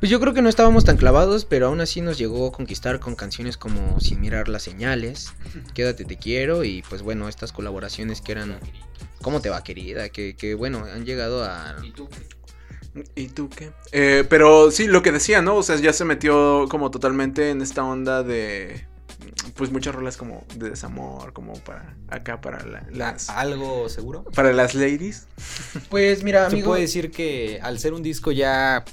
Pues 0.00 0.08
yo 0.10 0.18
creo 0.18 0.32
que 0.34 0.40
no 0.42 0.48
estábamos 0.48 0.84
tan 0.84 0.96
clavados, 0.96 1.44
pero 1.44 1.66
aún 1.66 1.80
así 1.80 2.00
nos 2.00 2.16
llegó 2.18 2.48
a 2.48 2.52
conquistar 2.52 3.00
con 3.00 3.14
canciones 3.14 3.56
como 3.58 4.00
Sin 4.00 4.20
mirar 4.20 4.48
las 4.48 4.62
señales, 4.62 5.32
Quédate 5.74 6.04
te 6.04 6.16
quiero 6.16 6.64
y 6.64 6.82
pues 6.88 7.02
bueno, 7.02 7.28
estas 7.28 7.52
colaboraciones 7.52 8.20
que 8.22 8.32
eran 8.32 8.58
¿Cómo 9.20 9.40
te 9.42 9.50
va 9.50 9.62
querida? 9.62 10.08
Que, 10.08 10.34
que 10.34 10.54
bueno, 10.54 10.84
han 10.84 11.04
llegado 11.04 11.44
a... 11.44 11.76
¿Y 13.14 13.28
tú 13.28 13.48
qué? 13.50 13.70
Eh, 13.92 14.24
pero 14.28 14.70
sí, 14.72 14.86
lo 14.88 15.02
que 15.02 15.12
decía, 15.12 15.42
¿no? 15.42 15.56
O 15.56 15.62
sea, 15.62 15.76
ya 15.76 15.92
se 15.92 16.04
metió 16.04 16.66
como 16.68 16.90
totalmente 16.90 17.50
en 17.50 17.62
esta 17.62 17.84
onda 17.84 18.24
de. 18.24 18.84
Pues 19.54 19.70
muchas 19.70 19.94
rolas 19.94 20.16
como 20.16 20.44
de 20.56 20.70
desamor, 20.70 21.32
como 21.32 21.52
para 21.60 21.94
acá, 22.08 22.40
para 22.40 22.64
la- 22.66 22.84
las. 22.90 23.30
¿Algo 23.30 23.88
seguro? 23.88 24.24
Para 24.34 24.52
las 24.52 24.74
ladies. 24.74 25.28
Pues 25.88 26.24
mira, 26.24 26.40
Se 26.40 26.46
amigo... 26.56 26.70
puede 26.70 26.82
decir 26.82 27.12
que 27.12 27.60
al 27.62 27.78
ser 27.78 27.92
un 27.92 28.02
disco 28.02 28.32
ya 28.32 28.84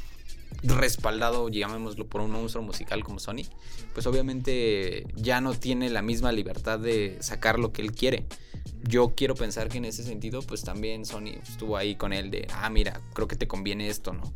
respaldado, 0.63 1.49
llamémoslo 1.49 2.07
por 2.07 2.21
un 2.21 2.31
monstruo 2.31 2.63
musical 2.63 3.03
como 3.03 3.19
Sony, 3.19 3.43
pues 3.93 4.05
obviamente 4.07 5.05
ya 5.15 5.41
no 5.41 5.53
tiene 5.53 5.89
la 5.89 6.01
misma 6.01 6.31
libertad 6.31 6.79
de 6.79 7.17
sacar 7.21 7.59
lo 7.59 7.71
que 7.71 7.81
él 7.81 7.91
quiere. 7.91 8.25
Yo 8.83 9.13
quiero 9.15 9.35
pensar 9.35 9.69
que 9.69 9.77
en 9.77 9.85
ese 9.85 10.03
sentido, 10.03 10.41
pues 10.41 10.61
también 10.63 11.05
Sony 11.05 11.39
estuvo 11.41 11.77
ahí 11.77 11.95
con 11.95 12.13
él 12.13 12.31
de, 12.31 12.47
ah, 12.53 12.69
mira, 12.69 13.01
creo 13.13 13.27
que 13.27 13.35
te 13.35 13.47
conviene 13.47 13.89
esto, 13.89 14.13
¿no? 14.13 14.33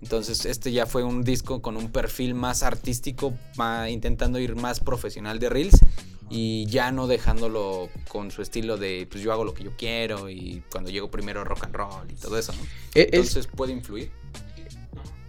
Entonces 0.00 0.44
este 0.46 0.70
ya 0.70 0.86
fue 0.86 1.02
un 1.02 1.24
disco 1.24 1.60
con 1.60 1.76
un 1.76 1.90
perfil 1.90 2.34
más 2.34 2.62
artístico, 2.62 3.34
intentando 3.88 4.38
ir 4.38 4.54
más 4.54 4.78
profesional 4.80 5.38
de 5.40 5.48
Reels 5.48 5.76
y 6.30 6.66
ya 6.66 6.92
no 6.92 7.06
dejándolo 7.08 7.88
con 8.08 8.30
su 8.30 8.42
estilo 8.42 8.76
de, 8.76 9.08
pues 9.10 9.24
yo 9.24 9.32
hago 9.32 9.44
lo 9.44 9.54
que 9.54 9.64
yo 9.64 9.72
quiero 9.76 10.28
y 10.28 10.62
cuando 10.70 10.90
llego 10.90 11.10
primero 11.10 11.42
rock 11.42 11.64
and 11.64 11.74
roll 11.74 12.10
y 12.10 12.14
todo 12.14 12.38
eso, 12.38 12.52
¿no? 12.52 12.62
Eh, 12.94 13.08
es- 13.10 13.14
Entonces 13.14 13.46
puede 13.48 13.72
influir. 13.72 14.10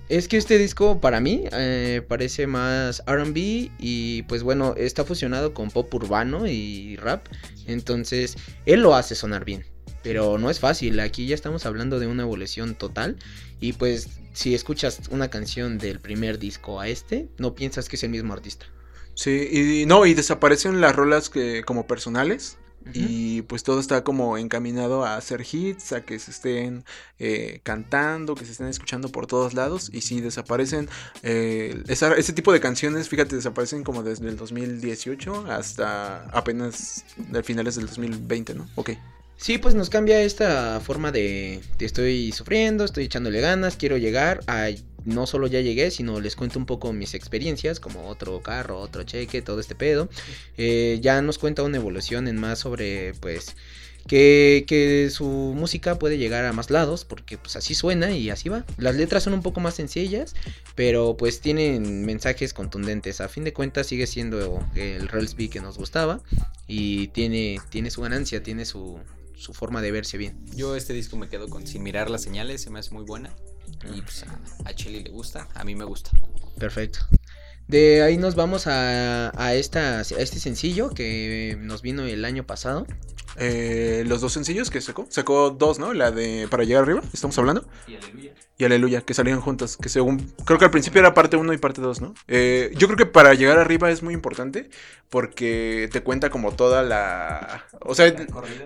Es 0.10 0.28
que 0.28 0.38
este 0.38 0.58
disco 0.58 1.00
para 1.00 1.20
mí 1.20 1.44
eh, 1.52 2.02
parece 2.08 2.48
más 2.48 3.04
RB 3.06 3.70
y 3.78 4.24
pues 4.24 4.42
bueno, 4.42 4.74
está 4.76 5.06
fusionado 5.06 5.54
con 5.54 5.70
pop 5.70 5.94
urbano 5.94 6.48
y 6.48 6.96
rap. 6.96 7.28
Entonces, 7.68 8.36
él 8.66 8.82
lo 8.82 8.96
hace 8.96 9.14
sonar 9.14 9.46
bien. 9.46 9.66
Pero 10.02 10.40
no 10.40 10.50
es 10.50 10.60
fácil, 10.60 11.00
aquí 11.00 11.28
ya 11.28 11.36
estamos 11.36 11.68
hablando 11.68 12.00
de 12.00 12.08
una 12.08 12.24
evolución 12.24 12.74
total. 12.74 13.18
Y 13.60 13.74
pues 13.74 14.10
si 14.34 14.56
escuchas 14.56 15.02
una 15.12 15.30
canción 15.30 15.78
del 15.78 16.00
primer 16.00 16.40
disco 16.40 16.80
a 16.80 16.88
este, 16.88 17.30
no 17.38 17.54
piensas 17.54 17.88
que 17.88 17.96
es 17.96 18.04
el 18.04 18.10
mismo 18.10 18.34
artista. 18.34 18.66
Sí, 19.14 19.82
y 19.82 19.86
no, 19.86 20.08
y 20.08 20.16
desaparecen 20.16 20.82
las 20.82 20.96
rolas 20.96 21.30
que 21.30 21.64
como 21.64 21.86
personales. 21.86 22.58
Y 22.94 23.42
pues 23.44 23.64
todo 23.64 23.80
está 23.80 24.04
como 24.04 24.38
encaminado 24.38 25.06
a 25.06 25.16
hacer 25.18 25.46
hits, 25.52 25.94
a 25.94 26.02
que 26.02 26.20
se 26.20 26.32
estén 26.32 26.84
eh, 27.20 27.60
cantando, 27.64 28.36
que 28.36 28.46
se 28.46 28.52
estén 28.54 28.68
escuchando 28.68 29.10
por 29.10 29.28
todos 29.28 29.54
lados. 29.54 29.90
Y 29.94 30.02
sí, 30.02 30.22
desaparecen. 30.22 30.90
eh, 31.24 31.82
esa- 31.88 32.16
ese 32.16 32.34
tipo 32.34 32.52
de 32.54 32.60
canciones, 32.60 33.10
fíjate, 33.10 33.36
desaparecen 33.36 33.84
como 33.84 34.04
desde 34.04 34.28
el 34.30 34.38
2018 34.38 35.46
hasta 35.50 36.24
apenas 36.30 37.04
de 37.18 37.44
finales 37.44 37.76
del 37.76 37.88
2020, 37.88 38.54
¿no? 38.56 38.68
Ok. 38.76 38.92
Sí, 39.38 39.58
pues 39.58 39.74
nos 39.74 39.90
cambia 39.90 40.22
esta 40.22 40.82
forma 40.82 41.12
de, 41.14 41.62
de 41.78 41.86
estoy 41.86 42.32
sufriendo, 42.34 42.84
estoy 42.84 43.06
echándole 43.06 43.40
ganas, 43.40 43.78
quiero 43.78 43.96
llegar 43.98 44.42
a 44.48 44.70
no 45.06 45.28
solo 45.28 45.48
ya 45.48 45.62
llegué, 45.62 45.92
sino 45.92 46.20
les 46.20 46.36
cuento 46.36 46.60
un 46.60 46.66
poco 46.66 46.94
mis 46.94 47.14
experiencias, 47.14 47.80
como 47.80 48.08
otro 48.08 48.42
carro, 48.42 48.80
otro 48.80 49.04
cheque, 49.04 49.42
todo 49.42 49.60
este 49.60 49.76
pedo. 49.76 50.10
Eh, 50.58 51.00
ya 51.02 51.22
nos 51.22 51.38
cuenta 51.38 51.64
una 51.64 51.78
evolución 51.78 52.28
en 52.28 52.38
más 52.38 52.60
sobre, 52.60 53.14
pues, 53.16 53.56
que, 54.08 54.66
que 54.68 55.10
su 55.12 55.26
música 55.56 56.00
puede 56.00 56.18
llegar 56.18 56.46
a 56.46 56.54
más 56.54 56.70
lados, 56.72 57.06
porque 57.06 57.38
pues 57.38 57.56
así 57.56 57.76
suena 57.76 58.12
y 58.12 58.30
así 58.30 58.50
va. 58.50 58.66
Las 58.78 58.96
letras 58.96 59.24
son 59.24 59.34
un 59.34 59.44
poco 59.44 59.60
más 59.60 59.76
sencillas, 59.76 60.36
pero 60.76 61.16
pues 61.16 61.42
tienen 61.42 62.06
mensajes 62.06 62.54
contundentes. 62.54 63.22
A 63.22 63.30
fin 63.30 63.44
de 63.44 63.54
cuentas 63.54 63.88
sigue 63.88 64.08
siendo 64.08 64.66
el 64.76 65.08
Railsby 65.08 65.50
que 65.50 65.60
nos 65.60 65.78
gustaba 65.78 66.22
y 66.68 67.10
tiene, 67.10 67.60
tiene 67.70 67.92
su 67.92 68.02
ganancia, 68.02 68.42
tiene 68.42 68.66
su, 68.66 69.00
su 69.36 69.54
forma 69.54 69.82
de 69.82 69.92
verse 69.92 70.18
bien. 70.18 70.44
Yo 70.56 70.76
este 70.76 70.94
disco 70.94 71.16
me 71.16 71.30
quedo 71.30 71.48
con 71.48 71.68
Sin 71.68 71.84
mirar 71.84 72.10
las 72.10 72.24
señales, 72.24 72.62
se 72.62 72.70
me 72.70 72.80
hace 72.80 72.92
muy 72.92 73.06
buena. 73.06 73.34
Y 73.96 74.02
pues 74.02 74.26
a, 74.66 74.74
Chelly 74.74 75.04
le 75.04 75.10
gusta, 75.10 75.48
a 75.54 75.64
mí 75.64 75.76
me 75.76 75.86
gusta. 75.86 76.12
Perfecto. 76.58 77.00
De 77.68 78.02
ahí 78.02 78.18
nos 78.18 78.36
vamos 78.36 78.68
a, 78.68 79.32
a, 79.40 79.54
esta, 79.54 80.00
a 80.00 80.02
este 80.02 80.40
sencillo 80.40 80.90
que 80.90 81.58
nos 81.60 81.82
vino 81.82 82.06
el 82.06 82.26
año 82.26 82.46
pasado. 82.46 82.88
Eh, 83.36 84.04
los 84.08 84.22
dos 84.22 84.34
sencillos 84.34 84.70
que 84.70 84.82
sacó. 84.82 85.08
Sacó 85.10 85.50
dos, 85.52 85.80
¿no? 85.80 85.94
La 85.94 86.12
de 86.12 86.48
Para 86.50 86.64
llegar 86.64 86.84
arriba, 86.84 87.02
estamos 87.14 87.38
hablando. 87.38 87.68
Y 87.88 87.96
aleluya. 87.96 88.34
Y 88.58 88.66
Aleluya, 88.66 89.02
que 89.02 89.14
salían 89.14 89.40
juntas. 89.40 89.78
Que 89.78 89.88
según. 89.88 90.34
Creo 90.46 90.60
que 90.60 90.66
al 90.66 90.72
principio 90.72 91.00
era 91.00 91.14
parte 91.14 91.38
1 91.38 91.54
y 91.54 91.58
parte 91.58 91.80
2, 91.80 92.02
¿no? 92.02 92.14
Eh, 92.28 92.72
yo 92.76 92.88
creo 92.88 92.98
que 92.98 93.06
para 93.06 93.34
llegar 93.34 93.58
arriba 93.58 93.90
es 93.90 94.04
muy 94.04 94.14
importante. 94.14 94.70
Porque 95.10 95.90
te 95.92 96.04
cuenta 96.04 96.30
como 96.30 96.52
toda 96.52 96.84
la. 96.84 97.66
O 97.82 97.96
sea, 97.96 98.14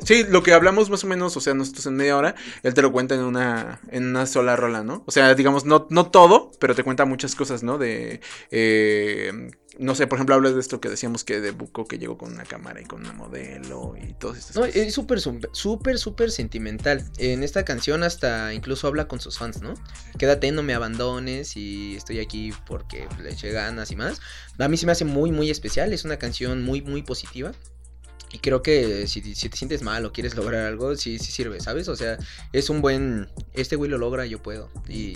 sí, 0.03 0.25
lo 0.27 0.43
que 0.43 0.53
hablamos 0.53 0.89
más 0.89 1.03
o 1.03 1.07
menos, 1.07 1.37
o 1.37 1.41
sea, 1.41 1.53
nosotros 1.53 1.85
en 1.85 1.95
media 1.95 2.17
hora, 2.17 2.35
él 2.63 2.73
te 2.73 2.81
lo 2.81 2.91
cuenta 2.91 3.15
en 3.15 3.21
una, 3.21 3.79
en 3.91 4.07
una 4.07 4.25
sola 4.25 4.55
rola, 4.55 4.83
¿no? 4.83 5.03
O 5.05 5.11
sea, 5.11 5.35
digamos, 5.35 5.63
no, 5.65 5.87
no 5.89 6.09
todo, 6.09 6.51
pero 6.59 6.75
te 6.75 6.83
cuenta 6.83 7.05
muchas 7.05 7.35
cosas, 7.35 7.63
¿no? 7.63 7.77
De. 7.77 8.19
eh, 8.51 9.51
no 9.79 9.95
sé, 9.95 10.07
por 10.07 10.17
ejemplo, 10.17 10.35
hablas 10.35 10.53
de 10.53 10.59
esto 10.59 10.79
que 10.79 10.89
decíamos 10.89 11.23
que 11.23 11.41
de 11.41 11.51
Buco 11.51 11.85
que 11.85 11.97
llegó 11.97 12.17
con 12.17 12.33
una 12.33 12.43
cámara 12.43 12.81
y 12.81 12.85
con 12.85 13.01
una 13.01 13.13
modelo 13.13 13.95
y 14.01 14.13
todas 14.13 14.37
estas 14.37 14.55
No, 14.55 14.65
es 14.65 14.93
súper, 14.93 15.19
súper, 15.19 15.49
súper, 15.53 15.97
súper 15.97 16.31
sentimental. 16.31 17.03
En 17.17 17.43
esta 17.43 17.65
canción 17.65 18.03
hasta 18.03 18.53
incluso 18.53 18.87
habla 18.87 19.07
con 19.07 19.19
sus 19.19 19.37
fans, 19.37 19.61
¿no? 19.61 19.73
Quédate, 20.17 20.51
no 20.51 20.63
me 20.63 20.73
abandones 20.73 21.57
y 21.57 21.95
estoy 21.95 22.19
aquí 22.19 22.53
porque 22.67 23.07
le 23.21 23.31
eché 23.31 23.51
ganas 23.51 23.91
y 23.91 23.95
más. 23.95 24.21
A 24.59 24.67
mí 24.67 24.77
se 24.77 24.85
me 24.85 24.91
hace 24.91 25.05
muy, 25.05 25.31
muy 25.31 25.49
especial. 25.49 25.91
Es 25.93 26.05
una 26.05 26.17
canción 26.17 26.63
muy, 26.63 26.81
muy 26.81 27.01
positiva. 27.01 27.51
Y 28.31 28.39
creo 28.39 28.63
que 28.63 29.07
si, 29.07 29.35
si 29.35 29.49
te 29.49 29.57
sientes 29.57 29.81
mal 29.83 30.05
o 30.05 30.11
quieres 30.11 30.35
lograr 30.37 30.65
algo, 30.65 30.95
sí, 30.95 31.19
sí 31.19 31.31
sirve, 31.31 31.59
¿sabes? 31.61 31.87
O 31.87 31.95
sea, 31.95 32.17
es 32.51 32.69
un 32.69 32.81
buen... 32.81 33.29
Este 33.53 33.75
güey 33.75 33.89
lo 33.89 33.97
logra, 33.97 34.25
yo 34.25 34.41
puedo. 34.41 34.69
Y 34.87 35.15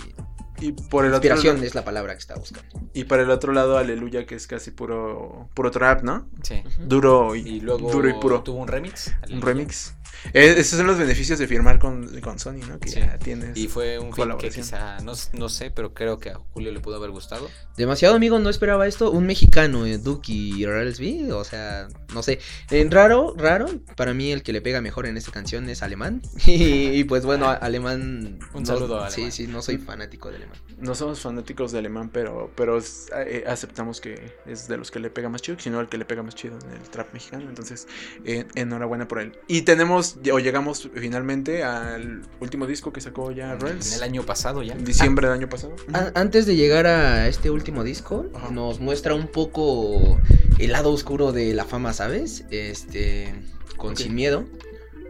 Y 0.60 0.72
por 0.72 1.06
el 1.06 1.12
otro 1.14 1.18
inspiración 1.28 1.56
lado- 1.58 1.68
es 1.68 1.76
la 1.76 1.84
palabra 1.86 2.14
que 2.14 2.20
está 2.20 2.36
buscando. 2.36 2.68
Y 2.94 3.04
para 3.04 3.24
el 3.24 3.30
otro 3.30 3.54
lado, 3.54 3.78
Aleluya, 3.78 4.26
que 4.26 4.36
es 4.36 4.48
casi 4.48 4.72
puro, 4.72 5.50
puro 5.54 5.72
trap, 5.72 6.02
¿no? 6.04 6.28
Sí. 6.42 6.64
Duro 6.80 7.36
y, 7.36 7.42
Y 7.48 7.60
luego 7.62 7.92
duro 7.92 8.10
y 8.10 8.14
puro. 8.14 8.42
tuvo 8.44 8.58
un 8.62 8.68
remix. 8.68 9.08
Un 9.08 9.14
Aleluya. 9.24 9.46
remix. 9.46 9.94
Eh, 10.34 10.56
esos 10.58 10.78
son 10.80 10.88
los 10.88 10.98
beneficios 10.98 11.38
de 11.38 11.48
firmar 11.48 11.78
con, 11.78 12.08
con 12.22 12.40
Sony, 12.40 12.62
¿no? 12.68 12.80
Que 12.80 12.90
Sí. 12.90 13.00
ya 13.00 13.20
tienes. 13.20 13.56
Y 13.56 13.68
fue 13.68 14.00
un 14.00 14.06
film 14.06 14.12
que 14.16 14.22
Colaboración. 14.22 14.66
quizá, 14.66 14.98
no, 15.02 15.14
no 15.34 15.50
sé, 15.50 15.70
pero 15.70 15.94
creo 15.94 16.18
que 16.18 16.32
a 16.32 16.36
Julio 16.54 16.72
le 16.72 16.80
pudo 16.80 16.96
haber 16.96 17.12
gustado. 17.12 17.48
Demasiado 17.76 18.16
amigo, 18.16 18.40
no 18.40 18.50
esperaba 18.50 18.88
esto. 18.88 19.12
Un 19.12 19.28
mexicano, 19.28 19.86
eh, 19.86 20.00
Duki 20.00 20.56
y 20.62 20.66
Relsby, 20.66 21.30
o 21.32 21.44
sea, 21.44 21.88
no 22.16 22.24
sé. 22.24 22.40
En 22.72 22.90
raro, 22.90 23.36
raro, 23.38 23.68
para 23.96 24.14
mí 24.16 24.32
el 24.32 24.42
que 24.42 24.54
le 24.54 24.62
pega 24.62 24.82
mejor 24.82 25.06
en 25.06 25.18
esta 25.18 25.32
canción 25.32 25.70
es 25.70 25.84
alemán. 25.84 26.22
Y, 26.48 27.00
y 27.00 27.04
pues 27.04 27.24
bueno, 27.26 27.48
alemán. 27.50 28.40
Un 28.54 28.64
no- 28.64 28.66
saludo 28.66 29.00
a 29.04 29.12
Sí, 29.12 29.22
Alemán. 29.22 29.32
sí, 29.32 29.48
no 29.48 29.62
soy 29.62 29.78
fanático 29.78 30.30
de 30.30 30.38
alemán. 30.38 30.47
No 30.80 30.94
somos 30.94 31.20
fanáticos 31.22 31.72
de 31.72 31.80
alemán, 31.80 32.10
pero, 32.14 32.52
pero 32.56 32.78
es- 32.78 33.08
eh, 33.26 33.44
aceptamos 33.48 34.00
que 34.00 34.32
es 34.46 34.68
de 34.68 34.78
los 34.78 34.92
que 34.92 35.00
le 35.00 35.10
pega 35.10 35.28
más 35.28 35.42
chido, 35.42 35.58
sino 35.60 35.80
el 35.82 35.90
que 35.90 35.98
le 35.98 36.06
pega 36.06 36.22
más 36.22 36.36
chido 36.36 36.58
en 36.64 36.72
el 36.72 36.90
trap 36.90 37.12
mexicano. 37.14 37.50
Entonces, 37.50 37.88
eh, 38.26 38.46
enhorabuena 38.56 39.08
por 39.08 39.20
él. 39.20 39.38
Y 39.48 39.64
tenemos, 39.64 40.18
o 40.32 40.40
llegamos 40.40 40.90
finalmente 40.94 41.64
al 41.64 42.22
último 42.40 42.68
disco 42.68 42.94
que 42.94 43.02
sacó 43.02 43.32
ya 43.32 43.56
Rels. 43.56 43.90
En 43.92 43.98
el 43.98 44.04
año 44.04 44.24
pasado 44.24 44.62
ya. 44.62 44.74
En 44.74 44.86
diciembre 44.86 45.28
del 45.28 45.38
año 45.38 45.50
pasado. 45.50 45.76
A- 45.94 46.12
antes 46.14 46.46
de 46.46 46.56
llegar 46.56 46.86
a 46.86 47.28
este 47.28 47.50
último 47.50 47.84
disco, 47.84 48.28
Ajá. 48.36 48.52
nos 48.52 48.80
muestra 48.80 49.16
un 49.16 49.28
poco 49.28 50.20
el 50.60 50.72
lado 50.72 50.92
oscuro 50.92 51.32
de 51.32 51.54
la 51.56 51.66
fama, 51.66 51.94
¿sabes? 51.94 52.46
Este. 52.52 53.34
Con. 53.78 53.98
Sin 53.98 54.14
Miedo. 54.16 54.46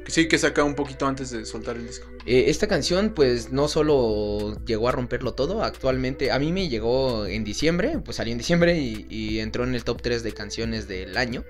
Sí, 0.08 0.28
que 0.30 0.38
saca 0.38 0.64
un 0.64 0.76
poquito 0.76 1.06
antes 1.08 1.32
de 1.32 1.46
soltar 1.46 1.76
el 1.76 1.86
disco. 1.88 2.08
Eh, 2.28 2.50
esta 2.50 2.68
canción, 2.68 3.14
pues 3.16 3.54
no 3.54 3.70
solo 3.70 4.58
llegó 4.66 4.90
a 4.90 4.92
romperlo 4.92 5.34
todo, 5.34 5.64
actualmente 5.64 6.30
a 6.30 6.40
mí 6.40 6.52
me 6.52 6.68
llegó 6.68 7.26
en 7.26 7.46
diciembre, 7.46 8.00
pues 8.04 8.18
salió 8.18 8.34
en 8.34 8.38
diciembre 8.38 8.78
y, 8.78 9.08
y 9.10 9.40
entró 9.40 9.64
en 9.64 9.74
el 9.74 9.86
top 9.86 10.02
3 10.02 10.24
de 10.24 10.34
canciones 10.34 10.90
del 10.90 11.16
año. 11.16 11.46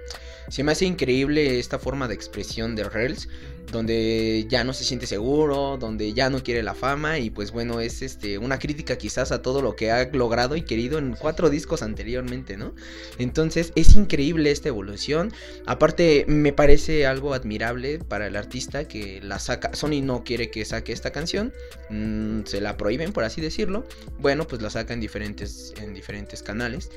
Se 0.49 0.63
me 0.63 0.71
hace 0.71 0.85
increíble 0.85 1.59
esta 1.59 1.77
forma 1.77 2.07
de 2.07 2.13
expresión 2.13 2.75
de 2.75 2.85
Rels, 2.85 3.27
donde 3.71 4.45
ya 4.47 4.63
no 4.63 4.73
se 4.73 4.85
siente 4.85 5.07
seguro, 5.07 5.77
donde 5.77 6.13
ya 6.13 6.29
no 6.29 6.41
quiere 6.41 6.63
la 6.63 6.73
fama 6.73 7.19
y 7.19 7.29
pues 7.29 7.51
bueno, 7.51 7.79
es 7.81 8.01
este 8.01 8.37
una 8.37 8.59
crítica 8.59 8.97
quizás 8.97 9.31
a 9.31 9.41
todo 9.41 9.61
lo 9.61 9.75
que 9.75 9.91
ha 9.91 10.09
logrado 10.13 10.55
y 10.55 10.61
querido 10.61 10.99
en 10.99 11.15
cuatro 11.15 11.49
discos 11.49 11.81
anteriormente, 11.81 12.55
¿no? 12.55 12.73
Entonces 13.17 13.73
es 13.75 13.95
increíble 13.95 14.51
esta 14.51 14.69
evolución. 14.69 15.33
Aparte, 15.65 16.25
me 16.27 16.53
parece 16.53 17.05
algo 17.05 17.33
admirable 17.33 17.99
para 17.99 18.27
el 18.27 18.35
artista 18.35 18.87
que 18.87 19.19
la 19.21 19.39
saca. 19.39 19.73
Sony 19.73 20.01
no 20.01 20.23
quiere 20.23 20.49
que 20.49 20.63
saque 20.63 20.93
esta 20.93 21.11
canción, 21.11 21.53
mm, 21.89 22.43
se 22.45 22.61
la 22.61 22.77
prohíben, 22.77 23.11
por 23.11 23.25
así 23.25 23.41
decirlo. 23.41 23.85
Bueno, 24.19 24.47
pues 24.47 24.61
la 24.61 24.69
saca 24.69 24.93
en 24.93 25.01
diferentes, 25.01 25.73
en 25.81 25.93
diferentes 25.93 26.41
canales. 26.41 26.89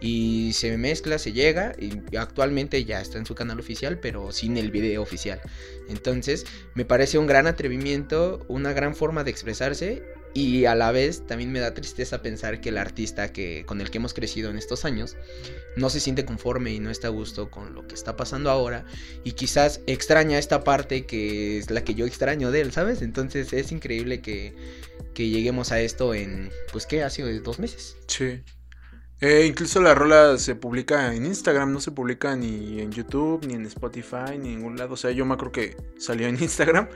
Y 0.00 0.52
se 0.54 0.76
mezcla, 0.76 1.18
se 1.18 1.32
llega. 1.32 1.74
Y 1.78 2.16
actualmente 2.16 2.84
ya 2.84 3.00
está 3.00 3.18
en 3.18 3.26
su 3.26 3.34
canal 3.34 3.58
oficial, 3.58 3.98
pero 3.98 4.32
sin 4.32 4.56
el 4.56 4.70
video 4.70 5.02
oficial. 5.02 5.40
Entonces, 5.88 6.46
me 6.74 6.84
parece 6.84 7.18
un 7.18 7.26
gran 7.26 7.46
atrevimiento, 7.46 8.44
una 8.48 8.72
gran 8.72 8.94
forma 8.94 9.24
de 9.24 9.30
expresarse. 9.30 10.02
Y 10.34 10.66
a 10.66 10.74
la 10.74 10.92
vez 10.92 11.26
también 11.26 11.50
me 11.50 11.58
da 11.58 11.74
tristeza 11.74 12.22
pensar 12.22 12.60
que 12.60 12.68
el 12.68 12.78
artista 12.78 13.32
que, 13.32 13.64
con 13.66 13.80
el 13.80 13.90
que 13.90 13.98
hemos 13.98 14.14
crecido 14.14 14.50
en 14.50 14.58
estos 14.58 14.84
años 14.84 15.16
no 15.76 15.90
se 15.90 16.00
siente 16.00 16.24
conforme 16.24 16.72
y 16.72 16.80
no 16.80 16.90
está 16.90 17.08
a 17.08 17.10
gusto 17.10 17.50
con 17.50 17.74
lo 17.74 17.86
que 17.88 17.94
está 17.94 18.16
pasando 18.16 18.50
ahora 18.50 18.84
y 19.24 19.32
quizás 19.32 19.80
extraña 19.86 20.38
esta 20.38 20.64
parte 20.64 21.06
que 21.06 21.58
es 21.58 21.70
la 21.70 21.82
que 21.82 21.94
yo 21.94 22.06
extraño 22.06 22.50
de 22.50 22.60
él, 22.60 22.72
¿sabes? 22.72 23.00
Entonces 23.02 23.52
es 23.52 23.72
increíble 23.72 24.20
que, 24.20 24.54
que 25.14 25.28
lleguemos 25.28 25.72
a 25.72 25.80
esto 25.80 26.14
en, 26.14 26.50
pues, 26.72 26.86
¿qué? 26.86 27.02
Hace 27.02 27.22
dos 27.40 27.58
meses. 27.58 27.96
Sí. 28.06 28.40
Eh, 29.20 29.46
incluso 29.46 29.80
la 29.80 29.94
rola 29.94 30.38
se 30.38 30.54
publica 30.54 31.12
en 31.12 31.26
Instagram, 31.26 31.72
no 31.72 31.80
se 31.80 31.90
publica 31.90 32.36
ni 32.36 32.80
en 32.80 32.92
YouTube, 32.92 33.44
ni 33.46 33.54
en 33.54 33.66
Spotify, 33.66 34.38
ni 34.38 34.50
en 34.50 34.56
ningún 34.56 34.76
lado. 34.76 34.94
O 34.94 34.96
sea, 34.96 35.10
yo 35.10 35.24
me 35.24 35.34
acuerdo 35.34 35.52
que 35.52 35.76
salió 35.98 36.28
en 36.28 36.34
Instagram 36.42 36.88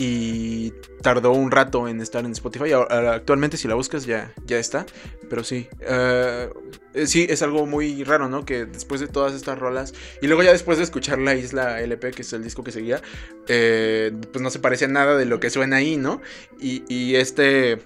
y 0.00 0.72
tardó 1.02 1.32
un 1.32 1.50
rato 1.50 1.86
en 1.86 2.00
estar 2.00 2.24
en 2.24 2.32
Spotify. 2.32 2.72
Ahora, 2.72 3.14
Actualmente 3.14 3.58
si 3.58 3.68
la 3.68 3.74
buscas 3.74 4.06
ya, 4.06 4.32
ya 4.46 4.58
está. 4.58 4.86
Pero 5.28 5.44
sí, 5.44 5.68
eh, 5.80 6.48
eh, 6.94 7.06
sí, 7.06 7.26
es 7.28 7.42
algo 7.42 7.66
muy 7.66 8.02
raro, 8.02 8.28
¿no? 8.28 8.44
Que 8.44 8.64
después 8.64 9.00
de 9.00 9.06
todas 9.06 9.34
estas 9.34 9.58
rolas 9.58 9.92
y 10.22 10.26
luego 10.26 10.42
ya 10.42 10.52
después 10.52 10.78
de 10.78 10.84
escuchar 10.84 11.18
la 11.18 11.34
Isla 11.34 11.80
LP, 11.82 12.12
que 12.12 12.22
es 12.22 12.32
el 12.32 12.42
disco 12.42 12.64
que 12.64 12.72
seguía, 12.72 13.00
eh, 13.46 14.10
pues 14.32 14.42
no 14.42 14.50
se 14.50 14.58
parece 14.58 14.86
a 14.86 14.88
nada 14.88 15.16
de 15.16 15.26
lo 15.26 15.38
que 15.38 15.50
suena 15.50 15.76
ahí, 15.76 15.96
¿no? 15.96 16.20
Y, 16.58 16.82
y 16.88 17.16
este... 17.16 17.78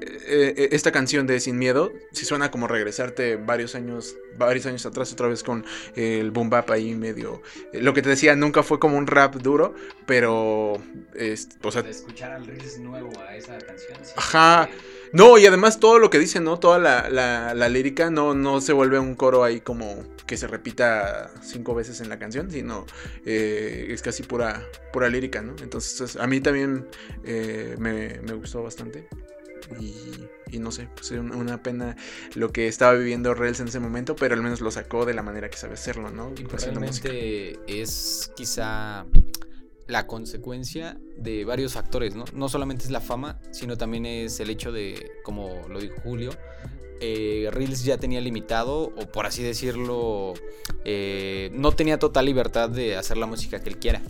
eh, 0.00 0.54
eh, 0.56 0.68
esta 0.72 0.92
canción 0.92 1.26
de 1.26 1.40
Sin 1.40 1.58
Miedo 1.58 1.92
sí 2.12 2.24
suena 2.24 2.50
como 2.50 2.66
regresarte 2.68 3.36
varios 3.36 3.74
años 3.74 4.16
varios 4.38 4.66
años 4.66 4.86
atrás 4.86 5.12
otra 5.12 5.28
vez 5.28 5.42
con 5.42 5.64
el 5.96 6.30
boom 6.30 6.50
bap 6.50 6.70
ahí 6.70 6.94
medio 6.94 7.42
eh, 7.72 7.80
lo 7.80 7.92
que 7.94 8.02
te 8.02 8.08
decía 8.08 8.34
nunca 8.36 8.62
fue 8.62 8.78
como 8.78 8.96
un 8.96 9.06
rap 9.06 9.34
duro 9.36 9.74
pero 10.06 10.74
es- 11.14 11.48
o 11.62 11.70
sea 11.72 11.82
escuchar 11.82 12.32
al 12.32 12.46
Reels 12.46 12.78
nuevo 12.78 13.10
a 13.20 13.36
esa 13.36 13.58
canción. 13.58 13.98
Ajá. 14.16 14.68
no 15.12 15.38
y 15.38 15.46
además 15.46 15.80
todo 15.80 15.98
lo 15.98 16.08
que 16.10 16.18
dice 16.18 16.40
no 16.40 16.58
toda 16.58 16.78
la, 16.78 17.08
la- 17.10 17.54
la 17.54 17.68
lírica 17.68 18.10
no 18.10 18.34
no 18.34 18.60
se 18.60 18.72
vuelve 18.72 18.98
un 18.98 19.14
coro 19.16 19.44
ahí 19.44 19.60
como 19.60 20.04
que 20.26 20.36
se 20.36 20.46
repita 20.46 21.30
cinco 21.42 21.74
veces 21.74 22.00
en 22.00 22.08
la 22.08 22.18
canción 22.18 22.50
sino 22.50 22.86
eh, 23.26 23.88
es 23.90 24.00
casi 24.02 24.22
pura 24.22 24.64
pura 24.92 25.08
lírica 25.08 25.42
no 25.42 25.54
entonces 25.62 26.00
es- 26.00 26.16
a 26.16 26.26
mí 26.26 26.40
también 26.40 26.86
eh, 27.24 27.74
me, 27.78 28.20
me 28.20 28.32
gustó 28.34 28.62
bastante 28.62 29.08
y, 29.78 29.94
y 30.50 30.58
no 30.58 30.70
sé, 30.72 30.88
pues 30.94 31.10
una, 31.12 31.36
una 31.36 31.62
pena 31.62 31.96
lo 32.34 32.52
que 32.52 32.68
estaba 32.68 32.94
viviendo 32.94 33.34
Rels 33.34 33.60
en 33.60 33.68
ese 33.68 33.80
momento, 33.80 34.16
pero 34.16 34.34
al 34.34 34.42
menos 34.42 34.60
lo 34.60 34.70
sacó 34.70 35.04
de 35.04 35.14
la 35.14 35.22
manera 35.22 35.50
que 35.50 35.56
sabe 35.56 35.74
hacerlo, 35.74 36.10
¿no? 36.10 36.32
Y 36.36 36.44
realmente 36.44 37.58
es 37.66 38.32
quizá 38.36 39.06
la 39.86 40.06
consecuencia 40.06 40.98
de 41.16 41.44
varios 41.44 41.74
factores, 41.74 42.14
¿no? 42.14 42.24
No 42.32 42.48
solamente 42.48 42.84
es 42.84 42.90
la 42.90 43.00
fama, 43.00 43.40
sino 43.50 43.76
también 43.76 44.06
es 44.06 44.40
el 44.40 44.50
hecho 44.50 44.72
de, 44.72 45.10
como 45.24 45.66
lo 45.68 45.80
dijo 45.80 45.96
Julio, 46.02 46.30
eh, 47.00 47.48
Reels 47.52 47.84
ya 47.84 47.98
tenía 47.98 48.20
limitado, 48.20 48.92
o 48.96 49.06
por 49.12 49.26
así 49.26 49.42
decirlo, 49.42 50.34
eh, 50.84 51.50
no 51.52 51.72
tenía 51.72 51.98
total 51.98 52.26
libertad 52.26 52.68
de 52.70 52.96
hacer 52.96 53.16
la 53.16 53.26
música 53.26 53.60
que 53.62 53.70
él 53.70 53.78
quiera. 53.78 54.02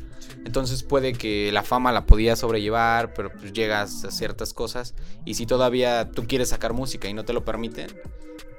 Entonces 0.45 0.83
puede 0.83 1.13
que 1.13 1.53
la 1.53 1.63
fama 1.63 1.93
la 1.93 2.07
podía 2.07 2.37
sobrellevar, 2.37 3.15
pero 3.15 3.31
pues 3.33 3.53
llegas 3.53 4.05
a 4.05 4.11
ciertas 4.11 4.55
cosas 4.55 4.95
y 5.25 5.35
si 5.35 5.47
todavía 5.47 6.11
tú 6.11 6.27
quieres 6.27 6.49
sacar 6.49 6.73
música 6.73 7.09
y 7.09 7.15
no 7.15 7.25
te 7.25 7.33
lo 7.33 7.45
permiten, 7.45 7.89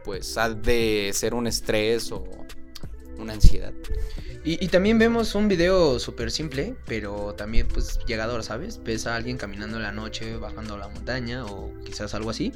pues 0.03 0.37
ha 0.37 0.49
de 0.49 1.11
ser 1.13 1.33
un 1.33 1.47
estrés 1.47 2.11
o 2.11 2.23
una 3.17 3.33
ansiedad. 3.33 3.73
Y, 4.43 4.69
también 4.69 4.97
vemos 4.97 5.35
un 5.35 5.47
video 5.47 5.99
súper 5.99 6.31
simple, 6.31 6.75
pero 6.87 7.35
también 7.35 7.67
pues 7.67 7.99
llegador, 8.07 8.43
¿sabes? 8.43 8.81
Ves 8.83 9.05
a 9.05 9.15
alguien 9.15 9.37
caminando 9.37 9.77
en 9.77 9.83
la 9.83 9.91
noche, 9.91 10.35
bajando 10.37 10.79
la 10.79 10.87
montaña 10.87 11.45
o 11.45 11.71
quizás 11.85 12.15
algo 12.15 12.31
así. 12.31 12.51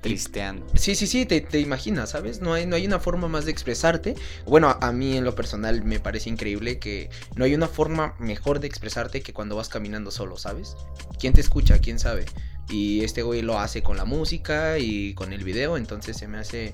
Tristeando. 0.00 0.66
Sí, 0.76 0.94
sí, 0.94 1.06
sí, 1.06 1.26
te, 1.26 1.40
te 1.40 1.60
imaginas, 1.60 2.10
¿sabes? 2.10 2.40
No 2.40 2.54
hay, 2.54 2.64
no 2.66 2.76
hay 2.76 2.86
una 2.86 3.00
forma 3.00 3.28
más 3.28 3.44
de 3.44 3.50
expresarte. 3.50 4.14
Bueno, 4.46 4.68
a, 4.68 4.78
a 4.80 4.92
mí 4.92 5.16
en 5.16 5.24
lo 5.24 5.34
personal 5.34 5.84
me 5.84 6.00
parece 6.00 6.30
increíble 6.30 6.78
que 6.78 7.10
no 7.36 7.44
hay 7.44 7.54
una 7.54 7.68
forma 7.68 8.14
mejor 8.18 8.60
de 8.60 8.66
expresarte 8.66 9.20
que 9.20 9.32
cuando 9.34 9.56
vas 9.56 9.68
caminando 9.68 10.10
solo, 10.10 10.38
¿sabes? 10.38 10.76
¿Quién 11.18 11.34
te 11.34 11.40
escucha? 11.42 11.78
¿Quién 11.78 11.98
sabe? 11.98 12.24
Y 12.70 13.02
este 13.04 13.22
güey 13.22 13.42
lo 13.42 13.58
hace 13.58 13.82
con 13.82 13.96
la 13.96 14.04
música 14.04 14.78
y 14.78 15.12
con 15.14 15.32
el 15.32 15.44
video, 15.44 15.76
entonces 15.76 16.16
se 16.16 16.28
me 16.28 16.38
hace 16.38 16.72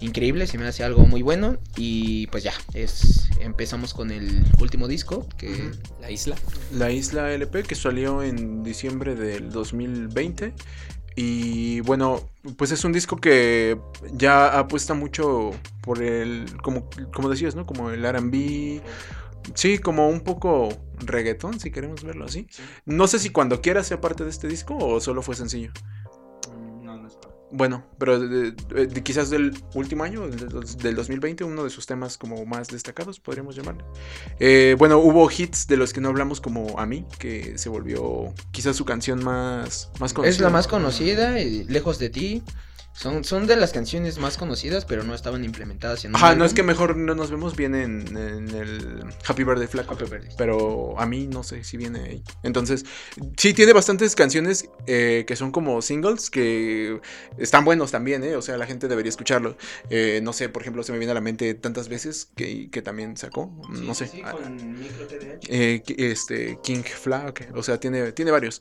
increíble, 0.00 0.46
se 0.46 0.58
me 0.58 0.66
hace 0.66 0.84
algo 0.84 1.06
muy 1.06 1.22
bueno. 1.22 1.58
Y 1.76 2.26
pues 2.28 2.42
ya, 2.42 2.54
es 2.72 3.28
empezamos 3.40 3.94
con 3.94 4.10
el 4.10 4.42
último 4.58 4.88
disco, 4.88 5.28
que 5.36 5.52
Ujú. 5.52 5.70
La 6.00 6.10
isla. 6.10 6.36
La 6.72 6.90
Isla 6.90 7.32
LP 7.32 7.62
que 7.62 7.74
salió 7.74 8.22
en 8.22 8.62
diciembre 8.62 9.14
del 9.14 9.50
2020. 9.50 10.54
Y 11.16 11.80
bueno, 11.80 12.20
pues 12.56 12.72
es 12.72 12.84
un 12.84 12.92
disco 12.92 13.16
que 13.16 13.78
ya 14.12 14.58
apuesta 14.58 14.94
mucho 14.94 15.52
por 15.82 16.02
el, 16.02 16.46
como, 16.62 16.88
como 17.12 17.28
decías, 17.28 17.54
¿no? 17.54 17.66
Como 17.66 17.90
el 17.90 18.04
RB. 18.04 18.80
Sí, 19.54 19.78
como 19.78 20.08
un 20.08 20.20
poco 20.20 20.70
reggaetón, 20.98 21.60
si 21.60 21.70
queremos 21.70 22.02
verlo 22.02 22.24
así. 22.24 22.48
No 22.86 23.06
sé 23.06 23.18
si 23.18 23.30
cuando 23.30 23.60
quiera 23.60 23.84
sea 23.84 24.00
parte 24.00 24.24
de 24.24 24.30
este 24.30 24.48
disco 24.48 24.76
o 24.76 25.00
solo 25.00 25.22
fue 25.22 25.36
sencillo. 25.36 25.70
Bueno, 27.56 27.84
pero 27.98 28.18
de- 28.18 28.50
de- 28.50 28.86
de- 28.88 29.02
quizás 29.04 29.30
del 29.30 29.56
último 29.74 30.02
año, 30.02 30.26
del, 30.26 30.48
del 30.48 30.94
2020, 30.96 31.44
uno 31.44 31.62
de 31.62 31.70
sus 31.70 31.86
temas 31.86 32.18
como 32.18 32.44
más 32.44 32.66
destacados, 32.66 33.20
podríamos 33.20 33.54
llamarle. 33.54 33.84
Eh, 34.40 34.74
bueno, 34.76 34.98
hubo 34.98 35.30
hits 35.30 35.68
de 35.68 35.76
los 35.76 35.92
que 35.92 36.00
no 36.00 36.08
hablamos 36.08 36.40
como 36.40 36.78
A 36.80 36.84
mí, 36.86 37.06
que 37.18 37.56
se 37.56 37.68
volvió 37.68 38.34
quizás 38.50 38.74
su 38.74 38.84
canción 38.84 39.22
más, 39.22 39.90
más 40.00 40.12
conocida. 40.12 40.30
Es 40.34 40.40
la 40.40 40.50
más 40.50 40.66
conocida, 40.66 41.40
y 41.40 41.64
Lejos 41.64 42.00
de 42.00 42.10
ti. 42.10 42.42
Son, 42.96 43.24
son 43.24 43.46
de 43.48 43.56
las 43.56 43.72
canciones 43.72 44.18
más 44.18 44.36
conocidas, 44.38 44.84
pero 44.84 45.02
no 45.02 45.14
estaban 45.16 45.44
implementadas 45.44 46.04
en 46.04 46.14
Ajá, 46.14 46.36
no 46.36 46.44
es 46.44 46.54
que 46.54 46.62
mejor 46.62 46.96
no 46.96 47.16
nos 47.16 47.28
vemos 47.30 47.56
bien 47.56 47.74
en, 47.74 48.16
en 48.16 48.48
el 48.50 49.04
Happy 49.26 49.42
Birthday 49.42 49.66
Flaco. 49.66 49.94
Happy 49.94 50.04
Birthday. 50.04 50.34
Pero 50.38 50.98
a 50.98 51.04
mí 51.04 51.26
no 51.26 51.42
sé 51.42 51.64
si 51.64 51.76
viene 51.76 52.00
ahí. 52.00 52.22
Entonces, 52.44 52.84
sí, 53.36 53.52
tiene 53.52 53.72
bastantes 53.72 54.14
canciones 54.14 54.68
eh, 54.86 55.24
que 55.26 55.34
son 55.34 55.50
como 55.50 55.82
singles 55.82 56.30
que 56.30 57.00
están 57.36 57.64
buenos 57.64 57.90
también, 57.90 58.22
¿eh? 58.22 58.36
O 58.36 58.42
sea, 58.42 58.56
la 58.56 58.66
gente 58.66 58.86
debería 58.86 59.10
escucharlo. 59.10 59.56
Eh, 59.90 60.20
no 60.22 60.32
sé, 60.32 60.48
por 60.48 60.62
ejemplo, 60.62 60.84
se 60.84 60.92
me 60.92 60.98
viene 60.98 61.10
a 61.10 61.14
la 61.14 61.20
mente 61.20 61.52
tantas 61.54 61.88
veces 61.88 62.28
que, 62.36 62.70
que 62.70 62.80
también 62.80 63.16
sacó. 63.16 63.50
no 63.70 63.94
sé. 63.94 64.08
Ah, 64.24 64.34
eh, 65.48 65.82
ki- 65.84 65.96
este, 65.98 66.58
King 66.62 66.82
Flag, 66.84 67.48
o 67.54 67.62
sea, 67.64 67.78
tiene, 67.80 68.12
tiene 68.12 68.30
varios. 68.30 68.60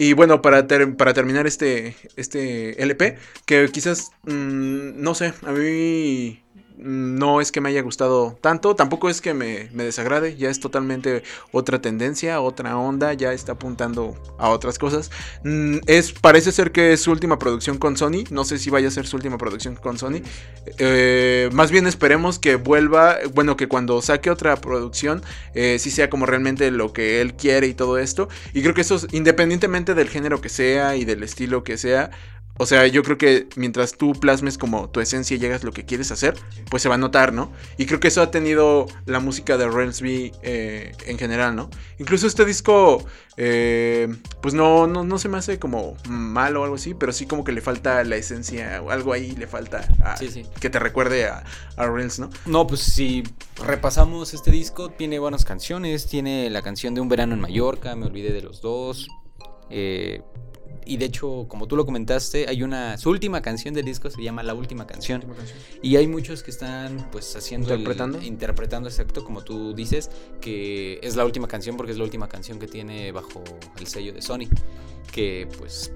Y 0.00 0.14
bueno, 0.14 0.40
para, 0.40 0.66
ter- 0.66 0.96
para 0.96 1.12
terminar 1.12 1.46
este, 1.46 1.94
este 2.16 2.82
LP, 2.82 3.18
que 3.46 3.68
quizás, 3.70 4.12
mm, 4.24 5.02
no 5.02 5.14
sé, 5.14 5.34
a 5.44 5.52
mí 5.52 6.42
no 6.82 7.40
es 7.40 7.52
que 7.52 7.60
me 7.60 7.68
haya 7.68 7.82
gustado 7.82 8.38
tanto, 8.40 8.74
tampoco 8.74 9.08
es 9.08 9.20
que 9.20 9.34
me, 9.34 9.68
me 9.72 9.84
desagrade, 9.84 10.36
ya 10.36 10.50
es 10.50 10.60
totalmente 10.60 11.22
otra 11.52 11.80
tendencia, 11.80 12.40
otra 12.40 12.76
onda, 12.76 13.12
ya 13.14 13.32
está 13.32 13.52
apuntando 13.52 14.14
a 14.38 14.48
otras 14.50 14.78
cosas. 14.78 15.10
Mm, 15.44 15.78
es, 15.86 16.12
parece 16.12 16.52
ser 16.52 16.72
que 16.72 16.92
es 16.92 17.02
su 17.02 17.10
última 17.10 17.38
producción 17.38 17.78
con 17.78 17.96
Sony, 17.96 18.24
no 18.30 18.44
sé 18.44 18.58
si 18.58 18.70
vaya 18.70 18.88
a 18.88 18.90
ser 18.90 19.06
su 19.06 19.16
última 19.16 19.38
producción 19.38 19.76
con 19.76 19.98
Sony. 19.98 20.22
Eh, 20.78 21.50
más 21.52 21.70
bien 21.70 21.86
esperemos 21.86 22.38
que 22.38 22.56
vuelva, 22.56 23.18
bueno, 23.34 23.56
que 23.56 23.68
cuando 23.68 24.00
saque 24.02 24.30
otra 24.30 24.56
producción, 24.56 25.22
eh, 25.54 25.78
sí 25.78 25.90
sea 25.90 26.10
como 26.10 26.26
realmente 26.26 26.70
lo 26.70 26.92
que 26.92 27.20
él 27.20 27.34
quiere 27.34 27.66
y 27.66 27.74
todo 27.74 27.98
esto. 27.98 28.28
Y 28.54 28.62
creo 28.62 28.74
que 28.74 28.80
eso, 28.80 28.96
es, 28.96 29.06
independientemente 29.12 29.94
del 29.94 30.08
género 30.08 30.40
que 30.40 30.48
sea 30.48 30.96
y 30.96 31.04
del 31.04 31.22
estilo 31.22 31.64
que 31.64 31.76
sea, 31.78 32.10
o 32.62 32.66
sea, 32.66 32.86
yo 32.86 33.02
creo 33.02 33.16
que 33.16 33.48
mientras 33.56 33.92
tú 33.96 34.12
plasmes 34.12 34.58
como 34.58 34.90
tu 34.90 35.00
esencia 35.00 35.34
y 35.34 35.40
llegas 35.40 35.62
a 35.62 35.66
lo 35.66 35.72
que 35.72 35.86
quieres 35.86 36.10
hacer, 36.12 36.34
pues 36.70 36.82
se 36.82 36.90
va 36.90 36.96
a 36.96 36.98
notar, 36.98 37.32
¿no? 37.32 37.50
Y 37.78 37.86
creo 37.86 38.00
que 38.00 38.08
eso 38.08 38.20
ha 38.20 38.30
tenido 38.30 38.86
la 39.06 39.18
música 39.18 39.56
de 39.56 39.66
Relsby 39.68 40.32
eh, 40.42 40.92
en 41.06 41.16
general, 41.18 41.56
¿no? 41.56 41.70
Incluso 41.98 42.26
este 42.26 42.44
disco, 42.44 43.02
eh, 43.38 44.08
pues 44.42 44.52
no, 44.52 44.86
no, 44.86 45.04
no 45.04 45.18
se 45.18 45.28
me 45.30 45.38
hace 45.38 45.58
como 45.58 45.96
malo 46.08 46.60
o 46.60 46.64
algo 46.64 46.76
así, 46.76 46.92
pero 46.92 47.12
sí 47.12 47.24
como 47.26 47.44
que 47.44 47.52
le 47.52 47.62
falta 47.62 48.04
la 48.04 48.16
esencia, 48.16 48.82
o 48.82 48.90
algo 48.90 49.14
ahí 49.14 49.32
le 49.32 49.46
falta 49.46 49.88
a- 50.04 50.16
Sí, 50.18 50.28
sí. 50.30 50.44
que 50.60 50.68
te 50.68 50.78
recuerde 50.78 51.26
a, 51.26 51.42
a 51.76 51.86
Rels, 51.88 52.18
¿no? 52.18 52.28
No, 52.44 52.66
pues 52.66 52.80
si 52.82 53.22
repasamos 53.64 54.34
este 54.34 54.50
disco, 54.50 54.90
tiene 54.90 55.18
buenas 55.18 55.44
canciones. 55.46 56.06
Tiene 56.06 56.50
la 56.50 56.60
canción 56.60 56.94
de 56.94 57.00
Un 57.00 57.08
verano 57.08 57.32
en 57.34 57.40
Mallorca, 57.40 57.96
Me 57.96 58.04
olvidé 58.06 58.32
de 58.32 58.42
los 58.42 58.60
dos. 58.60 59.08
eh, 59.70 60.20
y 60.86 60.96
de 60.96 61.06
hecho, 61.06 61.46
como 61.48 61.66
tú 61.68 61.76
lo 61.76 61.84
comentaste, 61.86 62.46
hay 62.48 62.62
una. 62.62 62.96
Su 62.98 63.10
última 63.10 63.42
canción 63.42 63.74
del 63.74 63.84
disco 63.84 64.10
se 64.10 64.22
llama 64.22 64.42
La 64.42 64.54
última 64.54 64.86
canción. 64.86 65.24
Y 65.82 65.96
hay 65.96 66.06
muchos 66.06 66.42
que 66.42 66.50
están 66.50 67.08
pues 67.12 67.34
haciendo. 67.36 67.68
el- 67.72 67.80
¿Interpretando? 67.80 68.22
interpretando, 68.22 68.88
exacto, 68.88 69.24
como 69.24 69.42
tú 69.42 69.74
dices, 69.74 70.10
que 70.40 70.98
es 71.02 71.16
la 71.16 71.24
última 71.24 71.48
canción 71.48 71.76
porque 71.76 71.92
es 71.92 71.98
la 71.98 72.04
última 72.04 72.28
canción 72.28 72.58
que 72.58 72.66
tiene 72.66 73.12
bajo 73.12 73.42
el 73.78 73.86
sello 73.86 74.12
de 74.12 74.22
Sony. 74.22 74.48
Que 75.12 75.48
pues 75.58 75.92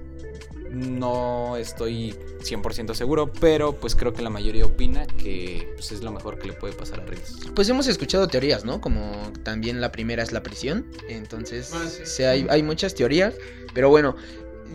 no 0.69 1.55
estoy 1.57 2.15
100% 2.41 2.93
seguro, 2.95 3.31
pero 3.31 3.73
pues 3.73 3.95
creo 3.95 4.13
que 4.13 4.21
la 4.21 4.29
mayoría 4.29 4.65
opina 4.65 5.05
que 5.05 5.71
pues, 5.75 5.91
es 5.91 6.01
lo 6.03 6.11
mejor 6.11 6.37
que 6.39 6.47
le 6.47 6.53
puede 6.53 6.73
pasar 6.73 7.01
a 7.01 7.05
Reels. 7.05 7.37
Pues 7.55 7.69
hemos 7.69 7.87
escuchado 7.87 8.27
teorías, 8.27 8.65
¿no? 8.65 8.81
Como 8.81 9.11
también 9.43 9.79
la 9.79 9.91
primera 9.91 10.23
es 10.23 10.31
la 10.31 10.43
prisión. 10.43 10.85
Entonces, 11.07 11.71
Ah, 11.73 11.85
sí. 11.87 12.01
sí, 12.05 12.23
hay, 12.23 12.45
hay 12.49 12.63
muchas 12.63 12.95
teorías. 12.95 13.35
Pero 13.73 13.89
bueno, 13.89 14.15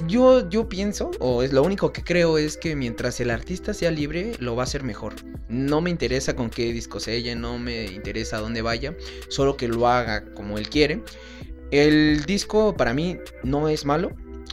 yo, 0.07 0.49
yo 0.49 0.69
pienso, 0.69 1.11
o 1.19 1.43
es 1.43 1.53
lo 1.53 1.63
único 1.63 1.93
que 1.93 2.03
creo, 2.03 2.39
es 2.39 2.57
que 2.57 2.77
mientras 2.77 3.21
el 3.21 3.31
artista 3.31 3.75
sea 3.75 3.91
libre, 3.91 4.33
lo 4.39 4.57
va 4.57 4.63
a 4.63 4.65
hacer 4.65 4.83
mejor. 4.83 5.15
No 5.49 5.81
me 5.81 5.91
interesa 5.91 6.35
con 6.37 6.51
qué 6.51 6.73
disco 6.73 7.01
se 7.01 7.15
ella, 7.17 7.35
no 7.35 7.59
me 7.59 7.87
interesa 7.87 8.39
dónde 8.39 8.63
vaya, 8.63 8.95
solo 9.29 9.57
que 9.57 9.69
lo 9.69 9.87
haga 9.89 10.25
como 10.35 10.59
él 10.59 10.69
quiere. 10.69 11.03
El 11.71 12.25
disco 12.25 12.77
para 12.77 12.95
mí 12.95 13.19
no 13.45 13.69
es 13.69 13.85
malo, 13.85 14.11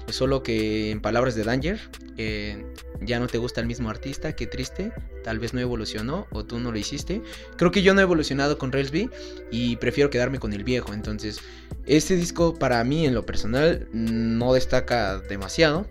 solo 0.10 0.44
que 0.44 0.92
en 0.92 1.02
palabras 1.02 1.36
de 1.36 1.44
Danger, 1.44 1.80
eh, 2.18 2.66
ya 3.02 3.20
no 3.20 3.28
te 3.28 3.38
gusta 3.38 3.62
el 3.62 3.68
mismo 3.68 3.90
artista, 3.90 4.36
qué 4.36 4.48
triste, 4.48 4.92
tal 5.24 5.40
vez 5.40 5.54
no 5.54 5.60
evolucionó 5.60 6.28
o 6.32 6.46
tú 6.46 6.60
no 6.60 6.72
lo 6.72 6.78
hiciste. 6.78 7.22
Creo 7.58 7.72
que 7.72 7.84
yo 7.84 7.94
no 7.94 8.00
he 8.00 8.04
evolucionado 8.04 8.58
con 8.58 8.72
Railsby 8.72 9.10
y 9.52 9.76
prefiero 9.78 10.10
quedarme 10.10 10.40
con 10.40 10.54
el 10.54 10.64
viejo, 10.64 10.94
entonces 10.94 11.40
este 11.86 12.16
disco 12.16 12.54
para 12.58 12.84
mí 12.84 13.06
en 13.06 13.14
lo 13.14 13.26
personal 13.26 13.88
no 13.92 14.54
destaca 14.54 15.20
demasiado. 15.20 15.88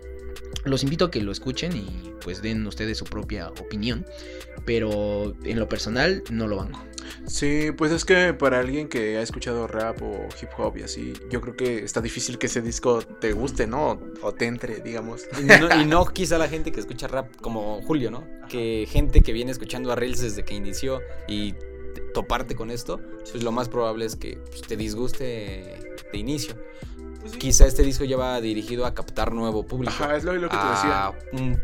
Los 0.65 0.83
invito 0.83 1.05
a 1.05 1.11
que 1.11 1.21
lo 1.21 1.31
escuchen 1.31 1.75
y 1.75 2.13
pues 2.21 2.41
den 2.41 2.65
ustedes 2.67 2.97
su 2.97 3.05
propia 3.05 3.49
opinión, 3.49 4.05
pero 4.67 5.33
en 5.43 5.57
lo 5.57 5.67
personal 5.67 6.21
no 6.29 6.45
lo 6.47 6.57
banco. 6.57 6.79
Sí, 7.25 7.71
pues 7.77 7.91
es 7.93 8.03
que 8.03 8.33
para 8.33 8.59
alguien 8.59 8.89
que 8.89 9.17
ha 9.17 9.21
escuchado 9.21 9.65
rap 9.65 10.01
o 10.03 10.27
hip 10.41 10.49
hop 10.57 10.77
y 10.77 10.83
así, 10.83 11.13
yo 11.29 11.39
creo 11.39 11.55
que 11.55 11.79
está 11.83 12.01
difícil 12.01 12.37
que 12.37 12.47
ese 12.47 12.61
disco 12.61 13.01
te 13.01 13.31
guste, 13.31 13.65
¿no? 13.65 13.99
O, 14.21 14.33
te 14.33 14.45
entre, 14.45 14.81
digamos. 14.81 15.23
Y 15.39 15.43
no, 15.45 15.81
y 15.81 15.85
no 15.87 16.05
quizá 16.05 16.37
la 16.37 16.49
gente 16.49 16.71
que 16.73 16.81
escucha 16.81 17.07
rap 17.07 17.33
como 17.41 17.81
Julio, 17.81 18.11
¿no? 18.11 18.25
Que 18.49 18.85
gente 18.89 19.21
que 19.21 19.31
viene 19.31 19.51
escuchando 19.51 19.91
a 19.91 19.95
Reels 19.95 20.19
desde 20.21 20.43
que 20.43 20.53
inició 20.53 20.99
y 21.29 21.53
te- 21.53 22.01
toparte 22.13 22.55
con 22.55 22.69
esto, 22.71 22.99
pues 23.31 23.41
lo 23.41 23.53
más 23.53 23.69
probable 23.69 24.05
es 24.05 24.17
que 24.17 24.37
pues, 24.49 24.61
te 24.63 24.75
disguste 24.75 25.79
de 26.11 26.17
inicio. 26.17 26.55
Quizá 27.39 27.65
este 27.67 27.83
disco 27.83 28.03
ya 28.03 28.17
va 28.17 28.39
dirigido 28.41 28.85
a 28.85 28.93
captar 28.93 29.31
nuevo 29.33 29.65
público. 29.65 29.93
Ajá, 29.97 30.15
es 30.17 30.23
lo, 30.25 30.33
lo 30.33 30.49
que 30.49 30.57
te 30.57 30.63
decía. 30.67 31.05
a 31.07 31.13
un 31.33 31.59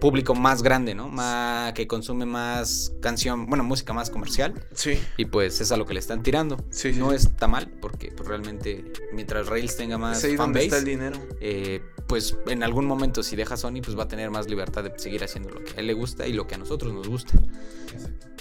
público 0.00 0.34
más 0.34 0.62
grande, 0.62 0.94
¿no? 0.94 1.08
Más, 1.08 1.72
que 1.74 1.86
consume 1.86 2.26
más 2.26 2.92
canción, 3.00 3.46
bueno, 3.46 3.62
música 3.62 3.92
más 3.92 4.10
comercial. 4.10 4.54
Sí, 4.74 4.98
Y 5.16 5.26
pues 5.26 5.60
es 5.60 5.70
a 5.72 5.76
lo 5.76 5.86
que 5.86 5.94
le 5.94 6.00
están 6.00 6.22
tirando. 6.22 6.56
Sí, 6.70 6.92
no 6.92 7.10
sí. 7.10 7.16
está 7.16 7.46
mal, 7.46 7.68
porque 7.80 8.10
pues, 8.10 8.28
realmente 8.28 8.92
mientras 9.12 9.46
Rails 9.46 9.76
tenga 9.76 9.98
más 9.98 10.18
es 10.18 10.24
está 10.24 10.32
el 10.32 10.38
fanbase, 10.38 10.84
dinero. 10.84 11.18
eh, 11.40 11.82
pues 12.08 12.36
en 12.46 12.62
algún 12.64 12.86
momento 12.86 13.22
si 13.22 13.36
deja 13.36 13.56
Sony, 13.56 13.82
pues 13.84 13.96
va 13.96 14.04
a 14.04 14.08
tener 14.08 14.30
más 14.30 14.48
libertad 14.48 14.82
de 14.82 14.92
seguir 14.98 15.22
haciendo 15.22 15.50
lo 15.50 15.62
que 15.62 15.72
a 15.76 15.80
él 15.80 15.86
le 15.86 15.92
gusta 15.92 16.26
y 16.26 16.32
lo 16.32 16.46
que 16.48 16.56
a 16.56 16.58
nosotros 16.58 16.92
nos 16.92 17.06
gusta. 17.06 17.34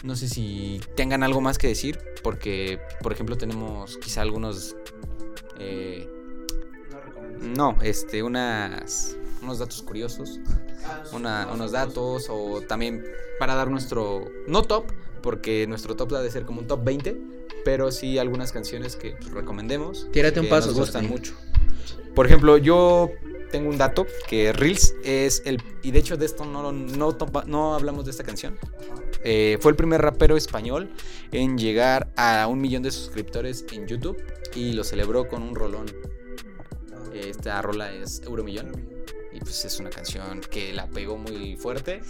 No 0.04 0.16
sé 0.16 0.28
si 0.30 0.80
tengan 0.96 1.22
algo 1.24 1.42
más 1.42 1.58
que 1.58 1.68
decir, 1.68 2.00
porque 2.24 2.80
por 3.04 3.12
ejemplo 3.12 3.38
tenemos 3.38 3.98
quizá 3.98 4.22
algunos... 4.22 4.76
eh, 5.60 6.08
no, 7.42 7.78
este, 7.82 8.24
unas, 8.24 9.16
unos 9.42 9.60
datos 9.60 9.82
curiosos, 9.82 10.40
una- 11.14 11.48
unos 11.54 11.72
datos 11.72 12.28
o 12.30 12.62
también 12.62 13.04
para 13.40 13.56
dar 13.56 13.70
nuestro, 13.70 14.26
no 14.48 14.64
top, 14.64 14.86
porque 15.22 15.66
nuestro 15.68 15.96
top 15.96 16.14
ha 16.16 16.22
de 16.22 16.32
ser 16.32 16.46
como 16.46 16.62
un 16.62 16.68
top 16.68 16.84
20, 16.84 17.18
pero 17.66 17.92
sí 17.92 18.18
algunas 18.18 18.52
canciones 18.52 18.96
que 18.96 19.16
recomendemos. 19.34 20.08
Tírate 20.12 20.40
un 20.40 20.46
que 20.46 20.50
paso, 20.50 20.68
nos 20.68 20.78
gustan 20.80 21.08
mucho. 21.08 21.34
Por 22.16 22.26
ejemplo, 22.26 22.58
yo 22.58 23.10
tengo 23.52 23.70
un 23.70 23.78
dato 23.78 24.06
que 24.28 24.54
Reels 24.54 24.94
es 25.04 25.42
el 25.46 25.62
y 25.82 25.92
de 25.92 26.00
hecho 26.00 26.18
de 26.18 26.26
esto 26.26 26.46
no 26.46 26.72
no, 26.72 27.18
no 27.48 27.76
hablamos 27.76 28.06
de 28.06 28.12
esta 28.12 28.24
canción. 28.24 28.58
Eh, 29.24 29.58
fue 29.60 29.72
el 29.72 29.76
primer 29.76 30.02
rapero 30.02 30.38
español 30.38 30.92
en 31.32 31.58
llegar 31.58 32.10
a 32.16 32.48
un 32.48 32.62
millón 32.62 32.84
de 32.84 32.92
suscriptores 32.92 33.66
en 33.72 33.88
YouTube 33.88 34.18
y 34.56 34.74
lo 34.74 34.84
celebró 34.84 35.28
con 35.28 35.42
un 35.42 35.56
rolón. 35.56 35.88
Esta 37.14 37.62
rola 37.62 37.92
es 37.94 38.22
Euromillón 38.26 38.72
y 39.40 39.44
pues 39.44 39.66
es 39.66 39.80
una 39.80 39.90
canción 39.90 40.42
que 40.42 40.74
la 40.74 40.88
pegó 40.88 41.18
muy 41.18 41.56
fuerte. 41.56 42.02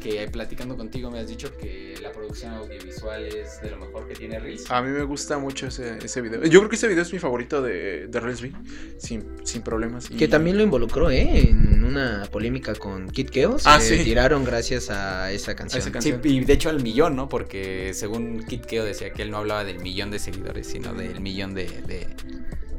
Que 0.00 0.28
platicando 0.30 0.76
contigo 0.76 1.10
me 1.10 1.18
has 1.18 1.26
dicho 1.26 1.50
que 1.56 1.96
la 2.00 2.12
producción 2.12 2.52
audiovisual 2.54 3.24
es 3.26 3.60
de 3.60 3.70
lo 3.70 3.78
mejor 3.78 4.06
que 4.06 4.14
tiene 4.14 4.38
Reels. 4.38 4.70
A 4.70 4.80
mí 4.80 4.90
me 4.90 5.02
gusta 5.02 5.38
mucho 5.38 5.66
ese, 5.66 5.98
ese 6.00 6.20
video. 6.20 6.44
Yo 6.44 6.60
creo 6.60 6.70
que 6.70 6.76
ese 6.76 6.86
video 6.86 7.02
es 7.02 7.12
mi 7.12 7.18
favorito 7.18 7.60
de, 7.62 8.06
de 8.06 8.20
Relsby, 8.20 8.54
sin, 8.96 9.24
sin 9.42 9.62
problemas. 9.62 10.08
Y- 10.08 10.14
Que 10.16 10.28
también 10.28 10.56
lo 10.56 10.62
involucró, 10.62 11.10
¿eh? 11.10 11.48
En 11.50 11.82
una 11.82 12.28
polémica 12.30 12.76
con 12.76 13.08
Kid 13.10 13.28
Keo. 13.30 13.58
Se 13.58 13.68
Ah, 13.68 13.80
sí. 13.80 13.98
tiraron 14.04 14.44
gracias 14.44 14.88
a 14.88 15.32
esa 15.32 15.56
canción. 15.56 15.80
esa 15.80 15.88
Sí, 15.88 15.92
canción. 16.12 16.20
y 16.22 16.44
de 16.44 16.52
hecho 16.52 16.68
al 16.68 16.80
millón, 16.80 17.16
¿no? 17.16 17.28
Porque 17.28 17.90
según 17.92 18.44
Kit 18.44 18.66
Keo 18.66 18.84
decía 18.84 19.12
que 19.12 19.22
él 19.22 19.32
no 19.32 19.38
hablaba 19.38 19.64
del 19.64 19.80
millón 19.80 20.12
de 20.12 20.20
seguidores, 20.20 20.68
sino 20.68 20.94
del 20.94 21.20
millón 21.20 21.54
de, 21.54 21.64
de- 21.66 22.06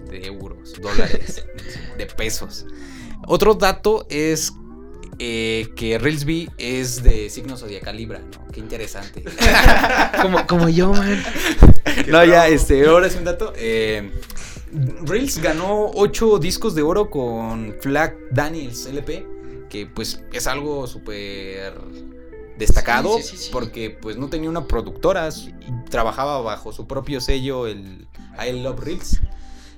de 0.10 0.26
euros, 0.26 0.80
dólares, 0.82 1.44
de 1.98 2.06
pesos. 2.06 2.66
Otro 3.28 3.56
dato 3.56 4.06
es 4.10 4.54
eh, 5.20 5.70
que 5.76 5.98
Reelsby 5.98 6.50
es 6.58 7.04
de 7.04 7.30
signo 7.30 7.58
zodiacal 7.58 7.98
Libra, 7.98 8.20
¿no? 8.20 8.48
Qué 8.52 8.60
interesante. 8.60 9.24
Como, 10.22 10.46
como 10.48 10.70
yo, 10.70 10.94
man. 10.94 11.22
no, 12.08 12.24
ya, 12.26 12.48
este, 12.48 12.86
ahora 12.86 13.08
es 13.08 13.16
un 13.16 13.26
dato. 13.26 13.54
Eh, 13.56 14.12
Reels 15.04 15.42
ganó 15.42 15.92
8 15.94 16.40
discos 16.40 16.76
de 16.76 16.82
oro 16.82 17.10
con 17.10 17.76
Flag 17.82 18.16
Daniels 18.32 18.86
LP, 18.86 19.26
que 19.70 19.88
pues 19.88 20.24
es 20.32 20.48
algo 20.48 20.88
súper 20.88 21.74
destacado 22.58 23.18
Sí, 23.18 23.24
sí, 23.24 23.38
sí, 23.38 23.50
porque 23.52 23.90
pues 23.90 24.18
no 24.18 24.30
tenía 24.30 24.50
una 24.50 24.68
productora, 24.68 25.30
trabajaba 25.90 26.42
bajo 26.42 26.72
su 26.72 26.88
propio 26.88 27.22
sello, 27.22 27.68
el 27.68 28.08
I 28.38 28.62
Love 28.62 28.80
Reels. 28.80 29.22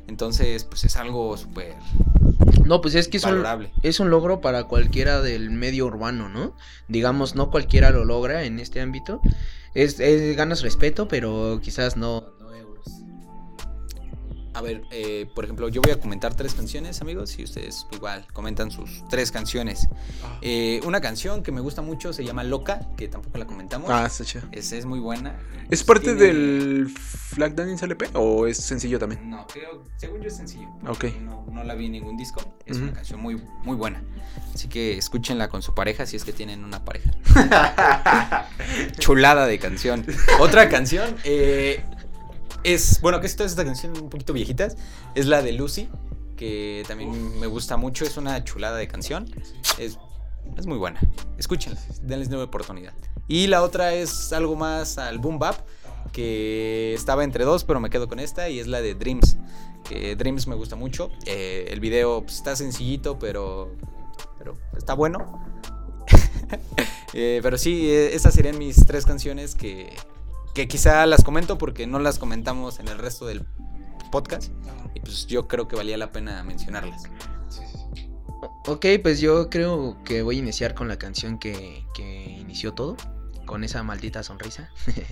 Entonces, 0.08 0.66
pues 0.66 0.84
es 0.84 0.98
algo 0.98 1.38
súper 1.38 1.76
No, 2.72 2.82
pues 2.82 2.96
es 2.96 3.08
que 3.08 3.18
es 3.18 3.26
un, 3.26 3.44
es 3.84 4.00
un 4.00 4.10
logro 4.10 4.42
para 4.42 4.64
cualquiera 4.66 5.22
del 5.22 5.50
medio 5.52 5.86
urbano, 5.88 6.30
¿no? 6.30 6.56
Digamos, 6.88 7.36
no 7.36 7.52
cualquiera 7.52 7.92
lo 7.92 8.06
logra 8.06 8.44
en 8.46 8.60
este 8.60 8.82
ámbito. 8.82 9.22
Es, 9.74 10.00
es- 10.00 10.36
ganas 10.38 10.62
respeto, 10.62 11.08
pero 11.08 11.60
quizás 11.62 11.98
no. 11.98 12.34
A 14.54 14.62
ver, 14.62 14.84
eh, 14.92 15.28
por 15.34 15.46
ejemplo, 15.46 15.70
yo 15.70 15.82
voy 15.82 15.92
a 15.94 16.00
comentar 16.00 16.36
tres 16.36 16.54
canciones, 16.54 17.02
amigos, 17.02 17.40
y 17.40 17.44
ustedes 17.46 17.88
igual 17.94 18.28
comentan 18.34 18.70
sus 18.70 19.04
tres 19.10 19.32
canciones. 19.32 19.88
Ah. 20.24 20.38
Eh, 20.42 20.82
una 20.86 21.00
canción 21.00 21.42
que 21.42 21.54
me 21.54 21.62
gusta 21.62 21.82
mucho 21.82 22.12
se 22.12 22.26
llama 22.26 22.44
Loca, 22.44 22.82
que 22.98 23.08
tampoco 23.08 23.38
la 23.38 23.46
comentamos. 23.46 23.90
Ah, 23.90 24.06
está 24.06 24.26
chido. 24.26 24.44
Es, 24.52 24.74
es 24.74 24.86
muy 24.86 25.00
buena. 25.00 25.40
¿Es 25.70 25.86
parte 25.86 26.14
Tiene- 26.16 26.20
del 26.22 26.90
Flag 26.94 27.56
Daniels 27.56 27.82
LP 27.82 28.10
o 28.14 28.46
es 28.46 28.58
sencillo 28.58 29.00
también? 29.00 29.30
No, 29.30 29.48
creo, 29.48 29.84
según 29.96 30.20
yo 30.22 30.28
es 30.28 30.36
sencillo. 30.36 30.68
Ok. 30.86 31.06
No, 31.22 31.46
no 31.50 31.64
la 31.64 31.74
vi 31.76 31.86
en 31.86 31.94
ningún 31.94 32.18
disco. 32.18 32.42
Es 32.66 32.76
Ujú. 32.76 32.88
una 32.88 32.94
canción 32.94 33.22
muy, 33.22 33.42
muy 33.64 33.78
buena. 33.78 34.04
Así 34.54 34.68
que 34.68 34.98
escúchenla 34.98 35.48
con 35.48 35.62
su 35.62 35.74
pareja 35.74 36.06
si 36.06 36.18
es 36.18 36.26
que 36.26 36.34
tienen 36.34 36.66
una 36.66 36.84
pareja. 36.84 37.12
Chulada 39.00 39.46
de 39.48 39.60
canción. 39.60 40.06
Otra 40.40 40.68
canción 40.70 41.16
eh, 41.24 41.84
es, 42.64 43.02
bueno, 43.02 43.20
que 43.22 43.30
todas 43.30 43.52
estas 43.52 43.66
canciones 43.66 44.00
un 44.00 44.10
poquito 44.10 44.34
viejitas. 44.34 44.78
Es 45.16 45.28
la 45.28 45.42
de 45.42 45.54
Lucy, 45.54 45.90
que 46.38 46.84
también 46.88 47.40
me 47.40 47.48
gusta 47.48 47.78
mucho. 47.78 48.06
Es 48.06 48.18
una 48.18 48.44
chulada 48.44 48.78
de 48.78 48.88
canción. 48.88 49.30
Es, 49.78 49.98
es 50.58 50.66
muy 50.66 50.78
buena. 50.78 51.00
Escúchenla, 51.38 51.80
denles 52.02 52.30
nueva 52.30 52.46
oportunidad. 52.46 52.94
Y 53.28 53.48
la 53.48 53.64
otra 53.64 53.94
es 53.94 54.34
algo 54.34 54.56
más 54.56 54.98
al 54.98 55.20
boom 55.20 55.40
bap, 55.40 55.56
que 56.12 56.94
estaba 56.94 57.24
entre 57.24 57.46
dos, 57.46 57.64
pero 57.64 57.80
me 57.80 57.90
quedo 57.90 58.08
con 58.08 58.20
esta 58.20 58.50
y 58.50 58.60
es 58.60 58.68
la 58.68 58.82
de 58.82 58.96
Dreams. 58.96 59.38
Que 59.88 60.16
Dreams 60.16 60.48
me 60.48 60.56
gusta 60.56 60.76
mucho. 60.76 61.12
Eh, 61.26 61.68
el 61.70 61.80
video 61.80 62.22
pues, 62.24 62.36
está 62.36 62.56
sencillito, 62.56 63.18
pero, 63.20 63.76
pero 64.38 64.58
está 64.78 64.94
bueno. 64.94 65.44
Eh, 67.14 67.42
pero 67.44 67.58
sí, 67.58 67.90
eh, 67.90 68.16
esas 68.16 68.34
serían 68.34 68.58
mis 68.58 68.86
tres 68.86 69.06
canciones 69.06 69.54
que, 69.54 69.94
que 70.54 70.68
quizá 70.68 71.06
las 71.06 71.24
comento 71.24 71.58
porque 71.58 71.88
no 71.88 72.00
las 72.00 72.20
comentamos 72.20 72.80
en 72.80 72.88
el 72.88 72.98
resto 72.98 73.26
del 73.26 73.46
podcast. 74.12 74.52
Y 74.94 75.00
pues 75.00 75.28
yo 75.28 75.48
creo 75.48 75.68
que 75.68 75.76
valía 75.76 75.98
la 75.98 76.12
pena 76.12 76.44
mencionarlas. 76.44 77.04
Ok, 78.68 78.86
pues 79.02 79.20
yo 79.20 79.50
creo 79.50 79.98
que 80.04 80.22
voy 80.22 80.38
a 80.38 80.40
iniciar 80.40 80.76
con 80.76 80.88
la 80.88 80.98
canción 80.98 81.40
que, 81.40 81.84
que 81.96 82.38
inició 82.40 82.74
todo, 82.74 82.98
con 83.46 83.64
esa 83.64 83.84
maldita 83.84 84.24
sonrisa. 84.24 84.70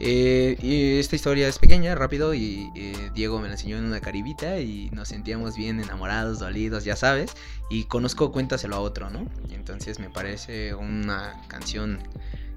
Eh, 0.00 0.56
y 0.62 1.00
esta 1.00 1.16
historia 1.16 1.48
es 1.48 1.58
pequeña, 1.58 1.96
rápido, 1.96 2.32
y 2.32 2.70
eh, 2.76 3.10
Diego 3.14 3.40
me 3.40 3.48
la 3.48 3.54
enseñó 3.54 3.78
en 3.78 3.84
una 3.84 4.00
caribita 4.00 4.60
y 4.60 4.90
nos 4.90 5.08
sentíamos 5.08 5.56
bien 5.56 5.80
enamorados, 5.80 6.38
dolidos, 6.38 6.84
ya 6.84 6.94
sabes, 6.94 7.32
y 7.68 7.82
conozco 7.84 8.30
Cuéntaselo 8.30 8.76
a 8.76 8.80
otro, 8.80 9.10
¿no? 9.10 9.26
Entonces 9.50 9.98
me 9.98 10.08
parece 10.08 10.72
una 10.74 11.42
canción 11.48 11.98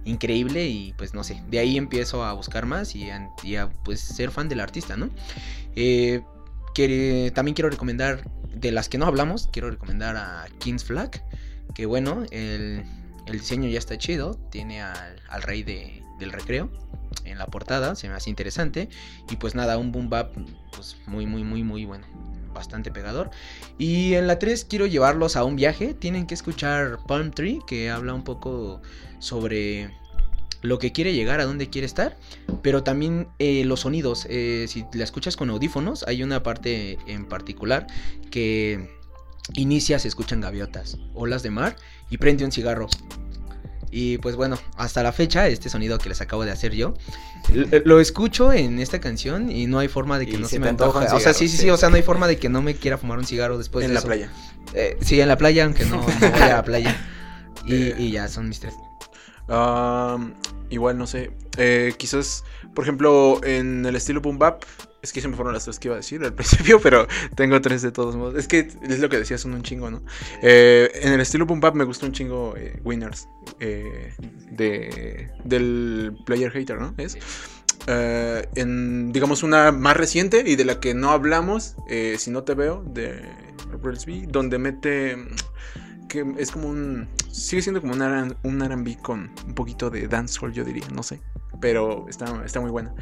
increíble 0.05 0.67
y 0.67 0.93
pues 0.93 1.13
no 1.13 1.23
sé, 1.23 1.41
de 1.49 1.59
ahí 1.59 1.77
empiezo 1.77 2.23
a 2.23 2.33
buscar 2.33 2.65
más 2.65 2.95
y 2.95 3.09
a, 3.09 3.69
pues 3.83 3.99
ser 3.99 4.31
fan 4.31 4.49
del 4.49 4.59
artista, 4.59 4.97
¿no? 4.97 5.09
Eh, 5.75 6.21
que, 6.73 7.31
también 7.35 7.55
quiero 7.55 7.69
recomendar, 7.69 8.29
de 8.53 8.71
las 8.71 8.89
que 8.89 8.97
no 8.97 9.05
hablamos, 9.05 9.47
quiero 9.51 9.69
recomendar 9.69 10.15
a 10.17 10.45
King's 10.59 10.83
Flag, 10.83 11.23
que 11.73 11.85
bueno, 11.85 12.23
el, 12.31 12.83
el 13.27 13.39
diseño 13.39 13.69
ya 13.69 13.79
está 13.79 13.97
chido, 13.97 14.35
tiene 14.51 14.81
al, 14.81 15.21
al 15.29 15.41
rey 15.41 15.63
de- 15.63 16.03
del 16.19 16.31
recreo 16.31 16.71
en 17.25 17.37
la 17.37 17.47
portada, 17.47 17.95
se 17.95 18.07
me 18.07 18.15
hace 18.15 18.29
interesante, 18.29 18.89
y 19.29 19.35
pues 19.35 19.55
nada, 19.55 19.77
un 19.77 19.91
boom 19.91 20.09
bap 20.09 20.33
pues 20.71 20.97
muy, 21.07 21.25
muy, 21.25 21.43
muy, 21.43 21.63
muy 21.63 21.85
bueno, 21.85 22.05
bastante 22.53 22.91
pegador. 22.91 23.29
Y 23.77 24.13
en 24.13 24.27
la 24.27 24.39
3 24.39 24.65
quiero 24.65 24.85
llevarlos 24.85 25.35
a 25.35 25.43
un 25.43 25.55
viaje, 25.55 25.93
tienen 25.93 26.27
que 26.27 26.33
escuchar 26.33 26.99
Palm 27.07 27.31
Tree, 27.31 27.59
que 27.65 27.89
habla 27.89 28.13
un 28.13 28.23
poco 28.23 28.81
sobre 29.19 29.91
lo 30.61 30.77
que 30.79 30.91
quiere 30.91 31.13
llegar, 31.13 31.39
a 31.39 31.45
dónde 31.45 31.69
quiere 31.69 31.85
estar, 31.85 32.17
pero 32.61 32.83
también 32.83 33.27
eh, 33.39 33.63
los 33.65 33.81
sonidos. 33.81 34.27
eh, 34.29 34.65
si 34.67 34.85
la 34.93 35.03
escuchas 35.03 35.35
con 35.35 35.49
audífonos, 35.49 36.03
hay 36.07 36.23
una 36.23 36.43
parte 36.43 36.97
en 37.07 37.25
particular 37.25 37.87
que 38.29 38.89
inicia, 39.53 39.99
se 39.99 40.07
escuchan 40.07 40.41
gaviotas, 40.41 40.97
olas 41.13 41.43
de 41.43 41.49
mar 41.49 41.75
y 42.09 42.17
prende 42.17 42.45
un 42.45 42.51
cigarro. 42.51 42.87
Y 43.91 44.17
pues 44.19 44.35
bueno, 44.37 44.57
hasta 44.77 45.03
la 45.03 45.11
fecha, 45.11 45.47
este 45.47 45.69
sonido 45.69 45.97
que 45.97 46.07
les 46.09 46.21
acabo 46.21 46.45
de 46.45 46.51
hacer 46.51 46.73
yo, 46.73 46.93
lo 47.83 47.99
escucho 47.99 48.53
en 48.53 48.79
esta 48.79 48.99
canción 49.01 49.51
y 49.51 49.67
no 49.67 49.79
hay 49.79 49.89
forma 49.89 50.17
de 50.17 50.25
que 50.27 50.35
Y 50.35 50.37
no 50.37 50.47
se 50.47 50.55
se, 50.55 50.59
me 50.59 50.69
antoje. 50.69 51.07
O 51.13 51.19
sea, 51.19 51.33
sí, 51.33 51.49
sí, 51.49 51.57
sí. 51.57 51.69
o 51.69 51.75
sea, 51.77 51.89
no 51.89 51.97
hay 51.97 52.01
forma 52.03 52.27
de 52.27 52.37
que 52.37 52.47
no 52.47 52.61
me 52.61 52.73
quiera 52.75 52.97
fumar 52.97 53.17
un 53.19 53.25
cigarro 53.25 53.57
después 53.57 53.83
en 53.83 53.89
de 53.89 53.93
la 53.95 53.99
eso. 53.99 54.07
playa. 54.07 54.29
Eh, 54.73 54.97
sí, 55.01 55.19
en 55.19 55.27
la 55.27 55.37
playa, 55.37 55.65
aunque 55.65 55.83
no, 55.85 55.97
no 55.97 56.31
vaya 56.31 56.45
a 56.45 56.57
la 56.57 56.63
playa. 56.63 56.95
Y, 57.65 57.73
Eh. 57.89 57.95
y 57.99 58.11
ya 58.11 58.27
son 58.27 58.47
mis 58.49 58.59
tres. 58.59 58.73
Igual, 60.69 60.97
no 60.97 61.05
sé. 61.05 61.31
eh, 61.57 61.93
quizás, 61.97 62.43
por 62.73 62.85
ejemplo, 62.85 63.41
en 63.43 63.85
el 63.85 63.95
estilo 63.95 64.21
boom 64.21 64.39
bap. 64.39 64.63
Es 65.01 65.11
que 65.11 65.21
se 65.21 65.27
me 65.27 65.35
fueron 65.35 65.53
las 65.53 65.63
tres 65.63 65.79
que 65.79 65.87
iba 65.87 65.95
a 65.95 65.97
decir 65.97 66.23
al 66.23 66.33
principio, 66.35 66.79
pero 66.79 67.07
tengo 67.35 67.59
tres 67.61 67.81
de 67.81 67.91
todos 67.91 68.15
modos. 68.15 68.35
Es 68.35 68.47
que 68.47 68.67
es 68.81 68.99
lo 68.99 69.09
que 69.09 69.17
decía, 69.17 69.37
son 69.37 69.53
un 69.53 69.63
chingo, 69.63 69.89
¿no? 69.89 70.01
Eh, 70.41 70.91
en 71.01 71.13
el 71.13 71.21
estilo 71.21 71.45
boom 71.45 71.59
bap 71.59 71.75
me 71.75 71.83
gusta 71.83 72.05
un 72.05 72.11
chingo 72.11 72.55
eh, 72.57 72.79
Winners. 72.83 73.27
eh, 73.59 74.13
de, 74.51 75.31
del 75.43 76.15
Player 76.25 76.51
Hater, 76.51 76.79
¿no? 76.79 76.93
Es. 76.97 77.17
En, 77.87 79.11
digamos, 79.11 79.41
una 79.41 79.71
más 79.71 79.97
reciente 79.97 80.43
y 80.45 80.55
de 80.55 80.65
la 80.65 80.79
que 80.79 80.93
no 80.93 81.09
hablamos, 81.09 81.75
si 82.17 82.29
no 82.29 82.43
te 82.43 82.53
veo, 82.53 82.83
de 82.85 83.23
Reelsby, 83.81 84.27
donde 84.27 84.59
mete 84.59 85.17
que 86.07 86.25
es 86.37 86.51
como 86.51 86.69
un. 86.69 87.07
Sigue 87.31 87.61
siendo 87.61 87.81
como 87.81 87.93
un, 87.93 88.35
un 88.43 88.69
RB 88.69 89.01
con 89.01 89.31
un 89.47 89.55
poquito 89.55 89.89
de 89.89 90.07
dancehall, 90.07 90.53
yo 90.53 90.63
diría, 90.63 90.85
no 90.93 91.01
sé. 91.01 91.21
Pero 91.61 92.07
está, 92.09 92.43
está 92.45 92.59
muy 92.59 92.71
buena. 92.71 92.93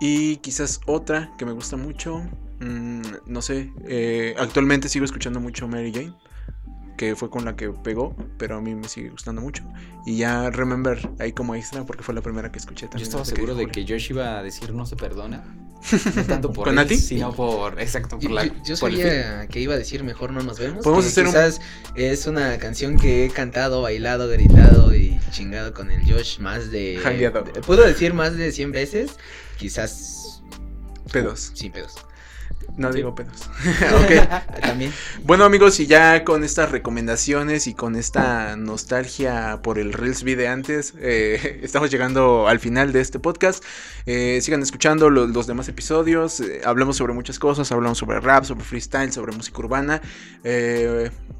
Y 0.00 0.36
quizás 0.38 0.80
otra 0.86 1.34
que 1.36 1.44
me 1.44 1.52
gusta 1.52 1.76
mucho. 1.76 2.22
mm, 2.60 3.02
no 3.26 3.42
sé. 3.42 3.72
eh, 3.86 4.34
actualmente 4.38 4.88
sigo 4.88 5.04
escuchando 5.04 5.40
mucho 5.40 5.68
Mary 5.68 5.92
Jane. 5.92 6.14
Que 6.96 7.14
fue 7.14 7.28
con 7.30 7.44
la 7.44 7.56
que 7.56 7.68
pegó. 7.70 8.16
Pero 8.38 8.56
a 8.56 8.60
mí 8.60 8.74
me 8.74 8.88
sigue 8.88 9.10
gustando 9.10 9.40
mucho. 9.42 9.62
Y 10.06 10.16
ya 10.18 10.50
Remember 10.50 11.10
ahí 11.18 11.32
como 11.32 11.54
extra. 11.54 11.84
Porque 11.84 12.02
fue 12.02 12.14
la 12.14 12.22
primera 12.22 12.50
que 12.50 12.58
escuché 12.58 12.86
Yo 12.86 12.90
también. 12.90 13.04
estaba 13.04 13.22
desde 13.22 13.34
que 13.34 13.40
seguro 13.42 13.54
de 13.54 13.66
que 13.68 13.82
Josh 13.86 14.10
iba 14.10 14.38
a 14.38 14.42
decir 14.42 14.72
no 14.72 14.86
se 14.86 14.96
perdona. 14.96 15.44
No 16.16 16.24
tanto 16.24 16.52
por 16.52 16.64
¿Con 16.64 16.70
él, 16.78 16.84
Nati? 16.84 16.96
sino 16.96 17.32
por. 17.34 17.78
Exacto, 17.80 18.18
por 18.18 18.28
Yo, 18.28 18.34
la. 18.34 18.46
yo- 18.46 18.52
yo 18.64 18.76
por 18.78 18.90
sabía 18.90 19.46
que 19.46 19.60
iba 19.60 19.74
a 19.74 19.76
decir 19.76 20.02
mejor 20.04 20.32
no 20.32 20.40
nos 20.42 20.58
vemos. 20.58 20.82
Podemos 20.82 21.04
hacer 21.06 21.24
un- 21.26 21.30
quizás 21.32 21.60
es 21.94 22.26
una 22.26 22.56
canción 22.58 22.96
que 22.96 23.26
he 23.26 23.30
cantado, 23.30 23.82
bailado, 23.82 24.26
gritado 24.28 24.94
y 24.94 25.20
chingado 25.30 25.74
con 25.74 25.90
el 25.90 26.00
Josh 26.10 26.38
más 26.40 26.70
de. 26.70 26.98
Jangueado. 27.02 27.42
de- 27.42 27.60
Puedo 27.60 27.84
decir 27.86 28.14
más 28.14 28.34
de 28.36 28.50
100 28.52 28.72
veces. 28.72 29.10
Quizás. 29.58 30.42
Pedos. 31.12 31.52
Sin 31.54 31.70
pedos. 31.72 31.94
No 32.76 32.90
Sí. 32.92 32.98
digo 32.98 33.14
pedos. 33.14 33.48
ok. 34.02 34.60
También. 34.60 34.92
Bueno 35.24 35.44
amigos, 35.44 35.80
y 35.80 35.86
ya 35.86 36.24
con 36.24 36.44
estas 36.44 36.70
recomendaciones 36.70 37.66
y 37.68 37.74
con 37.74 37.96
esta 37.96 38.54
nostalgia 38.56 39.60
por 39.62 39.78
el 39.78 39.94
Reelsby 39.94 40.34
de 40.34 40.48
antes, 40.48 40.92
eh, 40.98 41.60
estamos 41.62 41.90
llegando 41.90 42.48
al 42.48 42.58
final 42.60 42.92
de 42.92 43.00
este 43.00 43.18
podcast. 43.18 43.64
Eh, 44.04 44.40
sigan 44.42 44.62
escuchando 44.62 45.08
lo- 45.08 45.26
los 45.26 45.46
demás 45.46 45.68
episodios. 45.68 46.40
eh, 46.40 46.60
hablamos 46.66 46.96
sobre 46.98 47.14
muchas 47.14 47.38
cosas, 47.38 47.72
hablamos 47.72 47.96
sobre 47.96 48.20
rap, 48.20 48.44
sobre 48.44 48.62
freestyle, 48.64 49.10
sobre 49.10 49.32
música 49.34 49.58
urbana. 49.58 50.02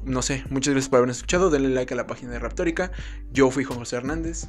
No 0.05 0.21
sé, 0.21 0.43
muchas 0.49 0.73
gracias 0.73 0.89
por 0.89 0.97
habernos 0.97 1.17
escuchado. 1.17 1.49
Denle 1.51 1.69
like 1.69 1.93
a 1.93 1.97
la 1.97 2.07
página 2.07 2.31
de 2.31 2.39
Raptórica. 2.39 2.91
Yo 3.31 3.51
fui 3.51 3.63
Juan 3.63 3.77
José 3.79 3.97
Hernández. 3.97 4.47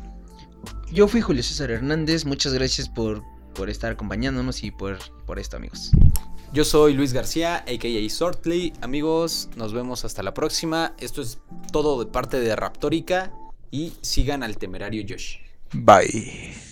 Yo 0.91 1.07
fui 1.07 1.21
Julio 1.21 1.43
César 1.43 1.71
Hernández. 1.71 2.25
Muchas 2.25 2.55
gracias 2.55 2.89
por 2.89 3.23
por 3.55 3.69
estar 3.69 3.91
acompañándonos 3.91 4.62
y 4.62 4.71
por, 4.71 4.99
por 5.27 5.41
esto, 5.41 5.57
amigos. 5.57 5.91
Yo 6.53 6.65
soy 6.65 6.95
Luis 6.95 7.13
García, 7.13 7.57
a.k.a. 7.57 8.11
Sortley. 8.11 8.73
Amigos, 8.81 9.51
nos 9.57 9.73
vemos 9.75 10.05
hasta 10.05 10.23
la 10.23 10.33
próxima. 10.33 10.95
Esto 10.99 11.21
es 11.21 11.39
todo 11.73 12.03
de 12.03 12.11
parte 12.11 12.41
de 12.41 12.57
Raptórica 12.57 13.33
y 13.71 13.93
sigan 14.01 14.43
al 14.43 14.57
temerario 14.57 15.05
Josh. 15.07 15.37
Bye. 15.73 16.68